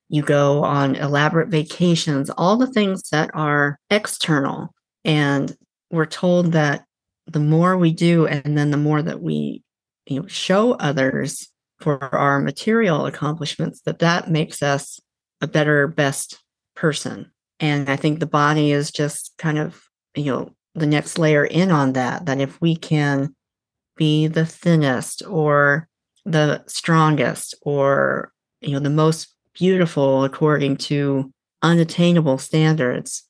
you 0.10 0.22
go 0.22 0.64
on 0.64 0.96
elaborate 0.96 1.50
vacations, 1.50 2.30
all 2.30 2.58
the 2.58 2.72
things 2.72 3.10
that 3.12 3.30
are 3.34 3.80
external. 3.90 4.74
And 5.04 5.56
we're 5.90 6.06
told 6.06 6.52
that 6.52 6.86
the 7.28 7.40
more 7.40 7.78
we 7.78 7.92
do 7.92 8.28
and 8.28 8.58
then 8.58 8.72
the 8.72 8.78
more 8.78 9.02
that 9.02 9.22
we 9.22 9.64
you 10.06 10.20
know 10.20 10.28
show 10.28 10.74
others 10.74 11.50
for 11.80 12.04
our 12.16 12.40
material 12.40 13.06
accomplishments 13.06 13.82
that 13.82 14.00
that 14.00 14.30
makes 14.30 14.64
us 14.64 15.00
a 15.42 15.48
better 15.48 15.88
best 15.88 16.42
person. 16.76 17.32
And 17.60 17.90
i 17.90 17.96
think 17.96 18.20
the 18.20 18.26
body 18.26 18.72
is 18.72 18.92
just 18.92 19.34
kind 19.38 19.58
of 19.58 19.82
you 20.16 20.26
know 20.26 20.52
the 20.74 20.86
next 20.86 21.18
layer 21.18 21.46
in 21.46 21.72
on 21.72 21.94
that 21.94 22.26
that 22.26 22.40
if 22.40 22.60
we 22.62 22.76
can 22.76 23.34
be 23.96 24.28
the 24.28 24.46
thinnest 24.46 25.24
or 25.28 25.88
the 26.26 26.64
strongest 26.68 27.56
or 27.62 28.32
you 28.62 28.72
know 28.72 28.80
the 28.80 28.90
most 28.90 29.34
beautiful 29.54 30.24
according 30.24 30.76
to 30.76 31.32
unattainable 31.62 32.38
standards 32.38 33.24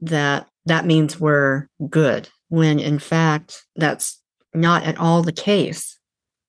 that 0.00 0.48
that 0.64 0.86
means 0.86 1.20
we're 1.20 1.68
good 1.90 2.28
when 2.48 2.78
in 2.78 2.98
fact 2.98 3.66
that's 3.76 4.20
not 4.54 4.82
at 4.84 4.96
all 4.98 5.22
the 5.22 5.32
case 5.32 5.97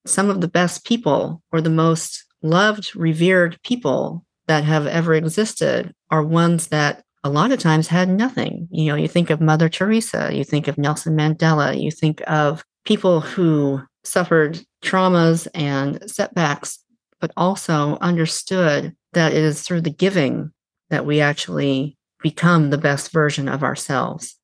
some 0.10 0.30
of 0.30 0.42
the 0.42 0.48
best 0.48 0.86
people 0.86 1.42
or 1.52 1.62
the 1.62 1.70
most 1.70 2.26
loved, 2.42 2.96
revered 2.96 3.60
people 3.64 4.26
that 4.48 4.64
have 4.64 4.88
ever 4.88 5.14
existed 5.14 5.94
are 6.10 6.24
ones 6.24 6.68
that 6.68 7.04
a 7.24 7.30
lot 7.30 7.52
of 7.52 7.60
times 7.60 7.88
had 7.88 8.10
nothing. 8.10 8.68
You 8.72 8.86
know, 8.86 8.96
you 8.96 9.08
think 9.08 9.30
of 9.30 9.42
Mother 9.42 9.70
Teresa, 9.70 10.32
you 10.34 10.44
think 10.44 10.68
of 10.68 10.78
Nelson 10.78 11.16
Mandela, 11.16 11.80
you 11.80 11.92
think 11.92 12.22
of 12.28 12.64
people 12.86 13.22
who 13.22 13.82
suffered 14.04 14.60
traumas 14.82 15.48
and 15.54 16.10
setbacks, 16.10 16.80
but 17.20 17.32
also 17.36 17.98
understood 18.00 18.96
that 19.14 19.34
it 19.34 19.44
is 19.44 19.62
through 19.62 19.82
the 19.82 19.90
giving 19.90 20.52
that 20.90 21.06
we 21.06 21.20
actually 21.20 21.98
become 22.22 22.70
the 22.70 22.78
best 22.78 23.12
version 23.12 23.48
of 23.48 23.64
ourselves. 23.64 24.36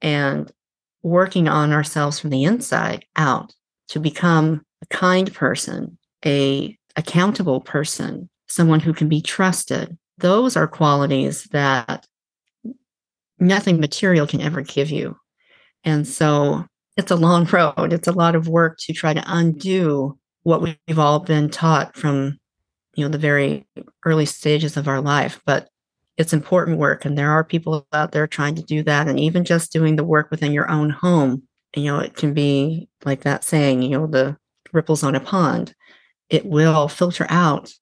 And 0.00 0.50
working 1.02 1.48
on 1.48 1.72
ourselves 1.72 2.18
from 2.18 2.30
the 2.30 2.44
inside 2.44 3.04
out 3.16 3.54
to 3.88 4.00
become 4.00 4.62
a 4.84 4.94
kind 4.94 5.32
person, 5.32 5.98
a 6.24 6.76
accountable 6.96 7.60
person, 7.60 8.28
someone 8.46 8.80
who 8.80 8.92
can 8.92 9.08
be 9.08 9.20
trusted. 9.20 9.96
Those 10.18 10.56
are 10.56 10.68
qualities 10.68 11.44
that 11.52 12.06
nothing 13.38 13.80
material 13.80 14.26
can 14.26 14.40
ever 14.40 14.62
give 14.62 14.90
you. 14.90 15.16
And 15.82 16.06
so 16.06 16.66
it's 16.96 17.10
a 17.10 17.16
long 17.16 17.44
road. 17.52 17.92
It's 17.92 18.08
a 18.08 18.12
lot 18.12 18.34
of 18.34 18.48
work 18.48 18.78
to 18.80 18.92
try 18.92 19.14
to 19.14 19.24
undo 19.26 20.18
what 20.44 20.62
we've 20.62 20.98
all 20.98 21.20
been 21.20 21.50
taught 21.50 21.96
from 21.96 22.38
you 22.94 23.04
know 23.04 23.10
the 23.10 23.18
very 23.18 23.66
early 24.04 24.26
stages 24.26 24.76
of 24.76 24.86
our 24.86 25.00
life 25.00 25.40
but 25.44 25.68
it's 26.16 26.32
important 26.32 26.78
work 26.78 27.04
and 27.04 27.18
there 27.18 27.30
are 27.30 27.42
people 27.42 27.86
out 27.92 28.12
there 28.12 28.26
trying 28.26 28.54
to 28.54 28.62
do 28.62 28.82
that 28.82 29.08
and 29.08 29.18
even 29.18 29.44
just 29.44 29.72
doing 29.72 29.96
the 29.96 30.04
work 30.04 30.30
within 30.30 30.52
your 30.52 30.70
own 30.70 30.90
home 30.90 31.42
you 31.74 31.84
know 31.84 31.98
it 31.98 32.14
can 32.14 32.32
be 32.32 32.88
like 33.04 33.22
that 33.22 33.42
saying 33.42 33.82
you 33.82 33.90
know 33.90 34.06
the 34.06 34.36
ripples 34.74 35.02
on 35.02 35.14
a 35.14 35.20
pond, 35.20 35.74
it 36.28 36.44
will 36.44 36.88
filter 36.88 37.26
out 37.30 37.72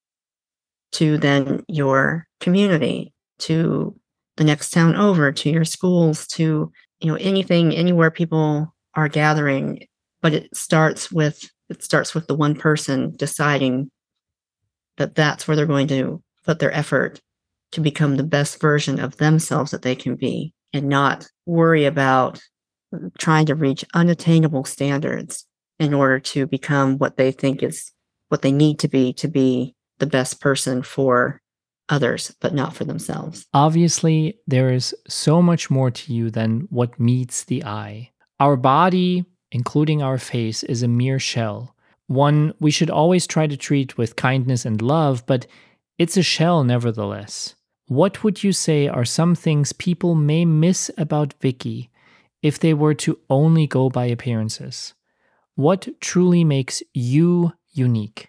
to 0.92 1.16
then 1.18 1.64
your 1.68 2.26
community, 2.40 3.12
to 3.38 3.98
the 4.36 4.44
next 4.44 4.70
town 4.70 4.94
over, 4.94 5.32
to 5.32 5.50
your 5.50 5.64
schools, 5.64 6.26
to 6.28 6.70
you 7.00 7.10
know 7.10 7.16
anything 7.16 7.74
anywhere 7.74 8.10
people 8.10 8.74
are 8.94 9.08
gathering. 9.08 9.86
But 10.20 10.34
it 10.34 10.56
starts 10.56 11.10
with 11.10 11.50
it 11.68 11.82
starts 11.82 12.14
with 12.14 12.26
the 12.26 12.34
one 12.34 12.54
person 12.54 13.14
deciding 13.16 13.90
that 14.98 15.14
that's 15.14 15.48
where 15.48 15.56
they're 15.56 15.66
going 15.66 15.88
to 15.88 16.22
put 16.44 16.58
their 16.58 16.72
effort 16.72 17.20
to 17.72 17.80
become 17.80 18.16
the 18.16 18.22
best 18.22 18.60
version 18.60 19.00
of 19.00 19.16
themselves 19.16 19.70
that 19.70 19.82
they 19.82 19.94
can 19.94 20.14
be 20.14 20.52
and 20.74 20.88
not 20.88 21.26
worry 21.46 21.86
about 21.86 22.40
trying 23.18 23.46
to 23.46 23.54
reach 23.54 23.84
unattainable 23.94 24.64
standards 24.64 25.46
in 25.82 25.94
order 25.94 26.20
to 26.20 26.46
become 26.46 26.98
what 26.98 27.16
they 27.16 27.32
think 27.32 27.62
is 27.62 27.92
what 28.28 28.42
they 28.42 28.52
need 28.52 28.78
to 28.78 28.88
be 28.88 29.12
to 29.12 29.28
be 29.28 29.74
the 29.98 30.06
best 30.06 30.40
person 30.40 30.82
for 30.82 31.40
others, 31.88 32.34
but 32.40 32.54
not 32.54 32.74
for 32.74 32.84
themselves. 32.84 33.46
Obviously, 33.52 34.38
there 34.46 34.72
is 34.72 34.94
so 35.08 35.42
much 35.42 35.70
more 35.70 35.90
to 35.90 36.12
you 36.12 36.30
than 36.30 36.66
what 36.70 36.98
meets 36.98 37.44
the 37.44 37.64
eye. 37.64 38.10
Our 38.40 38.56
body, 38.56 39.24
including 39.50 40.02
our 40.02 40.18
face, 40.18 40.62
is 40.62 40.82
a 40.82 40.88
mere 40.88 41.18
shell. 41.18 41.76
One 42.06 42.54
we 42.60 42.70
should 42.70 42.90
always 42.90 43.26
try 43.26 43.46
to 43.46 43.56
treat 43.56 43.98
with 43.98 44.16
kindness 44.16 44.64
and 44.64 44.80
love, 44.80 45.24
but 45.26 45.46
it's 45.98 46.16
a 46.16 46.22
shell 46.22 46.64
nevertheless. 46.64 47.54
What 47.86 48.24
would 48.24 48.42
you 48.42 48.52
say 48.52 48.88
are 48.88 49.04
some 49.04 49.34
things 49.34 49.72
people 49.72 50.14
may 50.14 50.44
miss 50.44 50.90
about 50.96 51.38
Vickie 51.40 51.90
if 52.40 52.58
they 52.58 52.72
were 52.72 52.94
to 52.94 53.18
only 53.28 53.66
go 53.66 53.90
by 53.90 54.06
appearances? 54.06 54.94
What 55.54 55.88
truly 56.00 56.44
makes 56.44 56.82
you 56.94 57.52
unique? 57.72 58.28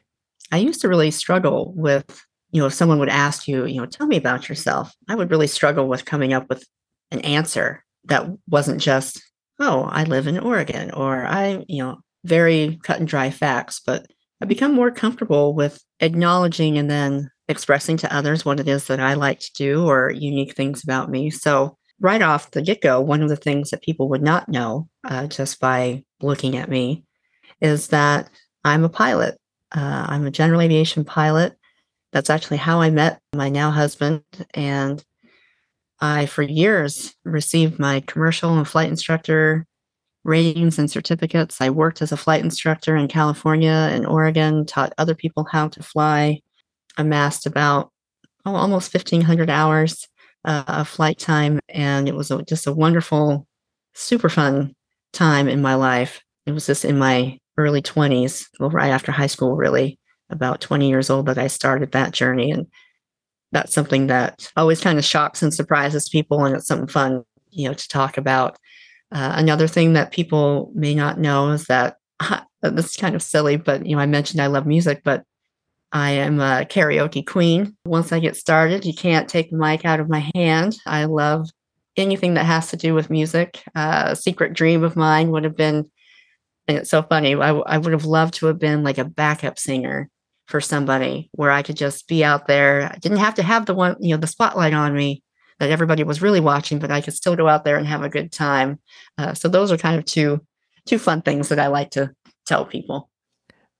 I 0.51 0.57
used 0.57 0.81
to 0.81 0.89
really 0.89 1.11
struggle 1.11 1.73
with, 1.75 2.21
you 2.51 2.61
know, 2.61 2.67
if 2.67 2.73
someone 2.73 2.99
would 2.99 3.09
ask 3.09 3.47
you, 3.47 3.65
you 3.65 3.79
know, 3.79 3.85
tell 3.85 4.07
me 4.07 4.17
about 4.17 4.49
yourself, 4.49 4.93
I 5.07 5.15
would 5.15 5.31
really 5.31 5.47
struggle 5.47 5.87
with 5.87 6.05
coming 6.05 6.33
up 6.33 6.49
with 6.49 6.65
an 7.11 7.21
answer 7.21 7.83
that 8.05 8.27
wasn't 8.49 8.81
just, 8.81 9.23
oh, 9.59 9.83
I 9.83 10.03
live 10.03 10.27
in 10.27 10.37
Oregon 10.37 10.91
or 10.91 11.25
I, 11.25 11.63
you 11.67 11.81
know, 11.81 11.99
very 12.25 12.79
cut 12.83 12.99
and 12.99 13.07
dry 13.07 13.29
facts, 13.29 13.81
but 13.85 14.05
I've 14.41 14.49
become 14.49 14.73
more 14.73 14.91
comfortable 14.91 15.53
with 15.53 15.81
acknowledging 16.01 16.77
and 16.77 16.91
then 16.91 17.29
expressing 17.47 17.97
to 17.97 18.13
others 18.13 18.43
what 18.43 18.59
it 18.59 18.67
is 18.67 18.87
that 18.87 18.99
I 18.99 19.13
like 19.13 19.39
to 19.39 19.51
do 19.55 19.87
or 19.87 20.11
unique 20.11 20.55
things 20.55 20.83
about 20.83 21.09
me. 21.09 21.29
So, 21.29 21.77
right 22.01 22.21
off 22.21 22.51
the 22.51 22.61
get 22.61 22.81
go, 22.81 22.99
one 22.99 23.21
of 23.21 23.29
the 23.29 23.37
things 23.37 23.69
that 23.69 23.81
people 23.81 24.09
would 24.09 24.21
not 24.21 24.49
know 24.49 24.89
uh, 25.05 25.27
just 25.27 25.61
by 25.61 26.03
looking 26.21 26.57
at 26.57 26.69
me 26.69 27.05
is 27.63 27.87
that 27.87 28.29
I'm 28.63 28.83
a 28.83 28.89
pilot. 28.89 29.37
Uh, 29.75 30.05
I'm 30.07 30.27
a 30.27 30.31
general 30.31 30.61
aviation 30.61 31.03
pilot. 31.03 31.55
That's 32.11 32.29
actually 32.29 32.57
how 32.57 32.81
I 32.81 32.91
met 32.91 33.19
my 33.33 33.49
now 33.49 33.71
husband. 33.71 34.23
And 34.53 35.03
I, 35.99 36.27
for 36.27 36.43
years, 36.43 37.15
received 37.23 37.79
my 37.79 38.01
commercial 38.01 38.55
and 38.55 38.67
flight 38.67 38.89
instructor 38.89 39.65
ratings 40.23 40.77
and 40.77 40.91
certificates. 40.91 41.59
I 41.59 41.69
worked 41.69 42.01
as 42.01 42.11
a 42.11 42.17
flight 42.17 42.43
instructor 42.43 42.95
in 42.95 43.07
California 43.07 43.89
and 43.91 44.05
Oregon, 44.05 44.65
taught 44.65 44.93
other 44.97 45.15
people 45.15 45.47
how 45.49 45.69
to 45.69 45.81
fly, 45.81 46.41
amassed 46.97 47.45
about 47.45 47.91
oh, 48.45 48.55
almost 48.55 48.93
1,500 48.93 49.49
hours 49.49 50.07
uh, 50.45 50.63
of 50.67 50.87
flight 50.87 51.17
time, 51.17 51.59
and 51.69 52.07
it 52.07 52.15
was 52.15 52.31
a, 52.31 52.41
just 52.43 52.67
a 52.67 52.73
wonderful, 52.73 53.47
super 53.93 54.29
fun 54.29 54.75
time 55.13 55.47
in 55.47 55.61
my 55.61 55.75
life. 55.75 56.21
It 56.45 56.51
was 56.51 56.65
just 56.65 56.85
in 56.85 56.97
my 56.97 57.39
early 57.57 57.81
20s, 57.81 58.47
well, 58.59 58.69
right 58.69 58.89
after 58.89 59.11
high 59.11 59.27
school, 59.27 59.55
really, 59.55 59.99
about 60.29 60.61
20 60.61 60.89
years 60.89 61.09
old, 61.09 61.27
that 61.27 61.37
I 61.37 61.47
started 61.47 61.91
that 61.91 62.11
journey. 62.11 62.51
And 62.51 62.67
that's 63.51 63.73
something 63.73 64.07
that 64.07 64.51
always 64.57 64.81
kind 64.81 64.97
of 64.97 65.05
shocks 65.05 65.41
and 65.43 65.53
surprises 65.53 66.09
people, 66.09 66.43
and 66.43 66.55
it's 66.55 66.67
something 66.67 66.87
fun, 66.87 67.23
you 67.51 67.67
know, 67.67 67.73
to 67.73 67.87
talk 67.87 68.17
about. 68.17 68.57
Uh, 69.11 69.33
another 69.35 69.67
thing 69.67 69.93
that 69.93 70.11
people 70.11 70.71
may 70.73 70.95
not 70.95 71.19
know 71.19 71.51
is 71.51 71.65
that 71.65 71.97
this 72.61 72.85
is 72.85 72.95
kind 72.97 73.15
of 73.15 73.21
silly, 73.21 73.57
but 73.57 73.85
you 73.85 73.95
know, 73.95 74.01
I 74.01 74.07
mentioned 74.07 74.41
I 74.41 74.47
love 74.47 74.65
music, 74.65 75.01
but 75.03 75.23
I 75.91 76.11
am 76.11 76.39
a 76.39 76.65
karaoke 76.67 77.25
queen. 77.25 77.77
Once 77.85 78.11
I 78.11 78.19
get 78.19 78.35
started, 78.35 78.83
you 78.83 78.95
can't 78.95 79.29
take 79.29 79.51
the 79.51 79.57
mic 79.57 79.85
out 79.85 79.99
of 79.99 80.09
my 80.09 80.31
hand. 80.33 80.75
I 80.87 81.05
love 81.05 81.47
anything 81.95 82.33
that 82.33 82.45
has 82.45 82.69
to 82.69 82.77
do 82.77 82.95
with 82.95 83.11
music. 83.11 83.63
Uh, 83.75 84.05
a 84.07 84.15
secret 84.15 84.53
dream 84.53 84.83
of 84.83 84.95
mine 84.95 85.29
would 85.29 85.43
have 85.43 85.55
been, 85.55 85.89
and 86.67 86.77
it's 86.77 86.89
so 86.89 87.01
funny, 87.03 87.35
I, 87.35 87.49
I 87.51 87.77
would 87.77 87.93
have 87.93 88.05
loved 88.05 88.35
to 88.35 88.47
have 88.47 88.59
been 88.59 88.83
like 88.83 88.97
a 88.97 89.05
backup 89.05 89.59
singer 89.59 90.09
for 90.47 90.61
somebody 90.61 91.29
where 91.33 91.51
I 91.51 91.61
could 91.61 91.77
just 91.77 92.07
be 92.07 92.23
out 92.23 92.47
there. 92.47 92.91
I 92.93 92.97
didn't 92.99 93.19
have 93.19 93.35
to 93.35 93.43
have 93.43 93.65
the 93.65 93.73
one, 93.73 93.95
you 93.99 94.13
know, 94.15 94.19
the 94.19 94.27
spotlight 94.27 94.73
on 94.73 94.93
me 94.93 95.23
that 95.59 95.71
everybody 95.71 96.03
was 96.03 96.21
really 96.21 96.39
watching, 96.39 96.79
but 96.79 96.91
I 96.91 97.01
could 97.01 97.13
still 97.13 97.35
go 97.35 97.47
out 97.47 97.63
there 97.63 97.77
and 97.77 97.87
have 97.87 98.03
a 98.03 98.09
good 98.09 98.31
time. 98.31 98.79
Uh, 99.17 99.33
so 99.33 99.47
those 99.47 99.71
are 99.71 99.77
kind 99.77 99.97
of 99.97 100.05
two 100.05 100.41
two 100.85 100.99
fun 100.99 101.21
things 101.21 101.47
that 101.49 101.59
I 101.59 101.67
like 101.67 101.91
to 101.91 102.11
tell 102.45 102.65
people. 102.65 103.09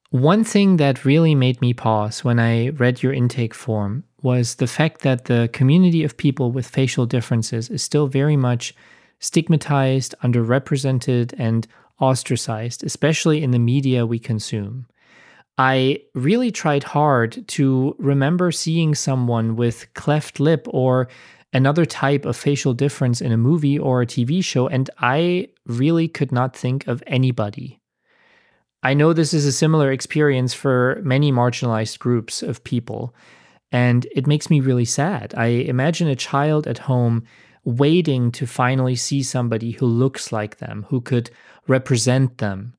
One 0.10 0.44
thing 0.44 0.78
that 0.78 1.04
really 1.04 1.36
made 1.36 1.60
me 1.60 1.74
pause 1.74 2.24
when 2.24 2.40
I 2.40 2.70
read 2.70 3.04
your 3.04 3.12
intake 3.12 3.54
form 3.54 4.04
was 4.22 4.56
the 4.56 4.68
fact 4.68 5.02
that 5.02 5.26
the 5.26 5.50
community 5.52 6.04
of 6.04 6.16
people 6.16 6.52
with 6.52 6.68
facial 6.68 7.06
differences 7.06 7.70
is 7.70 7.84
still 7.84 8.08
very 8.08 8.38
much 8.38 8.74
stigmatized, 9.20 10.16
underrepresented, 10.24 11.34
and 11.38 11.68
ostracized, 12.04 12.84
especially 12.84 13.42
in 13.44 13.52
the 13.52 13.60
media 13.74 14.06
we 14.06 14.20
consume. 14.20 14.86
I 15.58 16.02
really 16.14 16.52
tried 16.52 16.84
hard 16.84 17.48
to 17.50 17.96
remember 17.98 18.52
seeing 18.52 18.96
someone 18.96 19.56
with 19.56 19.88
cleft 19.94 20.40
lip 20.40 20.68
or 20.70 21.08
another 21.54 21.86
type 21.86 22.26
of 22.26 22.36
facial 22.36 22.74
difference 22.74 23.22
in 23.22 23.32
a 23.32 23.38
movie 23.38 23.78
or 23.78 24.02
a 24.02 24.08
TV 24.08 24.44
show, 24.44 24.68
and 24.68 24.90
I 24.98 25.50
really 25.68 26.08
could 26.08 26.32
not 26.32 26.56
think 26.56 26.88
of 26.88 27.04
anybody. 27.08 27.80
I 28.82 28.94
know 28.96 29.14
this 29.14 29.34
is 29.34 29.46
a 29.46 29.52
similar 29.52 29.92
experience 29.92 30.54
for 30.54 31.00
many 31.04 31.32
marginalized 31.32 32.00
groups 32.00 32.44
of 32.44 32.64
people, 32.64 33.16
and 33.72 34.06
it 34.16 34.28
makes 34.28 34.50
me 34.50 34.60
really 34.60 34.86
sad. 34.86 35.34
I 35.38 35.46
imagine 35.46 36.08
a 36.08 36.16
child 36.16 36.68
at 36.68 36.80
home 36.80 37.24
waiting 37.66 38.32
to 38.32 38.46
finally 38.46 38.96
see 38.96 39.24
somebody 39.24 39.72
who 39.72 39.86
looks 39.86 40.32
like 40.32 40.58
them, 40.58 40.86
who 40.90 41.00
could 41.02 41.30
represent 41.68 42.38
them. 42.40 42.74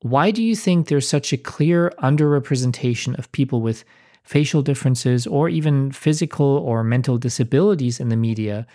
Why 0.00 0.30
do 0.30 0.42
you 0.42 0.56
think 0.56 0.88
there's 0.88 1.08
such 1.08 1.32
a 1.32 1.38
clear 1.38 1.92
underrepresentation 2.02 3.18
of 3.18 3.32
people 3.32 3.60
with 3.60 3.84
facial 4.24 4.62
differences 4.62 5.26
or 5.26 5.48
even 5.48 5.92
physical 5.92 6.46
or 6.46 6.82
mental 6.82 7.18
disabilities 7.18 8.00
in 8.00 8.08
the 8.08 8.16
media? 8.16 8.66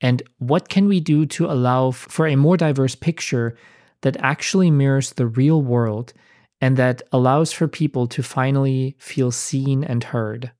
And 0.00 0.22
what 0.38 0.68
can 0.68 0.88
we 0.88 1.00
do 1.00 1.26
to 1.26 1.46
allow 1.46 1.90
for 1.90 2.26
a 2.26 2.36
more 2.36 2.56
diverse 2.56 2.94
picture 2.94 3.56
that 4.00 4.16
actually 4.18 4.70
mirrors 4.70 5.12
the 5.12 5.26
real 5.26 5.62
world 5.62 6.12
and 6.60 6.76
that 6.76 7.02
allows 7.12 7.52
for 7.52 7.68
people 7.68 8.06
to 8.08 8.22
finally 8.22 8.96
feel 8.98 9.30
seen 9.30 9.84
and 9.84 10.04
heard? 10.04 10.52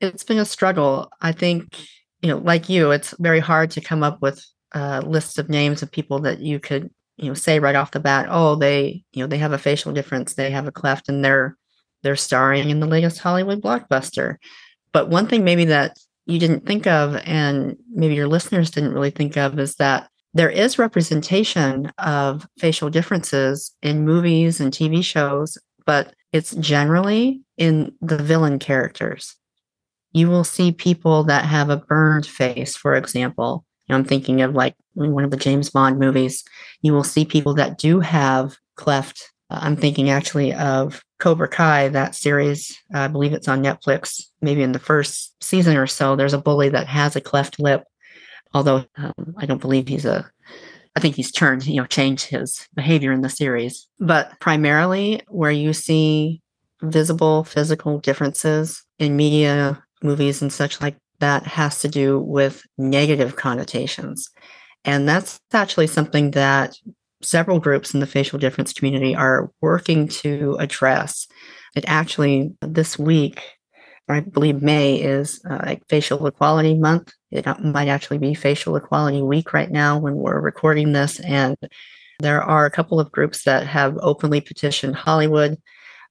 It's 0.00 0.24
been 0.24 0.38
a 0.38 0.44
struggle. 0.44 1.10
I 1.20 1.32
think, 1.32 1.74
you 2.22 2.28
know, 2.28 2.38
like 2.38 2.68
you, 2.68 2.90
it's 2.90 3.14
very 3.18 3.40
hard 3.40 3.70
to 3.72 3.80
come 3.80 4.02
up 4.02 4.20
with 4.20 4.44
uh, 4.74 5.02
lists 5.04 5.38
of 5.38 5.48
names 5.48 5.82
of 5.82 5.90
people 5.90 6.18
that 6.20 6.40
you 6.40 6.58
could, 6.58 6.90
you 7.16 7.28
know, 7.28 7.34
say 7.34 7.58
right 7.58 7.74
off 7.74 7.92
the 7.92 8.00
bat, 8.00 8.26
oh, 8.28 8.54
they, 8.54 9.04
you 9.12 9.22
know, 9.22 9.26
they 9.26 9.38
have 9.38 9.52
a 9.52 9.58
facial 9.58 9.92
difference, 9.92 10.34
they 10.34 10.50
have 10.50 10.66
a 10.66 10.72
cleft, 10.72 11.08
and 11.08 11.24
they're 11.24 11.56
they're 12.02 12.16
starring 12.16 12.70
in 12.70 12.78
the 12.80 12.86
latest 12.86 13.18
Hollywood 13.18 13.60
blockbuster. 13.60 14.36
But 14.92 15.08
one 15.08 15.26
thing 15.26 15.42
maybe 15.44 15.64
that 15.66 15.96
you 16.26 16.38
didn't 16.38 16.66
think 16.66 16.86
of, 16.86 17.16
and 17.24 17.76
maybe 17.90 18.14
your 18.14 18.28
listeners 18.28 18.70
didn't 18.70 18.94
really 18.94 19.10
think 19.10 19.36
of, 19.36 19.58
is 19.58 19.74
that 19.76 20.08
there 20.34 20.50
is 20.50 20.78
representation 20.78 21.90
of 21.98 22.46
facial 22.58 22.90
differences 22.90 23.74
in 23.82 24.04
movies 24.04 24.60
and 24.60 24.72
TV 24.72 25.02
shows, 25.02 25.58
but 25.86 26.14
it's 26.32 26.54
generally 26.56 27.40
in 27.56 27.92
the 28.00 28.18
villain 28.18 28.58
characters. 28.58 29.37
You 30.18 30.28
will 30.28 30.44
see 30.44 30.72
people 30.72 31.24
that 31.24 31.44
have 31.44 31.70
a 31.70 31.76
burned 31.76 32.26
face, 32.26 32.76
for 32.76 32.94
example. 32.94 33.64
I'm 33.90 34.04
thinking 34.04 34.42
of 34.42 34.54
like 34.54 34.74
one 34.94 35.24
of 35.24 35.30
the 35.30 35.36
James 35.36 35.70
Bond 35.70 35.98
movies. 35.98 36.44
You 36.82 36.92
will 36.92 37.04
see 37.04 37.24
people 37.24 37.54
that 37.54 37.78
do 37.78 38.00
have 38.00 38.56
cleft. 38.76 39.30
Uh, 39.50 39.60
I'm 39.62 39.76
thinking 39.76 40.10
actually 40.10 40.52
of 40.52 41.02
Cobra 41.18 41.48
Kai, 41.48 41.88
that 41.88 42.14
series. 42.14 42.76
I 42.92 43.08
believe 43.08 43.32
it's 43.32 43.48
on 43.48 43.62
Netflix. 43.62 44.22
Maybe 44.42 44.62
in 44.62 44.72
the 44.72 44.78
first 44.78 45.34
season 45.42 45.76
or 45.76 45.86
so, 45.86 46.16
there's 46.16 46.34
a 46.34 46.38
bully 46.38 46.68
that 46.68 46.86
has 46.86 47.16
a 47.16 47.20
cleft 47.20 47.58
lip 47.58 47.84
although 48.54 48.84
um, 48.96 49.34
I 49.36 49.46
don't 49.46 49.60
believe 49.60 49.88
he's 49.88 50.04
a. 50.04 50.28
I 50.96 51.00
think 51.00 51.14
he's 51.14 51.30
turned, 51.30 51.66
you 51.66 51.76
know, 51.76 51.86
changed 51.86 52.26
his 52.26 52.66
behavior 52.74 53.12
in 53.12 53.20
the 53.20 53.28
series. 53.28 53.86
But 54.00 54.32
primarily, 54.40 55.22
where 55.28 55.50
you 55.50 55.72
see 55.72 56.40
visible 56.82 57.44
physical 57.44 57.98
differences 58.00 58.82
in 58.98 59.16
media, 59.16 59.82
movies, 60.02 60.42
and 60.42 60.52
such 60.52 60.80
like 60.80 60.96
that, 61.20 61.46
has 61.46 61.80
to 61.80 61.88
do 61.88 62.18
with 62.18 62.62
negative 62.76 63.36
connotations. 63.36 64.30
And 64.84 65.08
that's 65.08 65.40
actually 65.52 65.88
something 65.88 66.30
that 66.32 66.76
several 67.22 67.58
groups 67.58 67.94
in 67.94 68.00
the 68.00 68.06
facial 68.06 68.38
difference 68.38 68.72
community 68.72 69.14
are 69.14 69.50
working 69.60 70.08
to 70.08 70.56
address. 70.60 71.26
It 71.74 71.84
actually, 71.86 72.52
this 72.62 72.98
week, 72.98 73.42
I 74.08 74.20
believe 74.20 74.62
May 74.62 74.96
is 74.96 75.40
uh, 75.48 75.58
like 75.66 75.86
Facial 75.88 76.26
Equality 76.26 76.74
Month. 76.74 77.12
It 77.30 77.46
might 77.62 77.88
actually 77.88 78.18
be 78.18 78.34
Facial 78.34 78.76
Equality 78.76 79.20
Week 79.20 79.52
right 79.52 79.70
now 79.70 79.98
when 79.98 80.14
we're 80.14 80.40
recording 80.40 80.92
this. 80.92 81.20
And 81.20 81.56
there 82.20 82.42
are 82.42 82.64
a 82.64 82.70
couple 82.70 82.98
of 82.98 83.12
groups 83.12 83.44
that 83.44 83.66
have 83.66 83.98
openly 84.00 84.40
petitioned 84.40 84.96
Hollywood 84.96 85.58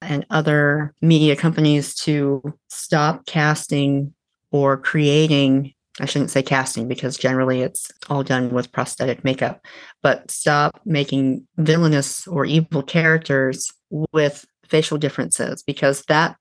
and 0.01 0.25
other 0.29 0.93
media 1.01 1.35
companies 1.35 1.95
to 1.95 2.41
stop 2.69 3.25
casting 3.25 4.13
or 4.51 4.77
creating. 4.77 5.73
I 5.99 6.05
shouldn't 6.05 6.29
say 6.29 6.43
casting 6.43 6.87
because 6.87 7.17
generally 7.17 7.61
it's 7.61 7.89
all 8.09 8.23
done 8.23 8.51
with 8.51 8.71
prosthetic 8.71 9.23
makeup, 9.23 9.65
but 10.03 10.29
stop 10.29 10.79
making 10.85 11.47
villainous 11.57 12.27
or 12.27 12.45
evil 12.45 12.83
characters 12.83 13.71
with 13.89 14.45
facial 14.67 14.99
differences 14.99 15.63
because 15.63 16.03
that 16.03 16.35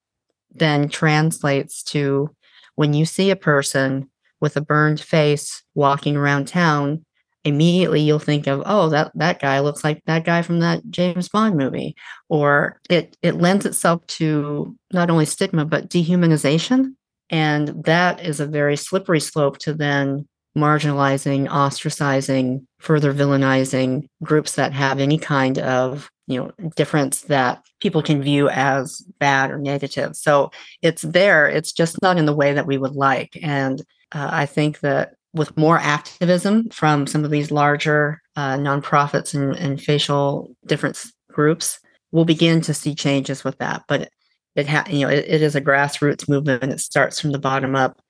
then 0.52 0.88
translates 0.88 1.82
to 1.84 2.30
when 2.74 2.92
you 2.92 3.06
see 3.06 3.30
a 3.30 3.36
person 3.36 4.10
with 4.40 4.56
a 4.56 4.60
burned 4.60 5.00
face 5.00 5.62
walking 5.74 6.16
around 6.16 6.46
town, 6.46 7.05
immediately 7.46 8.00
you'll 8.00 8.18
think 8.18 8.46
of, 8.46 8.62
oh, 8.66 8.88
that 8.90 9.12
that 9.14 9.40
guy 9.40 9.60
looks 9.60 9.84
like 9.84 10.02
that 10.06 10.24
guy 10.24 10.42
from 10.42 10.60
that 10.60 10.82
James 10.90 11.28
Bond 11.28 11.56
movie. 11.56 11.96
Or 12.28 12.80
it 12.90 13.16
it 13.22 13.36
lends 13.36 13.64
itself 13.64 14.06
to 14.08 14.76
not 14.92 15.10
only 15.10 15.24
stigma 15.24 15.64
but 15.64 15.88
dehumanization. 15.88 16.94
And 17.30 17.84
that 17.84 18.24
is 18.24 18.40
a 18.40 18.46
very 18.46 18.76
slippery 18.76 19.20
slope 19.20 19.58
to 19.58 19.74
then 19.74 20.28
marginalizing, 20.56 21.48
ostracizing, 21.48 22.64
further 22.78 23.12
villainizing 23.12 24.08
groups 24.22 24.54
that 24.54 24.72
have 24.72 25.00
any 25.00 25.18
kind 25.18 25.58
of 25.58 26.10
you 26.26 26.40
know 26.40 26.70
difference 26.74 27.22
that 27.22 27.62
people 27.80 28.02
can 28.02 28.22
view 28.22 28.48
as 28.48 29.00
bad 29.20 29.50
or 29.50 29.58
negative 29.58 30.16
so 30.16 30.50
it's 30.82 31.02
there 31.02 31.46
it's 31.46 31.72
just 31.72 32.02
not 32.02 32.18
in 32.18 32.26
the 32.26 32.34
way 32.34 32.52
that 32.52 32.66
we 32.66 32.78
would 32.78 32.96
like 32.96 33.36
and 33.42 33.80
uh, 34.12 34.28
i 34.32 34.44
think 34.44 34.80
that 34.80 35.14
with 35.36 35.56
more 35.56 35.78
activism 35.78 36.68
from 36.70 37.06
some 37.06 37.24
of 37.24 37.30
these 37.30 37.50
larger 37.50 38.20
uh, 38.36 38.56
nonprofits 38.56 39.34
and, 39.34 39.54
and 39.56 39.80
facial 39.80 40.54
difference 40.66 41.12
groups 41.30 41.78
we'll 42.12 42.24
begin 42.24 42.60
to 42.60 42.74
see 42.74 42.94
changes 42.94 43.44
with 43.44 43.58
that 43.58 43.82
but 43.88 44.10
it 44.54 44.66
ha- 44.66 44.86
you 44.88 45.00
know 45.00 45.08
it, 45.08 45.24
it 45.28 45.42
is 45.42 45.54
a 45.54 45.60
grassroots 45.60 46.28
movement 46.28 46.62
and 46.62 46.72
it 46.72 46.80
starts 46.80 47.20
from 47.20 47.32
the 47.32 47.38
bottom 47.38 47.76
up 47.76 48.00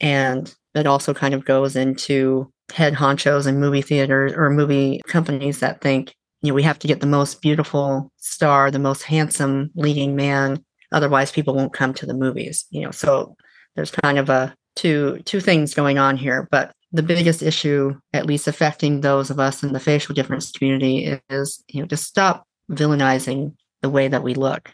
and 0.00 0.54
it 0.74 0.86
also 0.86 1.14
kind 1.14 1.34
of 1.34 1.44
goes 1.44 1.74
into 1.74 2.50
head 2.72 2.94
honchos 2.94 3.46
and 3.46 3.60
movie 3.60 3.82
theaters 3.82 4.32
or 4.34 4.50
movie 4.50 5.00
companies 5.06 5.60
that 5.60 5.80
think 5.80 6.14
you 6.42 6.52
know, 6.52 6.54
we 6.54 6.62
have 6.62 6.78
to 6.80 6.86
get 6.86 7.00
the 7.00 7.06
most 7.06 7.40
beautiful 7.40 8.12
star, 8.18 8.70
the 8.70 8.78
most 8.78 9.02
handsome 9.02 9.70
leading 9.74 10.14
man. 10.16 10.64
Otherwise, 10.92 11.32
people 11.32 11.54
won't 11.54 11.72
come 11.72 11.94
to 11.94 12.06
the 12.06 12.14
movies. 12.14 12.66
You 12.70 12.82
know, 12.82 12.90
so 12.90 13.36
there's 13.74 13.90
kind 13.90 14.18
of 14.18 14.28
a 14.28 14.54
two 14.76 15.20
two 15.24 15.40
things 15.40 15.74
going 15.74 15.98
on 15.98 16.16
here. 16.16 16.46
But 16.50 16.72
the 16.92 17.02
biggest 17.02 17.42
issue, 17.42 17.98
at 18.12 18.26
least 18.26 18.46
affecting 18.46 19.00
those 19.00 19.30
of 19.30 19.40
us 19.40 19.62
in 19.62 19.72
the 19.72 19.80
facial 19.80 20.14
difference 20.14 20.52
community, 20.52 21.18
is 21.28 21.62
you 21.68 21.80
know 21.80 21.86
to 21.88 21.96
stop 21.96 22.46
villainizing 22.70 23.54
the 23.82 23.90
way 23.90 24.08
that 24.08 24.22
we 24.22 24.34
look, 24.34 24.72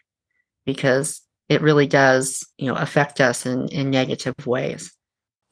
because 0.66 1.22
it 1.48 1.62
really 1.62 1.86
does 1.86 2.46
you 2.58 2.66
know 2.66 2.76
affect 2.76 3.20
us 3.20 3.46
in 3.46 3.68
in 3.68 3.90
negative 3.90 4.46
ways. 4.46 4.92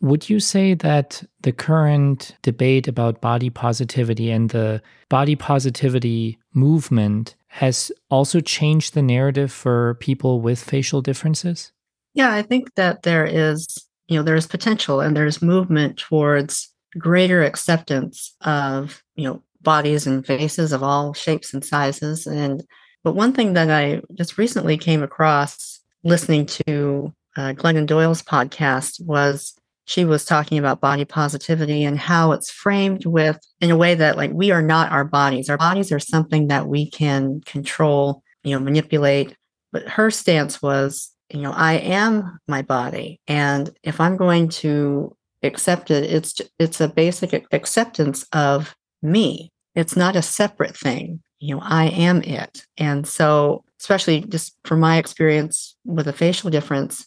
Would 0.02 0.30
you 0.30 0.40
say 0.40 0.72
that 0.74 1.22
the 1.42 1.52
current 1.52 2.34
debate 2.42 2.88
about 2.88 3.20
body 3.20 3.50
positivity 3.50 4.30
and 4.30 4.48
the 4.48 4.80
body 5.10 5.36
positivity 5.36 6.38
movement 6.54 7.36
has 7.48 7.92
also 8.10 8.40
changed 8.40 8.94
the 8.94 9.02
narrative 9.02 9.52
for 9.52 9.94
people 10.00 10.40
with 10.40 10.62
facial 10.62 11.02
differences? 11.02 11.72
Yeah, 12.14 12.32
I 12.32 12.42
think 12.42 12.74
that 12.76 13.02
there 13.02 13.26
is, 13.26 13.66
you 14.10 14.16
know, 14.16 14.24
there's 14.24 14.48
potential 14.48 15.00
and 15.00 15.16
there's 15.16 15.40
movement 15.40 15.96
towards 15.96 16.68
greater 16.98 17.44
acceptance 17.44 18.34
of, 18.40 19.02
you 19.14 19.24
know, 19.24 19.40
bodies 19.62 20.04
and 20.04 20.26
faces 20.26 20.72
of 20.72 20.82
all 20.82 21.14
shapes 21.14 21.54
and 21.54 21.64
sizes. 21.64 22.26
And 22.26 22.64
but 23.04 23.14
one 23.14 23.32
thing 23.32 23.52
that 23.52 23.70
I 23.70 24.02
just 24.14 24.36
recently 24.36 24.76
came 24.76 25.04
across 25.04 25.78
listening 26.02 26.46
to 26.46 27.14
uh, 27.36 27.52
Glennon 27.52 27.86
Doyle's 27.86 28.20
podcast 28.20 29.00
was 29.04 29.54
she 29.84 30.04
was 30.04 30.24
talking 30.24 30.58
about 30.58 30.80
body 30.80 31.04
positivity 31.04 31.84
and 31.84 31.96
how 31.96 32.32
it's 32.32 32.50
framed 32.50 33.06
with 33.06 33.38
in 33.60 33.70
a 33.70 33.76
way 33.76 33.94
that 33.94 34.16
like 34.16 34.32
we 34.32 34.50
are 34.50 34.62
not 34.62 34.90
our 34.90 35.04
bodies. 35.04 35.48
Our 35.48 35.56
bodies 35.56 35.92
are 35.92 36.00
something 36.00 36.48
that 36.48 36.66
we 36.66 36.90
can 36.90 37.42
control, 37.42 38.24
you 38.42 38.56
know, 38.56 38.60
manipulate. 38.60 39.36
But 39.70 39.88
her 39.88 40.10
stance 40.10 40.60
was, 40.60 41.12
you 41.30 41.42
know, 41.42 41.52
I 41.52 41.74
am 41.74 42.38
my 42.48 42.62
body, 42.62 43.20
and 43.26 43.70
if 43.82 44.00
I'm 44.00 44.16
going 44.16 44.48
to 44.48 45.16
accept 45.42 45.90
it, 45.90 46.04
it's 46.04 46.40
it's 46.58 46.80
a 46.80 46.88
basic 46.88 47.46
acceptance 47.52 48.26
of 48.32 48.74
me. 49.02 49.50
It's 49.74 49.96
not 49.96 50.16
a 50.16 50.22
separate 50.22 50.76
thing. 50.76 51.20
You 51.38 51.56
know, 51.56 51.62
I 51.64 51.86
am 51.86 52.22
it. 52.22 52.66
And 52.76 53.06
so, 53.06 53.64
especially 53.80 54.20
just 54.22 54.56
from 54.64 54.80
my 54.80 54.98
experience 54.98 55.76
with 55.84 56.06
a 56.08 56.12
facial 56.12 56.50
difference, 56.50 57.06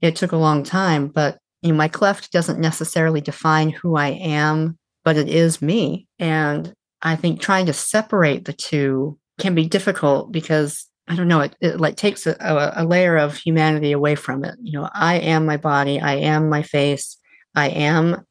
it 0.00 0.16
took 0.16 0.32
a 0.32 0.36
long 0.36 0.62
time, 0.62 1.08
but 1.08 1.38
you 1.62 1.70
know, 1.70 1.76
my 1.76 1.88
cleft 1.88 2.30
doesn't 2.30 2.60
necessarily 2.60 3.20
define 3.20 3.70
who 3.70 3.96
I 3.96 4.08
am, 4.08 4.78
but 5.02 5.16
it 5.16 5.28
is 5.28 5.62
me. 5.62 6.06
And 6.18 6.72
I 7.02 7.16
think 7.16 7.40
trying 7.40 7.66
to 7.66 7.72
separate 7.72 8.44
the 8.44 8.52
two 8.52 9.18
can 9.38 9.54
be 9.54 9.66
difficult 9.66 10.30
because 10.30 10.88
I 11.06 11.16
don't 11.16 11.28
know, 11.28 11.40
it, 11.40 11.54
it 11.60 11.80
like 11.80 11.96
takes 11.96 12.26
a, 12.26 12.36
a, 12.76 12.84
layer 12.84 13.16
of 13.16 13.36
humanity 13.36 13.92
away 13.92 14.14
from 14.14 14.42
it. 14.42 14.54
You 14.62 14.80
know, 14.80 14.88
I 14.92 15.16
am 15.16 15.44
my 15.44 15.58
body, 15.58 16.00
I 16.00 16.14
am 16.14 16.48
my 16.48 16.62
face, 16.62 17.18
I 17.54 17.68
am, 17.68 18.24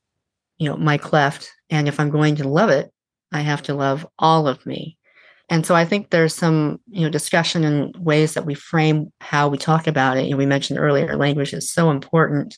you 0.57 0.69
know, 0.69 0.77
my 0.77 0.97
cleft. 0.97 1.51
And 1.69 1.87
if 1.87 1.99
I'm 1.99 2.09
going 2.09 2.35
to 2.37 2.47
love 2.47 2.69
it, 2.69 2.91
I 3.31 3.41
have 3.41 3.61
to 3.63 3.75
love 3.75 4.07
all 4.17 4.47
of 4.47 4.65
me. 4.65 4.97
And 5.49 5.65
so 5.65 5.75
I 5.75 5.85
think 5.85 6.09
there's 6.09 6.33
some, 6.33 6.79
you 6.87 7.01
know, 7.01 7.09
discussion 7.09 7.63
and 7.63 7.95
ways 7.97 8.33
that 8.33 8.45
we 8.45 8.55
frame 8.55 9.11
how 9.21 9.49
we 9.49 9.57
talk 9.57 9.85
about 9.85 10.17
it. 10.17 10.25
You 10.25 10.31
know, 10.31 10.37
we 10.37 10.45
mentioned 10.45 10.79
earlier, 10.79 11.15
language 11.15 11.53
is 11.53 11.71
so 11.71 11.91
important. 11.91 12.57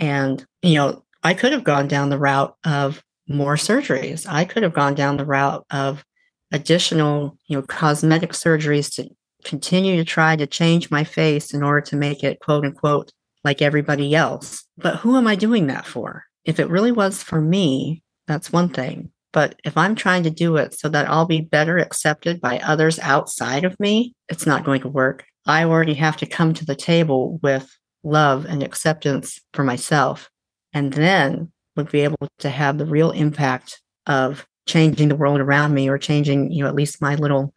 And, 0.00 0.44
you 0.62 0.74
know, 0.74 1.04
I 1.22 1.34
could 1.34 1.52
have 1.52 1.64
gone 1.64 1.88
down 1.88 2.08
the 2.08 2.18
route 2.18 2.56
of 2.64 3.02
more 3.28 3.56
surgeries. 3.56 4.26
I 4.26 4.44
could 4.44 4.62
have 4.62 4.72
gone 4.72 4.94
down 4.94 5.16
the 5.16 5.26
route 5.26 5.66
of 5.70 6.04
additional, 6.52 7.36
you 7.48 7.56
know, 7.56 7.62
cosmetic 7.62 8.32
surgeries 8.32 8.94
to 8.94 9.08
continue 9.44 9.96
to 9.96 10.04
try 10.04 10.36
to 10.36 10.46
change 10.46 10.90
my 10.90 11.04
face 11.04 11.52
in 11.52 11.62
order 11.62 11.80
to 11.82 11.96
make 11.96 12.22
it 12.22 12.40
quote 12.40 12.64
unquote 12.64 13.12
like 13.44 13.62
everybody 13.62 14.14
else. 14.14 14.64
But 14.76 14.96
who 14.96 15.16
am 15.16 15.26
I 15.26 15.34
doing 15.34 15.66
that 15.66 15.86
for? 15.86 16.24
If 16.44 16.60
it 16.60 16.70
really 16.70 16.92
was 16.92 17.22
for 17.22 17.40
me, 17.40 18.02
that's 18.26 18.52
one 18.52 18.68
thing. 18.68 19.10
But 19.32 19.58
if 19.64 19.76
I'm 19.76 19.94
trying 19.94 20.24
to 20.24 20.30
do 20.30 20.56
it 20.56 20.78
so 20.78 20.88
that 20.90 21.08
I'll 21.08 21.26
be 21.26 21.40
better 21.40 21.78
accepted 21.78 22.40
by 22.40 22.58
others 22.58 22.98
outside 22.98 23.64
of 23.64 23.78
me, 23.80 24.14
it's 24.28 24.46
not 24.46 24.64
going 24.64 24.82
to 24.82 24.88
work. 24.88 25.24
I 25.46 25.64
already 25.64 25.94
have 25.94 26.16
to 26.18 26.26
come 26.26 26.54
to 26.54 26.64
the 26.64 26.74
table 26.74 27.38
with 27.42 27.70
love 28.04 28.44
and 28.44 28.62
acceptance 28.62 29.40
for 29.54 29.64
myself. 29.64 30.30
And 30.72 30.92
then 30.92 31.50
would 31.76 31.90
be 31.90 32.00
able 32.00 32.28
to 32.40 32.50
have 32.50 32.78
the 32.78 32.86
real 32.86 33.10
impact 33.10 33.80
of 34.06 34.46
changing 34.66 35.08
the 35.08 35.16
world 35.16 35.40
around 35.40 35.74
me 35.74 35.88
or 35.88 35.98
changing, 35.98 36.52
you 36.52 36.62
know, 36.62 36.68
at 36.68 36.74
least 36.74 37.02
my 37.02 37.14
little 37.14 37.52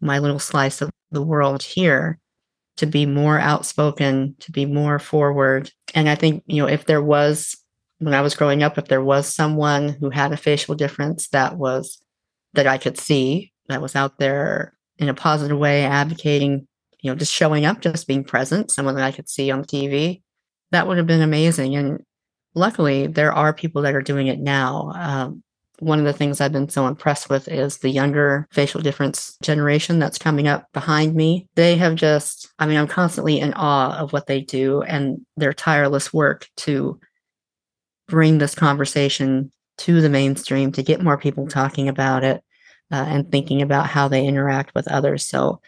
my 0.00 0.18
little 0.18 0.38
slice 0.38 0.80
of 0.80 0.90
the 1.10 1.22
world 1.22 1.62
here 1.62 2.18
to 2.76 2.86
be 2.86 3.04
more 3.06 3.38
outspoken, 3.38 4.36
to 4.40 4.52
be 4.52 4.64
more 4.64 4.98
forward. 4.98 5.70
And 5.94 6.08
I 6.08 6.14
think, 6.14 6.42
you 6.46 6.62
know, 6.62 6.68
if 6.68 6.86
there 6.86 7.02
was 7.02 7.56
when 7.98 8.14
I 8.14 8.22
was 8.22 8.34
growing 8.34 8.62
up, 8.62 8.78
if 8.78 8.86
there 8.86 9.02
was 9.02 9.32
someone 9.32 9.90
who 9.90 10.08
had 10.08 10.32
a 10.32 10.36
facial 10.36 10.74
difference 10.74 11.28
that 11.28 11.56
was 11.56 12.02
that 12.54 12.66
I 12.66 12.78
could 12.78 12.98
see 12.98 13.52
that 13.68 13.82
was 13.82 13.94
out 13.94 14.18
there 14.18 14.74
in 14.98 15.08
a 15.08 15.14
positive 15.14 15.58
way, 15.58 15.84
advocating, 15.84 16.66
you 17.00 17.10
know, 17.10 17.14
just 17.14 17.32
showing 17.32 17.66
up, 17.66 17.80
just 17.80 18.08
being 18.08 18.24
present, 18.24 18.70
someone 18.70 18.94
that 18.96 19.04
I 19.04 19.12
could 19.12 19.28
see 19.28 19.50
on 19.50 19.64
TV, 19.64 20.22
that 20.70 20.86
would 20.86 20.96
have 20.96 21.06
been 21.06 21.22
amazing. 21.22 21.76
And 21.76 22.02
luckily, 22.54 23.06
there 23.06 23.32
are 23.32 23.52
people 23.52 23.82
that 23.82 23.94
are 23.94 24.02
doing 24.02 24.26
it 24.26 24.38
now. 24.38 24.92
Um, 24.94 25.42
one 25.80 25.98
of 25.98 26.04
the 26.04 26.12
things 26.12 26.40
I've 26.40 26.52
been 26.52 26.68
so 26.68 26.86
impressed 26.86 27.30
with 27.30 27.48
is 27.48 27.78
the 27.78 27.88
younger 27.88 28.46
facial 28.52 28.80
difference 28.80 29.36
generation 29.42 29.98
that's 29.98 30.18
coming 30.18 30.46
up 30.46 30.66
behind 30.72 31.14
me. 31.14 31.48
They 31.56 31.76
have 31.76 31.94
just, 31.94 32.48
I 32.58 32.66
mean, 32.66 32.76
I'm 32.76 32.86
constantly 32.86 33.40
in 33.40 33.54
awe 33.54 33.98
of 33.98 34.12
what 34.12 34.26
they 34.26 34.40
do 34.40 34.82
and 34.82 35.24
their 35.36 35.52
tireless 35.52 36.12
work 36.12 36.48
to 36.58 37.00
bring 38.08 38.38
this 38.38 38.54
conversation 38.54 39.50
to 39.78 40.00
the 40.00 40.10
mainstream 40.10 40.72
to 40.72 40.82
get 40.82 41.02
more 41.02 41.16
people 41.16 41.46
talking 41.46 41.88
about 41.88 42.24
it 42.24 42.42
uh, 42.92 43.04
and 43.08 43.30
thinking 43.30 43.62
about 43.62 43.86
how 43.86 44.08
they 44.08 44.26
interact 44.26 44.74
with 44.74 44.86
others. 44.88 45.26
So 45.26 45.60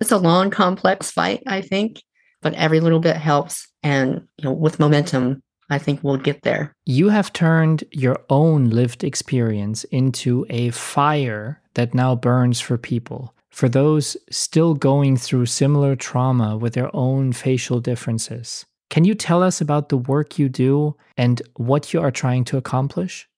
it's 0.00 0.12
a 0.12 0.18
long, 0.18 0.50
complex 0.50 1.10
fight, 1.10 1.42
I 1.46 1.60
think, 1.60 2.02
but 2.42 2.54
every 2.54 2.80
little 2.80 3.00
bit 3.00 3.16
helps. 3.16 3.68
And 3.82 4.28
you 4.36 4.44
know, 4.44 4.52
with 4.52 4.78
momentum, 4.78 5.42
I 5.70 5.78
think 5.78 6.02
we'll 6.02 6.18
get 6.18 6.42
there. 6.42 6.72
You 6.86 7.08
have 7.08 7.32
turned 7.32 7.84
your 7.90 8.20
own 8.28 8.70
lived 8.70 9.04
experience 9.04 9.84
into 9.84 10.46
a 10.50 10.70
fire 10.70 11.60
that 11.74 11.94
now 11.94 12.14
burns 12.14 12.60
for 12.60 12.76
people. 12.78 13.34
For 13.50 13.68
those 13.68 14.16
still 14.30 14.74
going 14.74 15.16
through 15.16 15.46
similar 15.46 15.94
trauma 15.94 16.56
with 16.56 16.74
their 16.74 16.94
own 16.94 17.32
facial 17.32 17.80
differences. 17.80 18.66
Can 18.90 19.04
you 19.04 19.14
tell 19.14 19.42
us 19.42 19.60
about 19.60 19.88
the 19.88 19.96
work 19.96 20.38
you 20.38 20.48
do 20.48 20.96
and 21.16 21.40
what 21.56 21.92
you 21.92 22.00
are 22.00 22.10
trying 22.10 22.44
to 22.44 22.56
accomplish? 22.56 23.28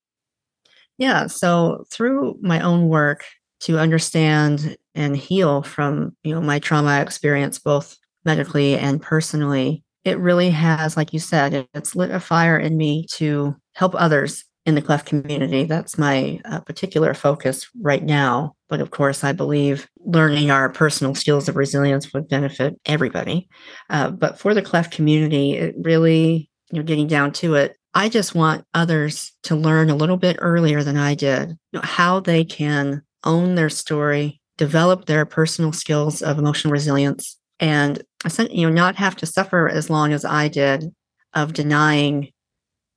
Yeah, 0.98 1.26
so 1.26 1.84
through 1.90 2.38
my 2.40 2.60
own 2.60 2.88
work 2.88 3.24
to 3.60 3.78
understand 3.78 4.76
and 4.94 5.16
heal 5.16 5.62
from, 5.62 6.16
you 6.24 6.34
know, 6.34 6.40
my 6.40 6.58
trauma 6.58 7.00
experience 7.00 7.58
both 7.58 7.96
medically 8.24 8.76
and 8.76 9.00
personally, 9.00 9.84
it 10.06 10.18
really 10.18 10.50
has 10.50 10.96
like 10.96 11.12
you 11.12 11.18
said, 11.18 11.66
it's 11.74 11.96
lit 11.96 12.10
a 12.10 12.20
fire 12.20 12.58
in 12.58 12.76
me 12.76 13.06
to 13.12 13.56
help 13.74 13.94
others 13.96 14.44
in 14.66 14.74
the 14.74 14.82
cleft 14.82 15.06
community. 15.06 15.64
That's 15.64 15.96
my 15.96 16.40
uh, 16.44 16.60
particular 16.60 17.14
focus 17.14 17.68
right 17.80 18.02
now. 18.02 18.54
But 18.68 18.80
of 18.80 18.90
course, 18.90 19.22
I 19.22 19.32
believe 19.32 19.88
learning 20.00 20.50
our 20.50 20.68
personal 20.68 21.14
skills 21.14 21.48
of 21.48 21.56
resilience 21.56 22.12
would 22.12 22.28
benefit 22.28 22.78
everybody. 22.84 23.48
Uh, 23.88 24.10
but 24.10 24.40
for 24.40 24.54
the 24.54 24.62
cleft 24.62 24.92
community, 24.92 25.52
it 25.52 25.76
really, 25.78 26.50
you 26.72 26.78
know, 26.78 26.82
getting 26.82 27.06
down 27.06 27.32
to 27.34 27.54
it, 27.54 27.76
I 27.94 28.08
just 28.08 28.34
want 28.34 28.64
others 28.74 29.32
to 29.44 29.54
learn 29.54 29.88
a 29.88 29.96
little 29.96 30.16
bit 30.16 30.36
earlier 30.40 30.82
than 30.82 30.96
I 30.96 31.14
did 31.14 31.50
you 31.50 31.56
know, 31.72 31.80
how 31.82 32.20
they 32.20 32.44
can 32.44 33.02
own 33.24 33.54
their 33.54 33.70
story, 33.70 34.40
develop 34.58 35.06
their 35.06 35.24
personal 35.24 35.72
skills 35.72 36.22
of 36.22 36.38
emotional 36.38 36.72
resilience, 36.72 37.38
and 37.60 38.02
you 38.50 38.66
know 38.66 38.72
not 38.72 38.96
have 38.96 39.16
to 39.16 39.26
suffer 39.26 39.68
as 39.68 39.90
long 39.90 40.12
as 40.12 40.24
I 40.24 40.48
did 40.48 40.92
of 41.34 41.52
denying 41.52 42.32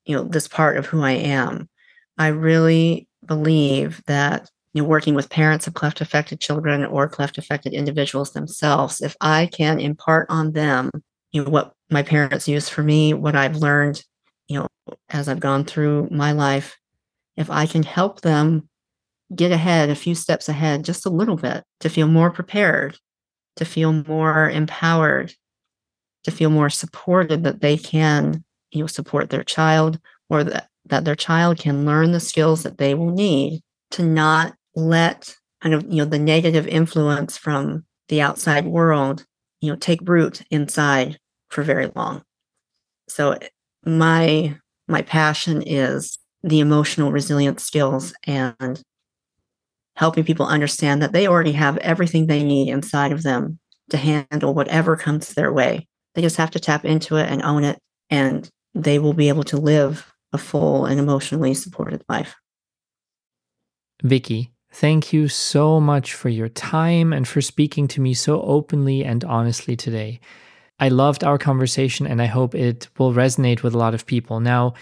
you 0.05 0.15
know 0.15 0.23
this 0.23 0.47
part 0.47 0.77
of 0.77 0.85
who 0.85 1.01
I 1.03 1.11
am. 1.11 1.69
I 2.17 2.27
really 2.27 3.07
believe 3.25 4.01
that 4.07 4.49
you 4.73 4.81
know, 4.81 4.87
working 4.87 5.15
with 5.15 5.29
parents 5.29 5.67
of 5.67 5.73
cleft 5.73 6.01
affected 6.01 6.39
children 6.39 6.85
or 6.85 7.07
cleft 7.09 7.37
affected 7.37 7.73
individuals 7.73 8.33
themselves, 8.33 9.01
if 9.01 9.15
I 9.19 9.47
can 9.47 9.79
impart 9.79 10.27
on 10.29 10.51
them, 10.51 10.91
you 11.31 11.43
know, 11.43 11.49
what 11.49 11.73
my 11.89 12.03
parents 12.03 12.47
used 12.47 12.69
for 12.69 12.83
me, 12.83 13.13
what 13.13 13.35
I've 13.35 13.55
learned, 13.55 14.03
you 14.47 14.59
know, 14.59 14.67
as 15.09 15.27
I've 15.27 15.39
gone 15.39 15.65
through 15.65 16.09
my 16.11 16.33
life, 16.33 16.77
if 17.35 17.49
I 17.49 17.65
can 17.65 17.83
help 17.83 18.21
them 18.21 18.69
get 19.35 19.51
ahead, 19.51 19.89
a 19.89 19.95
few 19.95 20.13
steps 20.13 20.49
ahead, 20.49 20.85
just 20.85 21.05
a 21.05 21.09
little 21.09 21.35
bit, 21.35 21.63
to 21.79 21.89
feel 21.89 22.07
more 22.07 22.29
prepared, 22.31 22.97
to 23.59 23.65
feel 23.65 23.91
more 23.91 24.49
empowered, 24.49 25.33
to 26.23 26.31
feel 26.31 26.49
more 26.49 26.69
supported 26.69 27.43
that 27.43 27.59
they 27.61 27.77
can 27.77 28.43
you 28.71 28.81
know 28.81 28.87
support 28.87 29.29
their 29.29 29.43
child 29.43 29.99
or 30.29 30.43
that, 30.43 30.69
that 30.85 31.03
their 31.05 31.15
child 31.15 31.59
can 31.59 31.85
learn 31.85 32.11
the 32.13 32.19
skills 32.19 32.63
that 32.63 32.77
they 32.77 32.93
will 32.93 33.11
need 33.11 33.61
to 33.91 34.03
not 34.03 34.55
let 34.75 35.35
kind 35.61 35.75
of 35.75 35.83
you 35.83 35.97
know 35.97 36.05
the 36.05 36.17
negative 36.17 36.67
influence 36.67 37.37
from 37.37 37.83
the 38.07 38.21
outside 38.21 38.65
world 38.65 39.25
you 39.59 39.69
know 39.69 39.75
take 39.75 39.99
root 40.07 40.41
inside 40.49 41.19
for 41.49 41.61
very 41.61 41.91
long. 41.95 42.23
So 43.09 43.37
my 43.85 44.57
my 44.87 45.01
passion 45.01 45.61
is 45.65 46.17
the 46.43 46.61
emotional 46.61 47.11
resilience 47.11 47.63
skills 47.63 48.13
and 48.25 48.81
helping 49.99 50.23
people 50.23 50.47
understand 50.47 51.01
that 51.01 51.13
they 51.13 51.27
already 51.27 51.51
have 51.51 51.77
everything 51.77 52.25
they 52.25 52.43
need 52.43 52.69
inside 52.69 53.11
of 53.11 53.21
them 53.21 53.59
to 53.91 53.97
handle 53.97 54.53
whatever 54.53 54.95
comes 54.95 55.33
their 55.33 55.53
way 55.53 55.85
they 56.15 56.21
just 56.21 56.37
have 56.37 56.51
to 56.51 56.59
tap 56.59 56.85
into 56.85 57.15
it 57.17 57.29
and 57.29 57.41
own 57.43 57.63
it 57.63 57.79
and 58.09 58.49
they 58.73 58.99
will 58.99 59.13
be 59.13 59.29
able 59.29 59.43
to 59.43 59.57
live 59.57 60.11
a 60.33 60.37
full 60.37 60.85
and 60.85 60.99
emotionally 60.99 61.53
supported 61.53 62.03
life. 62.09 62.35
Vickie, 64.03 64.49
thank 64.71 65.11
you 65.11 65.27
so 65.27 65.79
much 65.79 66.13
for 66.13 66.29
your 66.29 66.49
time 66.49 67.11
and 67.13 67.27
for 67.27 67.41
speaking 67.41 67.87
to 67.89 68.01
me 68.01 68.13
so 68.13 68.41
openly 68.41 69.03
and 69.03 69.23
honestly 69.23 69.75
today. 69.75 70.19
I 70.79 70.89
loved 70.89 71.23
our 71.23 71.37
conversation 71.37 72.07
and 72.07 72.21
I 72.21 72.25
hope 72.25 72.55
it 72.55 72.89
will 72.97 73.13
resonate 73.13 73.63
with 73.63 73.73
a 73.73 73.77
lot 73.77 73.93
of 73.93 74.05
people. 74.05 74.39
Now, 74.39 74.73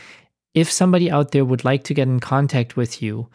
if 0.53 0.72
somebody 0.72 1.09
out 1.09 1.32
there 1.32 1.45
would 1.45 1.65
like 1.65 1.84
to 1.86 1.93
get 1.93 2.07
in 2.07 2.20
contact 2.20 2.76
with 2.76 3.01
you, 3.01 3.30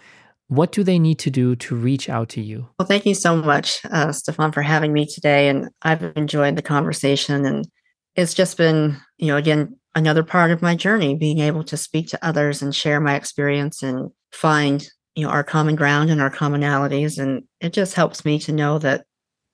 what 0.54 0.70
do 0.70 0.84
they 0.84 0.98
need 0.98 1.18
to 1.20 1.30
do 1.30 1.56
to 1.56 1.74
reach 1.74 2.10
out 2.10 2.28
to 2.28 2.42
you? 2.42 2.68
Well, 2.78 2.86
thank 2.86 3.06
you 3.06 3.14
so 3.14 3.36
much, 3.36 3.80
uh, 3.86 4.12
Stefan, 4.12 4.52
for 4.52 4.60
having 4.60 4.92
me 4.92 5.06
today. 5.06 5.48
And 5.48 5.70
I've 5.80 6.02
enjoyed 6.14 6.56
the 6.56 6.62
conversation. 6.62 7.46
And 7.46 7.66
it's 8.16 8.34
just 8.34 8.58
been, 8.58 8.98
you 9.16 9.28
know, 9.28 9.38
again, 9.38 9.78
another 9.94 10.22
part 10.22 10.50
of 10.50 10.60
my 10.60 10.74
journey, 10.74 11.14
being 11.14 11.38
able 11.38 11.64
to 11.64 11.78
speak 11.78 12.08
to 12.08 12.22
others 12.22 12.60
and 12.60 12.74
share 12.74 13.00
my 13.00 13.14
experience 13.14 13.82
and 13.82 14.10
find, 14.30 14.86
you 15.14 15.24
know, 15.24 15.32
our 15.32 15.42
common 15.42 15.74
ground 15.74 16.10
and 16.10 16.20
our 16.20 16.30
commonalities. 16.30 17.18
And 17.18 17.44
it 17.62 17.72
just 17.72 17.94
helps 17.94 18.22
me 18.22 18.38
to 18.40 18.52
know 18.52 18.78
that 18.78 19.06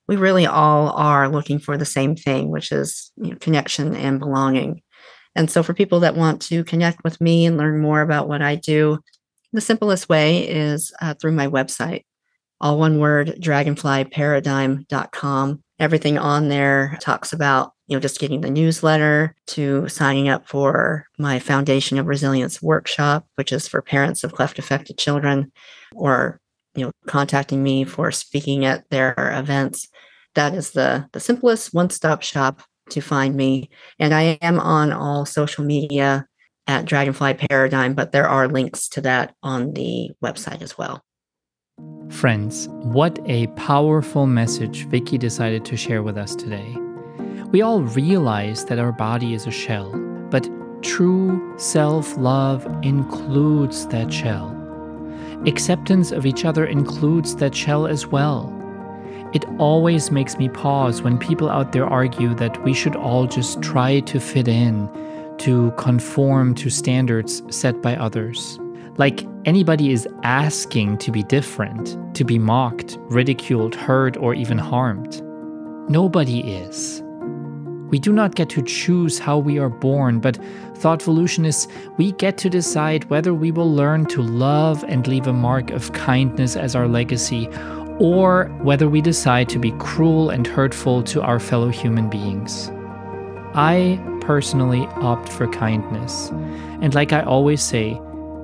we 0.09 0.17
really 0.17 0.47
all 0.47 0.91
are 0.91 1.29
looking 1.29 1.61
for 1.61 1.77
the 1.77 1.85
same 1.85 2.17
thing, 2.17 2.51
which 2.51 2.73
is 2.73 3.13
you 3.17 3.31
know, 3.31 3.37
connection 3.37 3.95
and 3.95 4.19
belonging. 4.19 4.83
And 5.37 5.49
so, 5.49 5.63
for 5.63 5.75
people 5.75 6.01
that 6.01 6.17
want 6.17 6.43
to 6.43 6.65
connect 6.65 7.05
with 7.05 7.21
me 7.21 7.47
and 7.47 7.57
learn 7.57 7.81
more 7.81 8.01
about 8.01 8.27
what 8.27 8.43
I 8.43 8.57
do, 8.57 8.99
the 9.59 9.63
simplest 9.63 10.09
way 10.09 10.49
is 10.49 10.93
uh, 11.03 11.15
through 11.15 11.33
my 11.33 11.49
website, 11.49 12.05
all 12.61 12.79
one 12.79 13.01
word, 13.01 13.35
dragonflyparadigm.com. 13.41 15.63
Everything 15.81 16.17
on 16.17 16.49
there 16.49 16.97
talks 17.01 17.33
about, 17.33 17.73
you 17.89 17.97
know, 17.97 18.01
just 18.01 18.21
getting 18.21 18.41
the 18.41 18.51
newsletter 18.51 19.35
to 19.49 19.89
signing 19.89 20.29
up 20.29 20.49
for 20.49 21.09
my 21.19 21.41
Foundation 21.41 21.99
of 21.99 22.07
Resilience 22.07 22.63
workshop, 22.63 23.27
which 23.35 23.51
is 23.51 23.67
for 23.67 23.83
parents 23.83 24.23
of 24.23 24.33
cleft 24.33 24.61
affected 24.61 24.97
children, 24.97 25.51
or 25.93 26.41
you 26.77 26.85
know, 26.85 26.93
contacting 27.09 27.61
me 27.61 27.83
for 27.83 28.13
speaking 28.13 28.65
at 28.65 28.89
their 28.91 29.17
events. 29.19 29.89
That 30.37 30.55
is 30.55 30.71
the 30.71 31.09
the 31.13 31.19
simplest 31.19 31.75
one-stop 31.75 32.23
shop 32.23 32.63
to 32.91 33.01
find 33.01 33.35
me. 33.35 33.71
And 33.99 34.15
I 34.15 34.39
am 34.41 34.61
on 34.61 34.93
all 34.93 35.27
social 35.27 35.65
media 35.65 36.29
at 36.69 36.85
Dragonfly 36.85 37.35
Paradigm, 37.35 37.95
but 37.95 38.13
there 38.13 38.29
are 38.29 38.47
links 38.47 38.89
to 38.91 39.01
that 39.01 39.35
on 39.43 39.73
the 39.73 40.11
website 40.23 40.63
as 40.63 40.79
well. 40.79 41.03
Friends, 42.11 42.69
what 42.69 43.19
a 43.27 43.47
powerful 43.49 44.27
message 44.27 44.87
Vickie 44.89 45.19
decided 45.19 45.65
to 45.65 45.77
share 45.77 46.03
with 46.03 46.17
us 46.17 46.35
today. 46.35 46.77
We 47.51 47.63
all 47.63 47.83
realize 47.83 48.67
that 48.67 48.79
our 48.79 48.93
body 48.93 49.35
is 49.35 49.47
a 49.47 49.51
shell, 49.51 49.91
but 50.31 50.49
true 50.83 51.55
self 51.59 52.17
love 52.17 52.67
includes 52.83 53.87
that 53.89 54.13
shell. 54.13 54.55
Acceptance 55.47 56.11
of 56.11 56.27
each 56.27 56.45
other 56.45 56.67
includes 56.67 57.37
that 57.37 57.55
shell 57.55 57.87
as 57.87 58.07
well. 58.07 58.55
It 59.33 59.45
always 59.59 60.11
makes 60.11 60.37
me 60.39 60.49
pause 60.49 61.03
when 61.03 61.19
people 61.19 61.51
out 61.51 61.73
there 61.73 61.87
argue 61.87 62.35
that 62.35 62.63
we 62.65 62.73
should 62.73 62.97
all 62.97 63.27
just 63.27 63.63
try 63.63 64.01
to 64.01 64.19
fit 64.19 64.49
in, 64.49 64.89
to 65.41 65.71
conform 65.73 66.55
to 66.57 66.71
standards 66.71 67.43
set 67.51 67.81
by 67.83 67.97
others. 67.97 68.59
Like 68.97 69.25
anybody 69.45 69.93
is 69.93 70.09
asking 70.25 70.99
to 70.99 71.13
be 71.13 71.23
different, 71.23 71.97
to 72.15 72.25
be 72.25 72.39
mocked, 72.39 72.99
ridiculed, 73.03 73.75
hurt, 73.75 74.17
or 74.17 74.35
even 74.35 74.59
harmed. 74.59 75.23
Nobody 75.89 76.41
is. 76.41 77.03
We 77.91 77.99
do 77.99 78.13
not 78.13 78.35
get 78.35 78.51
to 78.51 78.63
choose 78.63 79.19
how 79.19 79.39
we 79.39 79.59
are 79.59 79.71
born, 79.71 80.21
but 80.21 80.39
thoughtvolutionists, 80.75 81.67
we 81.97 82.13
get 82.13 82.37
to 82.39 82.51
decide 82.51 83.09
whether 83.09 83.33
we 83.33 83.51
will 83.51 83.73
learn 83.73 84.05
to 84.07 84.21
love 84.21 84.85
and 84.89 85.07
leave 85.07 85.27
a 85.27 85.33
mark 85.33 85.71
of 85.71 85.93
kindness 85.95 86.55
as 86.57 86.77
our 86.77 86.87
legacy, 86.87 87.49
or 87.99 88.49
whether 88.63 88.89
we 88.89 89.01
decide 89.01 89.49
to 89.49 89.59
be 89.59 89.71
cruel 89.79 90.29
and 90.29 90.47
hurtful 90.47 91.03
to 91.05 91.23
our 91.23 91.41
fellow 91.41 91.69
human 91.69 92.11
beings. 92.11 92.71
I 93.55 93.99
personally 94.29 94.87
opt 95.01 95.29
for 95.31 95.49
kindness, 95.49 96.29
and 96.83 96.95
like 96.95 97.15
I 97.15 97.23
always 97.23 97.63
say, 97.63 97.99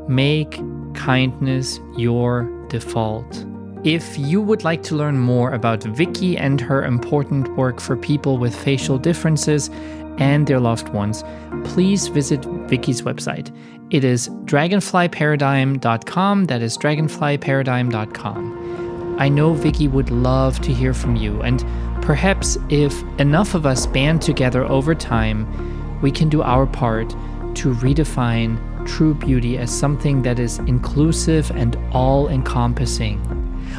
make 0.08 0.58
kindness 0.94 1.78
your 1.98 2.48
default. 2.70 3.44
If 3.84 4.16
you 4.16 4.40
would 4.40 4.64
like 4.64 4.82
to 4.84 4.96
learn 4.96 5.18
more 5.18 5.52
about 5.52 5.80
Vickie 5.80 6.40
and 6.40 6.58
her 6.58 6.82
important 6.82 7.54
work 7.54 7.82
for 7.82 7.98
people 7.98 8.38
with 8.38 8.56
facial 8.56 8.96
differences 8.96 9.68
and 10.16 10.46
their 10.46 10.58
loved 10.58 10.88
ones, 10.88 11.22
please 11.64 12.08
visit 12.08 12.40
Vickie's 12.70 13.02
website. 13.02 13.54
It 13.90 14.04
is 14.04 14.30
dragonflyparadigm.com. 14.46 16.44
That 16.46 16.62
is 16.62 16.78
dragonflyparadigm.com. 16.78 19.16
I 19.18 19.28
know 19.28 19.54
Vickie 19.54 19.92
would 19.92 20.10
love 20.10 20.62
to 20.62 20.72
hear 20.72 20.94
from 20.94 21.16
you, 21.16 21.42
and 21.42 21.62
perhaps 22.00 22.56
if 22.70 23.02
enough 23.18 23.54
of 23.54 23.66
us 23.66 23.86
band 23.86 24.22
together 24.22 24.64
over 24.64 24.94
time, 24.94 25.73
we 26.04 26.12
can 26.12 26.28
do 26.28 26.42
our 26.42 26.66
part 26.66 27.08
to 27.54 27.72
redefine 27.76 28.58
true 28.86 29.14
beauty 29.14 29.56
as 29.56 29.70
something 29.70 30.20
that 30.20 30.38
is 30.38 30.58
inclusive 30.66 31.50
and 31.52 31.78
all 31.92 32.28
encompassing. 32.28 33.18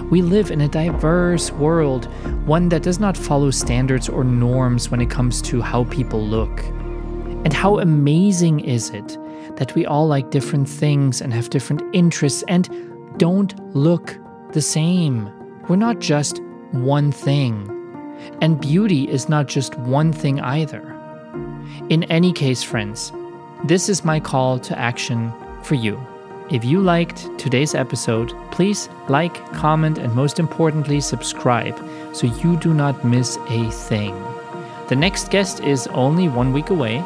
We 0.10 0.24
live 0.24 0.50
in 0.50 0.62
a 0.62 0.68
diverse 0.68 1.52
world, 1.52 2.06
one 2.48 2.70
that 2.70 2.82
does 2.82 3.00
not 3.00 3.16
follow 3.16 3.52
standards 3.52 4.10
or 4.10 4.24
norms 4.24 4.90
when 4.90 5.02
it 5.02 5.12
comes 5.12 5.40
to 5.44 5.62
how 5.62 5.84
people 5.84 6.20
look. 6.20 6.64
And 7.46 7.54
how 7.54 7.78
amazing 7.78 8.62
is 8.62 8.90
it 8.90 9.20
that 9.58 9.76
we 9.76 9.86
all 9.86 10.08
like 10.08 10.32
different 10.32 10.68
things 10.68 11.22
and 11.22 11.32
have 11.32 11.52
different 11.52 11.84
interests 11.94 12.44
and 12.48 12.68
don't 13.20 13.54
look 13.76 14.18
the 14.52 14.64
same? 14.64 15.30
We're 15.70 15.76
not 15.76 16.00
just 16.00 16.42
one 16.72 17.12
thing. 17.12 17.70
And 18.42 18.60
beauty 18.60 19.08
is 19.08 19.30
not 19.30 19.46
just 19.46 19.78
one 19.78 20.12
thing 20.12 20.40
either. 20.40 20.95
In 21.90 22.04
any 22.06 22.34
case, 22.34 22.64
friends, 22.64 23.14
this 23.66 23.90
is 23.90 24.04
my 24.04 24.20
call 24.20 24.58
to 24.58 24.78
action 24.78 25.32
for 25.62 25.76
you. 25.76 26.04
If 26.50 26.66
you 26.66 26.82
liked 26.82 27.30
today's 27.38 27.76
episode, 27.76 28.34
please 28.50 28.90
like, 29.08 29.36
comment, 29.54 30.00
and 30.00 30.12
most 30.16 30.40
importantly, 30.40 31.00
subscribe 31.00 31.78
so 32.12 32.26
you 32.26 32.58
do 32.58 32.74
not 32.74 33.06
miss 33.06 33.38
a 33.50 33.70
thing. 33.70 34.16
The 34.88 34.96
next 34.96 35.30
guest 35.30 35.60
is 35.60 35.86
only 35.88 36.28
one 36.28 36.54
week 36.54 36.72
away, 36.72 37.04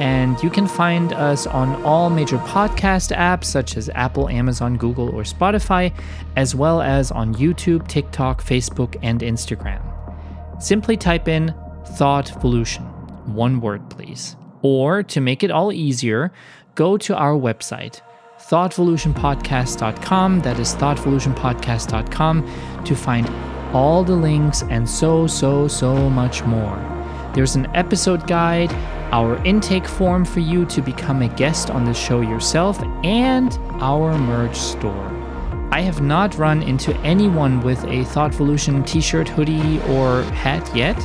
and 0.00 0.42
you 0.42 0.50
can 0.50 0.66
find 0.66 1.14
us 1.14 1.46
on 1.46 1.82
all 1.82 2.10
major 2.10 2.38
podcast 2.38 3.16
apps 3.16 3.44
such 3.44 3.78
as 3.78 3.88
Apple, 3.94 4.28
Amazon, 4.28 4.76
Google, 4.76 5.08
or 5.14 5.22
Spotify, 5.22 5.94
as 6.36 6.54
well 6.54 6.82
as 6.82 7.10
on 7.10 7.34
YouTube, 7.36 7.88
TikTok, 7.88 8.44
Facebook, 8.44 8.96
and 9.02 9.22
Instagram. 9.22 9.80
Simply 10.62 10.98
type 10.98 11.26
in 11.26 11.54
Thought 11.86 12.26
Thoughtvolution, 12.26 12.89
one 13.34 13.60
word, 13.60 13.88
please. 13.90 14.36
Or 14.62 15.02
to 15.04 15.20
make 15.20 15.42
it 15.42 15.50
all 15.50 15.72
easier, 15.72 16.32
go 16.74 16.96
to 16.98 17.16
our 17.16 17.34
website 17.34 18.00
thoughtvolutionpodcast.com. 18.40 20.40
That 20.40 20.58
is 20.58 20.74
thoughtvolutionpodcast.com 20.74 22.84
to 22.84 22.96
find 22.96 23.28
all 23.74 24.02
the 24.02 24.16
links 24.16 24.62
and 24.62 24.88
so, 24.88 25.26
so, 25.26 25.68
so 25.68 26.10
much 26.10 26.42
more. 26.44 26.78
There's 27.34 27.54
an 27.54 27.66
episode 27.76 28.26
guide, 28.26 28.72
our 29.12 29.36
intake 29.44 29.86
form 29.86 30.24
for 30.24 30.40
you 30.40 30.64
to 30.66 30.82
become 30.82 31.22
a 31.22 31.28
guest 31.28 31.70
on 31.70 31.84
the 31.84 31.94
show 31.94 32.22
yourself, 32.22 32.82
and 33.04 33.52
our 33.80 34.18
merch 34.18 34.56
store. 34.56 35.06
I 35.72 35.82
have 35.82 36.00
not 36.00 36.36
run 36.36 36.64
into 36.64 36.92
anyone 37.02 37.60
with 37.60 37.84
a 37.84 38.04
Thoughtvolution 38.04 38.84
t 38.84 39.00
shirt, 39.00 39.28
hoodie, 39.28 39.80
or 39.82 40.22
hat 40.32 40.68
yet, 40.74 40.98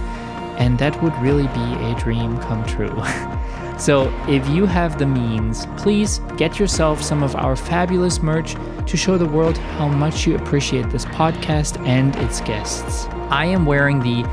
and 0.57 0.77
that 0.79 1.01
would 1.01 1.15
really 1.21 1.47
be 1.47 1.73
a 1.85 1.95
dream 1.99 2.37
come 2.39 2.65
true. 2.65 2.95
So, 3.77 4.07
if 4.29 4.47
you 4.47 4.65
have 4.67 4.97
the 4.97 5.05
means, 5.05 5.65
please 5.75 6.19
get 6.37 6.57
yourself 6.57 7.01
some 7.01 7.23
of 7.23 7.35
our 7.35 7.57
fabulous 7.57 8.21
merch 8.21 8.55
to 8.85 8.95
show 8.95 9.17
the 9.17 9.25
world 9.25 9.57
how 9.57 9.89
much 9.89 10.25
you 10.25 10.37
appreciate 10.37 10.89
this 10.91 11.03
podcast 11.03 11.85
and 11.85 12.15
its 12.15 12.39
guests. 12.39 13.05
I 13.29 13.45
am 13.45 13.65
wearing 13.65 13.99
the 13.99 14.23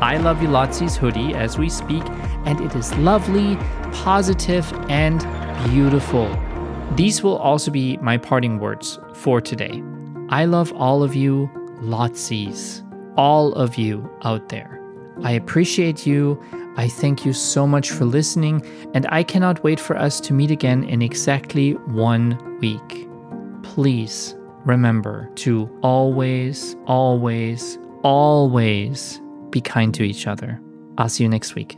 I 0.00 0.18
Love 0.18 0.40
You 0.40 0.48
Lotsies 0.48 0.96
hoodie 0.96 1.34
as 1.34 1.58
we 1.58 1.68
speak, 1.68 2.04
and 2.44 2.60
it 2.60 2.76
is 2.76 2.94
lovely, 2.98 3.56
positive, 3.92 4.72
and 4.88 5.20
beautiful. 5.68 6.28
These 6.94 7.24
will 7.24 7.38
also 7.38 7.72
be 7.72 7.96
my 7.96 8.18
parting 8.18 8.60
words 8.60 9.00
for 9.14 9.40
today. 9.40 9.82
I 10.28 10.44
love 10.44 10.72
all 10.74 11.02
of 11.02 11.16
you, 11.16 11.50
Lotsies, 11.80 12.82
all 13.16 13.52
of 13.54 13.76
you 13.76 14.08
out 14.22 14.48
there. 14.48 14.81
I 15.22 15.32
appreciate 15.32 16.06
you. 16.06 16.42
I 16.76 16.88
thank 16.88 17.26
you 17.26 17.32
so 17.32 17.66
much 17.66 17.90
for 17.90 18.04
listening, 18.04 18.64
and 18.94 19.06
I 19.10 19.22
cannot 19.22 19.62
wait 19.62 19.78
for 19.78 19.96
us 19.96 20.20
to 20.22 20.32
meet 20.32 20.50
again 20.50 20.84
in 20.84 21.02
exactly 21.02 21.72
one 21.72 22.58
week. 22.60 23.08
Please 23.62 24.34
remember 24.64 25.28
to 25.36 25.68
always, 25.82 26.76
always, 26.86 27.78
always 28.02 29.20
be 29.50 29.60
kind 29.60 29.92
to 29.94 30.02
each 30.02 30.26
other. 30.26 30.60
I'll 30.98 31.08
see 31.08 31.24
you 31.24 31.28
next 31.28 31.54
week. 31.54 31.76